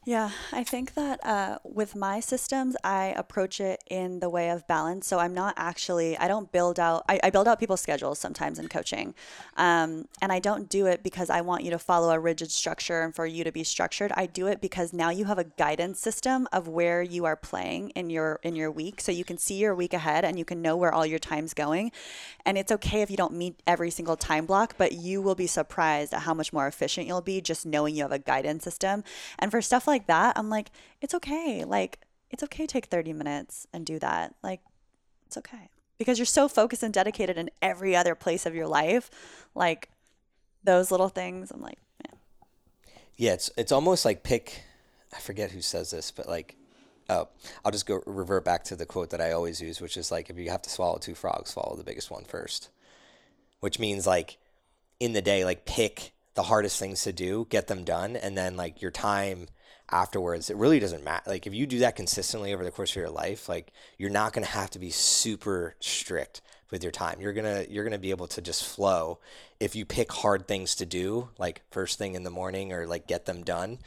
Yeah, 0.06 0.30
I 0.52 0.62
think 0.62 0.94
that 0.94 1.18
uh, 1.26 1.58
with 1.64 1.96
my 1.96 2.20
systems, 2.20 2.76
I 2.84 3.06
approach 3.16 3.58
it 3.58 3.82
in 3.90 4.20
the 4.20 4.30
way 4.30 4.50
of 4.50 4.64
balance. 4.68 5.04
So 5.08 5.18
I'm 5.18 5.34
not 5.34 5.54
actually, 5.56 6.16
I 6.16 6.28
don't 6.28 6.52
build 6.52 6.78
out, 6.78 7.02
I, 7.08 7.18
I 7.24 7.30
build 7.30 7.48
out 7.48 7.58
people's 7.58 7.80
schedules 7.80 8.20
sometimes 8.20 8.60
in 8.60 8.68
coaching. 8.68 9.16
Um, 9.56 10.06
and 10.22 10.30
I 10.30 10.38
don't 10.38 10.68
do 10.68 10.86
it 10.86 11.02
because 11.02 11.28
I 11.28 11.40
want 11.40 11.64
you 11.64 11.72
to 11.72 11.78
follow 11.80 12.10
a 12.10 12.20
rigid 12.20 12.52
structure 12.52 13.02
and 13.02 13.12
for 13.12 13.26
you 13.26 13.42
to 13.42 13.50
be 13.50 13.64
structured. 13.64 14.12
I 14.14 14.26
do 14.26 14.46
it 14.46 14.60
because 14.60 14.92
now 14.92 15.10
you 15.10 15.24
have 15.24 15.38
a 15.38 15.44
guidance 15.44 15.98
system 15.98 16.46
of 16.52 16.68
where 16.68 17.02
you 17.02 17.24
are 17.24 17.34
playing 17.34 17.90
in 17.90 18.08
your 18.08 18.38
in 18.44 18.54
your 18.54 18.70
week. 18.70 19.00
So 19.00 19.10
you 19.10 19.24
can 19.24 19.38
see 19.38 19.56
your 19.56 19.74
week 19.74 19.92
ahead 19.92 20.24
and 20.24 20.38
you 20.38 20.44
can 20.44 20.62
know 20.62 20.76
where 20.76 20.94
all 20.94 21.04
your 21.04 21.18
time's 21.18 21.52
going. 21.52 21.90
And 22.44 22.56
it's 22.56 22.70
okay 22.70 23.02
if 23.02 23.10
you 23.10 23.16
don't 23.16 23.34
meet 23.34 23.60
every 23.66 23.90
single 23.90 24.16
time 24.16 24.46
block, 24.46 24.76
but 24.78 24.92
you 24.92 25.20
will 25.20 25.34
be 25.34 25.48
surprised 25.48 26.14
at 26.14 26.20
how 26.20 26.32
much 26.32 26.52
more 26.52 26.68
efficient 26.68 27.08
you'll 27.08 27.22
be 27.22 27.40
just 27.40 27.66
knowing 27.66 27.96
you 27.96 28.02
have 28.02 28.12
a 28.12 28.20
guidance 28.20 28.62
system. 28.62 29.02
And 29.40 29.50
for 29.50 29.60
stuff 29.60 29.88
like 29.88 29.95
like 29.96 30.06
that, 30.06 30.38
I'm 30.38 30.50
like, 30.50 30.70
it's 31.00 31.14
okay. 31.14 31.64
Like, 31.64 32.00
it's 32.30 32.42
okay 32.42 32.66
take 32.66 32.86
30 32.86 33.12
minutes 33.12 33.66
and 33.72 33.86
do 33.86 33.98
that. 33.98 34.34
Like, 34.42 34.60
it's 35.26 35.36
okay. 35.36 35.70
Because 35.98 36.18
you're 36.18 36.26
so 36.26 36.48
focused 36.48 36.82
and 36.82 36.92
dedicated 36.92 37.38
in 37.38 37.50
every 37.62 37.96
other 37.96 38.14
place 38.14 38.44
of 38.44 38.54
your 38.54 38.66
life. 38.66 39.10
Like, 39.54 39.88
those 40.62 40.90
little 40.90 41.08
things, 41.08 41.50
I'm 41.50 41.62
like, 41.62 41.78
yeah. 42.04 42.14
Yeah, 43.16 43.32
it's 43.32 43.50
it's 43.56 43.72
almost 43.72 44.04
like 44.04 44.22
pick 44.22 44.62
I 45.14 45.20
forget 45.20 45.50
who 45.50 45.62
says 45.62 45.90
this, 45.90 46.10
but 46.10 46.28
like 46.28 46.56
oh, 47.08 47.28
I'll 47.64 47.72
just 47.72 47.86
go 47.86 48.02
revert 48.06 48.44
back 48.44 48.64
to 48.64 48.76
the 48.76 48.86
quote 48.86 49.10
that 49.10 49.20
I 49.20 49.32
always 49.32 49.60
use, 49.60 49.80
which 49.80 49.96
is 49.96 50.10
like 50.10 50.28
if 50.28 50.36
you 50.36 50.50
have 50.50 50.62
to 50.62 50.70
swallow 50.70 50.98
two 50.98 51.14
frogs, 51.14 51.50
swallow 51.50 51.76
the 51.76 51.84
biggest 51.84 52.10
one 52.10 52.24
first. 52.24 52.68
Which 53.60 53.78
means 53.78 54.06
like 54.06 54.38
in 55.00 55.12
the 55.12 55.22
day, 55.22 55.44
like 55.44 55.64
pick 55.64 56.12
the 56.34 56.42
hardest 56.42 56.78
things 56.78 57.02
to 57.04 57.12
do, 57.12 57.46
get 57.48 57.68
them 57.68 57.84
done, 57.84 58.16
and 58.16 58.36
then 58.36 58.56
like 58.56 58.82
your 58.82 58.90
time 58.90 59.46
afterwards 59.90 60.50
it 60.50 60.56
really 60.56 60.80
doesn't 60.80 61.04
matter 61.04 61.30
like 61.30 61.46
if 61.46 61.54
you 61.54 61.66
do 61.66 61.78
that 61.78 61.94
consistently 61.94 62.52
over 62.52 62.64
the 62.64 62.70
course 62.70 62.90
of 62.90 62.96
your 62.96 63.08
life 63.08 63.48
like 63.48 63.72
you're 63.98 64.10
not 64.10 64.32
going 64.32 64.44
to 64.44 64.50
have 64.50 64.68
to 64.68 64.80
be 64.80 64.90
super 64.90 65.74
strict 65.78 66.40
with 66.70 66.82
your 66.82 66.92
time. 66.92 67.20
You're 67.20 67.32
going 67.32 67.44
to 67.44 67.70
you're 67.70 67.84
going 67.84 67.92
to 67.92 67.98
be 67.98 68.10
able 68.10 68.26
to 68.28 68.42
just 68.42 68.64
flow 68.64 69.18
if 69.60 69.74
you 69.74 69.84
pick 69.84 70.12
hard 70.12 70.46
things 70.46 70.74
to 70.76 70.86
do 70.86 71.28
like 71.38 71.62
first 71.70 71.98
thing 71.98 72.14
in 72.14 72.22
the 72.22 72.30
morning 72.30 72.72
or 72.72 72.86
like 72.86 73.06
get 73.06 73.26
them 73.26 73.42
done 73.42 73.78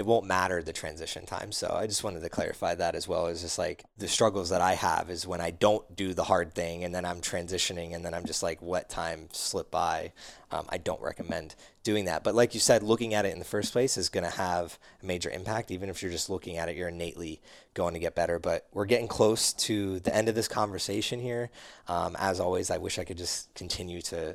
it 0.00 0.06
won't 0.06 0.24
matter 0.24 0.62
the 0.62 0.72
transition 0.72 1.26
time. 1.26 1.52
So 1.52 1.76
I 1.78 1.86
just 1.86 2.02
wanted 2.02 2.22
to 2.22 2.30
clarify 2.30 2.74
that 2.74 2.94
as 2.94 3.06
well 3.06 3.26
as 3.26 3.42
just 3.42 3.58
like 3.58 3.84
the 3.98 4.08
struggles 4.08 4.48
that 4.48 4.62
I 4.62 4.72
have 4.72 5.10
is 5.10 5.26
when 5.26 5.42
I 5.42 5.50
don't 5.50 5.94
do 5.94 6.14
the 6.14 6.24
hard 6.24 6.54
thing 6.54 6.84
and 6.84 6.94
then 6.94 7.04
I'm 7.04 7.20
transitioning 7.20 7.94
and 7.94 8.02
then 8.02 8.14
I'm 8.14 8.24
just 8.24 8.42
like 8.42 8.62
what 8.62 8.88
time 8.88 9.28
slip 9.32 9.70
by. 9.70 10.12
Um, 10.50 10.64
I 10.70 10.78
don't 10.78 11.02
recommend 11.02 11.54
doing 11.82 12.06
that. 12.06 12.24
But 12.24 12.34
like 12.34 12.54
you 12.54 12.60
said, 12.60 12.82
looking 12.82 13.12
at 13.12 13.26
it 13.26 13.34
in 13.34 13.38
the 13.38 13.44
first 13.44 13.72
place 13.72 13.98
is 13.98 14.08
going 14.08 14.24
to 14.24 14.34
have 14.34 14.78
a 15.02 15.06
major 15.06 15.28
impact. 15.28 15.70
Even 15.70 15.90
if 15.90 16.00
you're 16.00 16.10
just 16.10 16.30
looking 16.30 16.56
at 16.56 16.70
it, 16.70 16.76
you're 16.76 16.88
innately 16.88 17.42
going 17.74 17.92
to 17.92 18.00
get 18.00 18.14
better. 18.14 18.38
But 18.38 18.68
we're 18.72 18.86
getting 18.86 19.06
close 19.06 19.52
to 19.52 20.00
the 20.00 20.16
end 20.16 20.30
of 20.30 20.34
this 20.34 20.48
conversation 20.48 21.20
here. 21.20 21.50
Um, 21.88 22.16
as 22.18 22.40
always, 22.40 22.70
I 22.70 22.78
wish 22.78 22.98
I 22.98 23.04
could 23.04 23.18
just 23.18 23.52
continue 23.54 24.00
to 24.00 24.34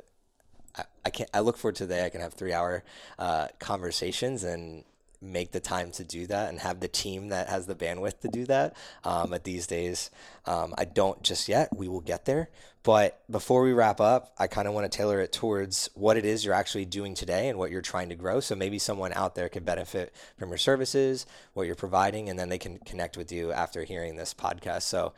I, 1.04 1.10
can't. 1.10 1.30
I 1.32 1.40
look 1.40 1.56
forward 1.56 1.76
to 1.76 1.86
the 1.86 1.94
day 1.94 2.04
I 2.04 2.08
can 2.08 2.20
have 2.20 2.34
three 2.34 2.52
hour 2.52 2.84
uh, 3.18 3.48
conversations, 3.58 4.44
and 4.44 4.84
make 5.20 5.52
the 5.52 5.60
time 5.60 5.90
to 5.92 6.04
do 6.04 6.26
that 6.26 6.48
and 6.48 6.60
have 6.60 6.80
the 6.80 6.88
team 6.88 7.28
that 7.28 7.48
has 7.48 7.66
the 7.66 7.74
bandwidth 7.74 8.20
to 8.20 8.28
do 8.28 8.44
that 8.46 8.76
um, 9.04 9.32
at 9.32 9.44
these 9.44 9.66
days. 9.66 10.10
Um, 10.44 10.74
i 10.78 10.84
don't 10.84 11.22
just 11.22 11.48
yet. 11.48 11.74
We 11.74 11.88
will 11.88 12.00
get 12.00 12.24
there. 12.24 12.48
But 12.82 13.20
before 13.28 13.62
we 13.62 13.72
wrap 13.72 14.00
up 14.00 14.32
i 14.38 14.46
kind 14.46 14.68
of 14.68 14.74
want 14.74 14.90
to 14.90 14.96
tailor 14.96 15.20
it 15.20 15.32
towards 15.32 15.90
what 15.94 16.16
it 16.16 16.24
is 16.24 16.44
you're 16.44 16.54
actually 16.54 16.84
doing 16.84 17.14
today 17.14 17.48
and 17.48 17.58
what 17.58 17.70
you're 17.70 17.82
trying 17.82 18.10
to 18.10 18.14
grow. 18.14 18.40
So 18.40 18.54
maybe 18.54 18.78
someone 18.78 19.12
out 19.12 19.34
there 19.34 19.48
can 19.48 19.64
benefit 19.64 20.14
from 20.38 20.50
your 20.50 20.58
services 20.58 21.26
what 21.54 21.66
you're 21.66 21.74
providing 21.74 22.28
and 22.28 22.38
then 22.38 22.48
they 22.48 22.58
can 22.58 22.78
connect 22.78 23.16
with 23.16 23.32
you 23.32 23.52
after 23.52 23.84
hearing 23.84 24.16
this 24.16 24.34
podcast. 24.34 24.82
So 24.82 25.14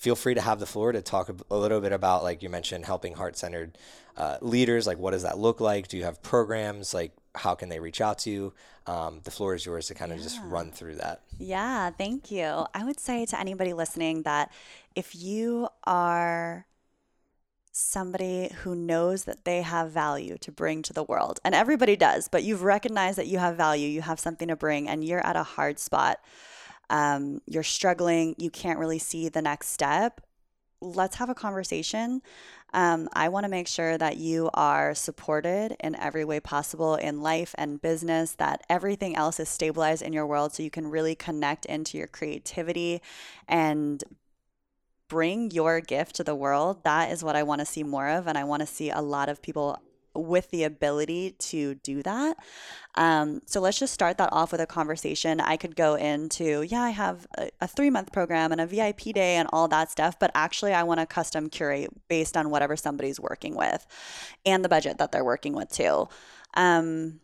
feel 0.00 0.16
free 0.16 0.32
to 0.32 0.40
have 0.40 0.58
the 0.58 0.66
floor 0.66 0.92
to 0.92 1.02
talk 1.02 1.30
a 1.50 1.56
little 1.56 1.78
bit 1.78 1.92
about 1.92 2.22
like 2.22 2.42
you 2.42 2.48
mentioned 2.48 2.86
helping 2.86 3.12
heart-centered 3.12 3.76
uh, 4.16 4.38
leaders 4.40 4.86
like 4.86 4.98
what 4.98 5.10
does 5.10 5.24
that 5.24 5.38
look 5.38 5.60
like? 5.60 5.88
Do 5.88 5.98
you 5.98 6.04
have 6.04 6.22
programs? 6.22 6.94
Like 6.94 7.12
how 7.34 7.54
can 7.54 7.68
they 7.68 7.80
reach 7.80 8.00
out 8.00 8.18
to 8.20 8.30
you? 8.30 8.54
Um, 8.86 9.20
the 9.24 9.30
floor 9.30 9.54
is 9.54 9.66
yours 9.66 9.88
to 9.88 9.94
kind 9.94 10.10
of 10.10 10.16
yeah. 10.18 10.24
just 10.24 10.40
run 10.44 10.72
through 10.72 10.96
that. 10.96 11.20
Yeah 11.38 11.90
thank 11.90 12.30
you. 12.30 12.64
I 12.74 12.82
would 12.82 12.98
say 12.98 13.26
to 13.26 13.38
anybody 13.38 13.74
listening 13.74 14.22
that 14.22 14.50
if 14.96 15.14
you 15.14 15.68
are 15.84 16.64
somebody 17.72 18.50
who 18.62 18.74
knows 18.74 19.24
that 19.24 19.44
they 19.44 19.60
have 19.60 19.90
value 19.90 20.38
to 20.38 20.50
bring 20.50 20.80
to 20.82 20.94
the 20.94 21.04
world 21.04 21.38
and 21.44 21.54
everybody 21.54 21.94
does 21.94 22.26
but 22.26 22.42
you've 22.42 22.62
recognized 22.62 23.16
that 23.16 23.28
you 23.28 23.38
have 23.38 23.56
value 23.56 23.86
you 23.86 24.02
have 24.02 24.18
something 24.18 24.48
to 24.48 24.56
bring 24.56 24.88
and 24.88 25.04
you're 25.04 25.24
at 25.24 25.36
a 25.36 25.44
hard 25.44 25.78
spot 25.78 26.18
um, 26.90 27.40
you're 27.46 27.62
struggling, 27.62 28.34
you 28.36 28.50
can't 28.50 28.78
really 28.78 28.98
see 28.98 29.28
the 29.28 29.40
next 29.40 29.68
step, 29.68 30.20
let's 30.80 31.16
have 31.16 31.28
a 31.28 31.34
conversation. 31.34 32.22
Um, 32.72 33.08
I 33.12 33.28
want 33.28 33.44
to 33.44 33.50
make 33.50 33.66
sure 33.66 33.98
that 33.98 34.16
you 34.16 34.48
are 34.54 34.94
supported 34.94 35.76
in 35.80 35.94
every 35.96 36.24
way 36.24 36.40
possible 36.40 36.94
in 36.94 37.20
life 37.20 37.54
and 37.58 37.82
business, 37.82 38.32
that 38.34 38.62
everything 38.68 39.16
else 39.16 39.40
is 39.40 39.48
stabilized 39.48 40.02
in 40.02 40.12
your 40.12 40.26
world 40.26 40.54
so 40.54 40.62
you 40.62 40.70
can 40.70 40.86
really 40.86 41.14
connect 41.14 41.66
into 41.66 41.98
your 41.98 42.06
creativity 42.06 43.02
and 43.48 44.04
bring 45.08 45.50
your 45.50 45.80
gift 45.80 46.14
to 46.16 46.24
the 46.24 46.34
world. 46.34 46.84
That 46.84 47.10
is 47.10 47.24
what 47.24 47.36
I 47.36 47.42
want 47.42 47.60
to 47.60 47.66
see 47.66 47.82
more 47.82 48.08
of. 48.08 48.28
And 48.28 48.38
I 48.38 48.44
want 48.44 48.60
to 48.60 48.66
see 48.66 48.90
a 48.90 49.00
lot 49.00 49.28
of 49.28 49.42
people 49.42 49.78
with 50.14 50.50
the 50.50 50.64
ability 50.64 51.36
to 51.38 51.74
do 51.76 52.02
that. 52.02 52.36
Um, 52.96 53.40
so 53.46 53.60
let's 53.60 53.78
just 53.78 53.94
start 53.94 54.18
that 54.18 54.30
off 54.32 54.52
with 54.52 54.60
a 54.60 54.66
conversation. 54.66 55.40
I 55.40 55.56
could 55.56 55.76
go 55.76 55.94
into, 55.94 56.62
yeah, 56.62 56.82
I 56.82 56.90
have 56.90 57.26
a, 57.38 57.50
a 57.60 57.68
three 57.68 57.90
month 57.90 58.12
program 58.12 58.52
and 58.52 58.60
a 58.60 58.66
VIP 58.66 59.14
day 59.14 59.36
and 59.36 59.48
all 59.52 59.68
that 59.68 59.90
stuff, 59.90 60.18
but 60.18 60.30
actually, 60.34 60.72
I 60.72 60.82
want 60.82 61.00
to 61.00 61.06
custom 61.06 61.48
curate 61.48 61.90
based 62.08 62.36
on 62.36 62.50
whatever 62.50 62.76
somebody's 62.76 63.20
working 63.20 63.54
with 63.54 63.86
and 64.44 64.64
the 64.64 64.68
budget 64.68 64.98
that 64.98 65.12
they're 65.12 65.24
working 65.24 65.54
with 65.54 65.70
too. 65.70 66.08
Um, 66.54 67.20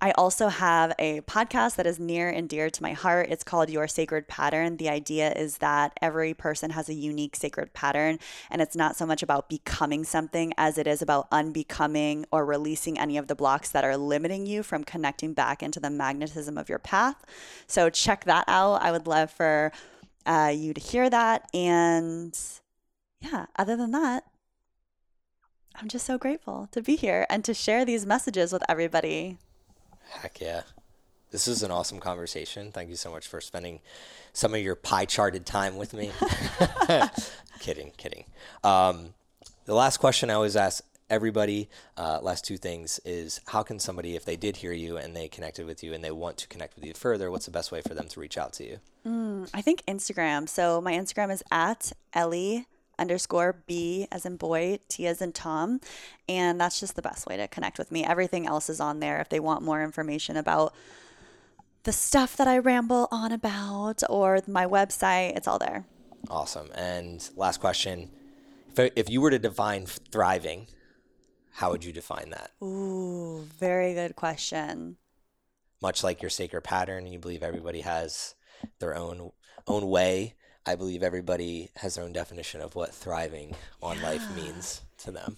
I 0.00 0.12
also 0.12 0.48
have 0.48 0.92
a 0.98 1.20
podcast 1.22 1.76
that 1.76 1.86
is 1.86 1.98
near 1.98 2.28
and 2.28 2.48
dear 2.48 2.70
to 2.70 2.82
my 2.82 2.92
heart. 2.92 3.28
It's 3.30 3.42
called 3.42 3.68
Your 3.68 3.88
Sacred 3.88 4.28
Pattern. 4.28 4.76
The 4.76 4.88
idea 4.88 5.32
is 5.32 5.58
that 5.58 5.98
every 6.00 6.34
person 6.34 6.70
has 6.70 6.88
a 6.88 6.94
unique 6.94 7.34
sacred 7.34 7.72
pattern, 7.72 8.18
and 8.50 8.62
it's 8.62 8.76
not 8.76 8.96
so 8.96 9.06
much 9.06 9.22
about 9.22 9.48
becoming 9.48 10.04
something 10.04 10.52
as 10.56 10.78
it 10.78 10.86
is 10.86 11.02
about 11.02 11.26
unbecoming 11.32 12.26
or 12.30 12.44
releasing 12.44 12.98
any 12.98 13.16
of 13.16 13.26
the 13.26 13.34
blocks 13.34 13.70
that 13.70 13.84
are 13.84 13.96
limiting 13.96 14.46
you 14.46 14.62
from 14.62 14.84
connecting 14.84 15.32
back 15.32 15.62
into 15.62 15.80
the 15.80 15.90
magnetism 15.90 16.56
of 16.56 16.68
your 16.68 16.78
path. 16.78 17.24
So, 17.66 17.90
check 17.90 18.24
that 18.24 18.44
out. 18.46 18.82
I 18.82 18.92
would 18.92 19.06
love 19.08 19.30
for 19.30 19.72
uh, 20.26 20.52
you 20.54 20.74
to 20.74 20.80
hear 20.80 21.10
that. 21.10 21.48
And 21.52 22.38
yeah, 23.20 23.46
other 23.56 23.76
than 23.76 23.90
that, 23.92 24.24
I'm 25.74 25.88
just 25.88 26.06
so 26.06 26.18
grateful 26.18 26.68
to 26.72 26.82
be 26.82 26.94
here 26.96 27.26
and 27.28 27.44
to 27.44 27.54
share 27.54 27.84
these 27.84 28.06
messages 28.06 28.52
with 28.52 28.62
everybody. 28.68 29.38
Heck 30.10 30.40
yeah. 30.40 30.62
This 31.30 31.46
is 31.46 31.62
an 31.62 31.70
awesome 31.70 32.00
conversation. 32.00 32.72
Thank 32.72 32.88
you 32.88 32.96
so 32.96 33.10
much 33.10 33.26
for 33.26 33.40
spending 33.40 33.80
some 34.32 34.54
of 34.54 34.60
your 34.60 34.74
pie 34.74 35.04
charted 35.04 35.44
time 35.44 35.76
with 35.76 35.92
me. 35.92 36.10
kidding, 37.60 37.92
kidding. 37.96 38.24
Um, 38.64 39.14
the 39.66 39.74
last 39.74 39.98
question 39.98 40.30
I 40.30 40.34
always 40.34 40.56
ask 40.56 40.82
everybody, 41.10 41.68
uh, 41.96 42.20
last 42.22 42.44
two 42.44 42.56
things, 42.56 43.00
is 43.04 43.40
how 43.48 43.62
can 43.62 43.78
somebody, 43.78 44.16
if 44.16 44.24
they 44.24 44.36
did 44.36 44.56
hear 44.56 44.72
you 44.72 44.96
and 44.96 45.14
they 45.14 45.28
connected 45.28 45.66
with 45.66 45.82
you 45.84 45.92
and 45.92 46.02
they 46.02 46.10
want 46.10 46.38
to 46.38 46.48
connect 46.48 46.76
with 46.76 46.86
you 46.86 46.94
further, 46.94 47.30
what's 47.30 47.44
the 47.44 47.50
best 47.50 47.70
way 47.72 47.82
for 47.82 47.92
them 47.94 48.08
to 48.08 48.20
reach 48.20 48.38
out 48.38 48.54
to 48.54 48.64
you? 48.64 48.78
Mm, 49.06 49.50
I 49.52 49.60
think 49.60 49.84
Instagram. 49.86 50.48
So 50.48 50.80
my 50.80 50.92
Instagram 50.92 51.30
is 51.30 51.42
at 51.50 51.92
Ellie 52.14 52.66
underscore 52.98 53.62
B 53.66 54.06
as 54.10 54.26
in 54.26 54.36
boy, 54.36 54.78
T 54.88 55.06
as 55.06 55.22
in 55.22 55.32
Tom. 55.32 55.80
And 56.28 56.60
that's 56.60 56.80
just 56.80 56.96
the 56.96 57.02
best 57.02 57.26
way 57.26 57.36
to 57.36 57.48
connect 57.48 57.78
with 57.78 57.92
me. 57.92 58.04
Everything 58.04 58.46
else 58.46 58.68
is 58.68 58.80
on 58.80 59.00
there 59.00 59.20
if 59.20 59.28
they 59.28 59.40
want 59.40 59.62
more 59.62 59.82
information 59.82 60.36
about 60.36 60.74
the 61.84 61.92
stuff 61.92 62.36
that 62.36 62.48
I 62.48 62.58
ramble 62.58 63.08
on 63.10 63.32
about 63.32 64.02
or 64.10 64.40
my 64.46 64.66
website, 64.66 65.36
it's 65.36 65.48
all 65.48 65.58
there. 65.58 65.86
Awesome. 66.28 66.70
And 66.74 67.26
last 67.36 67.60
question 67.60 68.10
if, 68.76 68.92
if 68.96 69.10
you 69.10 69.20
were 69.20 69.30
to 69.30 69.38
define 69.38 69.86
thriving, 69.86 70.66
how 71.52 71.70
would 71.70 71.84
you 71.84 71.92
define 71.92 72.30
that? 72.30 72.52
Ooh, 72.62 73.46
very 73.58 73.94
good 73.94 74.16
question. 74.16 74.96
Much 75.80 76.02
like 76.02 76.22
your 76.22 76.30
sacred 76.30 76.62
pattern, 76.62 77.06
you 77.06 77.18
believe 77.18 77.42
everybody 77.42 77.80
has 77.80 78.34
their 78.80 78.96
own 78.96 79.30
own 79.66 79.86
way 79.86 80.34
I 80.68 80.74
believe 80.74 81.02
everybody 81.02 81.70
has 81.76 81.94
their 81.94 82.04
own 82.04 82.12
definition 82.12 82.60
of 82.60 82.76
what 82.76 82.94
thriving 82.94 83.56
on 83.82 83.96
yeah. 83.96 84.02
life 84.02 84.36
means 84.36 84.82
to 84.98 85.10
them. 85.10 85.36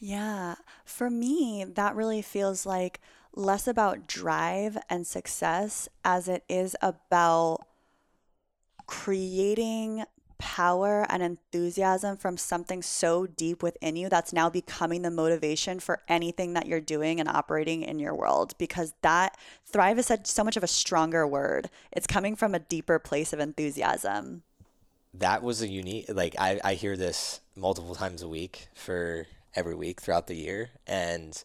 Yeah. 0.00 0.56
For 0.84 1.08
me, 1.08 1.64
that 1.64 1.94
really 1.94 2.20
feels 2.20 2.66
like 2.66 2.98
less 3.32 3.68
about 3.68 4.08
drive 4.08 4.76
and 4.90 5.06
success 5.06 5.88
as 6.04 6.26
it 6.26 6.42
is 6.48 6.74
about 6.82 7.64
creating 8.88 10.02
power 10.38 11.06
and 11.08 11.22
enthusiasm 11.22 12.16
from 12.16 12.36
something 12.36 12.82
so 12.82 13.26
deep 13.26 13.62
within 13.62 13.94
you 13.94 14.08
that's 14.08 14.32
now 14.32 14.50
becoming 14.50 15.02
the 15.02 15.10
motivation 15.10 15.78
for 15.78 16.02
anything 16.08 16.54
that 16.54 16.66
you're 16.66 16.80
doing 16.80 17.20
and 17.20 17.28
operating 17.28 17.84
in 17.84 18.00
your 18.00 18.12
world 18.12 18.52
because 18.58 18.92
that 19.02 19.38
thrive 19.64 20.00
is 20.00 20.06
such 20.06 20.26
so 20.26 20.42
much 20.42 20.56
of 20.56 20.64
a 20.64 20.66
stronger 20.66 21.24
word 21.24 21.70
it's 21.92 22.08
coming 22.08 22.34
from 22.34 22.56
a 22.56 22.58
deeper 22.58 22.98
place 22.98 23.32
of 23.32 23.38
enthusiasm 23.38 24.42
that 25.14 25.42
was 25.42 25.62
a 25.62 25.68
unique 25.68 26.06
like 26.08 26.34
I, 26.38 26.60
I 26.64 26.74
hear 26.74 26.96
this 26.96 27.40
multiple 27.56 27.94
times 27.94 28.22
a 28.22 28.28
week 28.28 28.68
for 28.74 29.26
every 29.54 29.74
week 29.74 30.00
throughout 30.00 30.26
the 30.26 30.34
year 30.34 30.70
and 30.86 31.42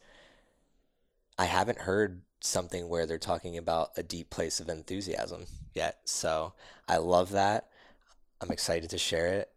i 1.37 1.45
haven't 1.45 1.79
heard 1.79 2.21
something 2.39 2.87
where 2.87 3.05
they're 3.05 3.17
talking 3.17 3.57
about 3.57 3.91
a 3.97 4.03
deep 4.03 4.29
place 4.29 4.59
of 4.59 4.69
enthusiasm 4.69 5.45
yet. 5.73 5.99
So 6.05 6.53
i 6.87 6.97
love 6.97 7.31
that. 7.31 7.67
I'm 8.41 8.51
excited 8.51 8.89
to 8.91 8.97
share 8.97 9.27
it. 9.27 9.49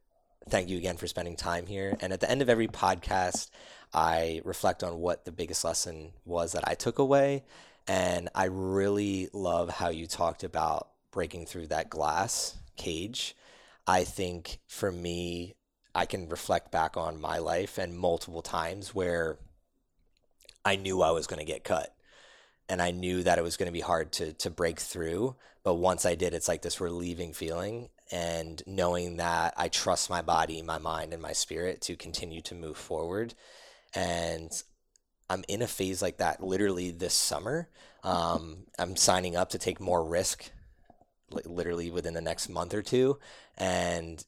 Thank 0.49 0.69
you 0.69 0.79
again 0.79 0.97
for 0.97 1.07
spending 1.07 1.37
time 1.37 1.67
here. 1.67 1.97
And 2.01 2.13
at 2.13 2.21
the 2.21 2.31
end 2.31 2.43
of 2.43 2.49
every 2.49 2.69
podcast 2.69 3.51
i 3.93 4.41
reflect 4.45 4.85
on 4.85 5.01
what 5.01 5.25
the 5.25 5.33
biggest 5.33 5.65
lesson 5.65 6.13
was 6.25 6.53
that 6.53 6.63
i 6.69 6.75
took 6.75 7.01
away 7.01 7.43
and 7.89 8.29
i 8.37 8.45
really 8.45 9.29
love 9.33 9.69
how 9.69 9.89
you 9.89 10.07
talked 10.07 10.45
about 10.45 10.87
breaking 11.11 11.45
through 11.45 11.67
that 11.67 11.91
glass 11.91 12.57
cage 12.77 13.35
I 13.91 14.05
think 14.05 14.61
for 14.69 14.93
me, 14.93 15.57
I 15.97 16.07
can 16.07 16.29
reflect 16.29 16.71
back 16.71 16.97
on 16.97 17.21
my 17.21 17.39
life 17.39 17.77
and 17.77 17.99
multiple 17.99 18.41
times 18.41 18.95
where 18.95 19.41
I 20.65 20.77
knew 20.77 21.03
I 21.03 21.11
was 21.11 21.27
going 21.27 21.41
to 21.41 21.53
get 21.53 21.65
cut. 21.65 21.93
And 22.69 22.81
I 22.81 22.93
knew 22.93 23.25
that 23.25 23.37
it 23.37 23.43
was 23.43 23.57
going 23.57 23.67
to 23.67 23.73
be 23.73 23.81
hard 23.81 24.13
to, 24.13 24.33
to 24.35 24.49
break 24.49 24.79
through. 24.79 25.35
But 25.65 25.75
once 25.75 26.07
I 26.07 26.15
did, 26.15 26.35
it's 26.35 26.47
like 26.47 26.63
this 26.63 26.81
relieving 26.81 27.33
feeling. 27.33 27.89
And 28.13 28.63
knowing 28.65 29.17
that 29.17 29.55
I 29.57 29.67
trust 29.67 30.09
my 30.09 30.23
body, 30.23 30.63
my 30.63 30.79
mind, 30.79 31.13
and 31.13 31.21
my 31.21 31.33
spirit 31.33 31.81
to 31.83 31.97
continue 31.97 32.43
to 32.43 32.55
move 32.55 32.77
forward. 32.77 33.35
And 33.93 34.53
I'm 35.29 35.43
in 35.49 35.63
a 35.63 35.67
phase 35.67 36.01
like 36.01 36.19
that 36.19 36.41
literally 36.41 36.93
this 36.93 37.15
summer. 37.15 37.69
Um, 38.05 38.67
I'm 38.79 38.95
signing 38.95 39.35
up 39.35 39.51
to 39.51 39.59
take 39.59 39.81
more 39.81 40.05
risk 40.05 40.53
literally 41.31 41.91
within 41.91 42.15
the 42.15 42.21
next 42.21 42.49
month 42.49 42.75
or 42.75 42.83
two 42.83 43.19
and 43.59 44.25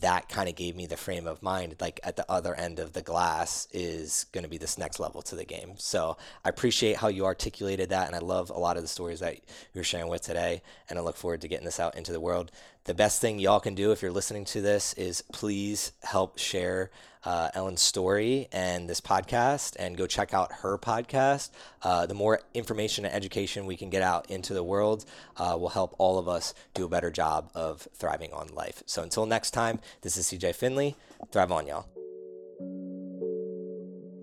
that 0.00 0.28
kind 0.28 0.48
of 0.48 0.56
gave 0.56 0.74
me 0.74 0.86
the 0.86 0.96
frame 0.96 1.26
of 1.26 1.42
mind 1.42 1.76
like 1.80 2.00
at 2.02 2.16
the 2.16 2.28
other 2.30 2.54
end 2.54 2.80
of 2.80 2.92
the 2.92 3.02
glass 3.02 3.68
is 3.70 4.26
going 4.32 4.42
to 4.42 4.50
be 4.50 4.58
this 4.58 4.78
next 4.78 4.98
level 4.98 5.22
to 5.22 5.36
the 5.36 5.44
game. 5.44 5.74
So 5.76 6.16
i 6.44 6.48
appreciate 6.48 6.96
how 6.96 7.08
you 7.08 7.24
articulated 7.24 7.90
that 7.90 8.06
and 8.06 8.16
i 8.16 8.18
love 8.18 8.50
a 8.50 8.58
lot 8.58 8.76
of 8.76 8.82
the 8.82 8.88
stories 8.88 9.20
that 9.20 9.36
you're 9.74 9.84
sharing 9.84 10.08
with 10.08 10.22
today 10.22 10.62
and 10.88 10.98
i 10.98 11.02
look 11.02 11.16
forward 11.16 11.40
to 11.42 11.48
getting 11.48 11.64
this 11.64 11.80
out 11.80 11.96
into 11.96 12.12
the 12.12 12.20
world 12.20 12.50
the 12.86 12.94
best 12.94 13.20
thing 13.20 13.38
y'all 13.38 13.60
can 13.60 13.74
do 13.74 13.90
if 13.92 14.00
you're 14.00 14.12
listening 14.12 14.44
to 14.46 14.60
this 14.60 14.92
is 14.94 15.22
please 15.32 15.92
help 16.02 16.38
share 16.38 16.90
uh, 17.24 17.50
Ellen's 17.54 17.82
story 17.82 18.46
and 18.52 18.88
this 18.88 19.00
podcast 19.00 19.74
and 19.80 19.96
go 19.96 20.06
check 20.06 20.32
out 20.32 20.52
her 20.60 20.78
podcast. 20.78 21.50
Uh, 21.82 22.06
the 22.06 22.14
more 22.14 22.40
information 22.54 23.04
and 23.04 23.12
education 23.12 23.66
we 23.66 23.76
can 23.76 23.90
get 23.90 24.02
out 24.02 24.30
into 24.30 24.54
the 24.54 24.62
world 24.62 25.04
uh, 25.36 25.56
will 25.58 25.70
help 25.70 25.96
all 25.98 26.18
of 26.18 26.28
us 26.28 26.54
do 26.74 26.84
a 26.84 26.88
better 26.88 27.10
job 27.10 27.50
of 27.54 27.88
thriving 27.94 28.32
on 28.32 28.46
life. 28.54 28.84
So 28.86 29.02
until 29.02 29.26
next 29.26 29.50
time, 29.50 29.80
this 30.02 30.16
is 30.16 30.26
CJ 30.26 30.54
Finley. 30.54 30.94
Thrive 31.32 31.50
on, 31.50 31.66
y'all. 31.66 32.95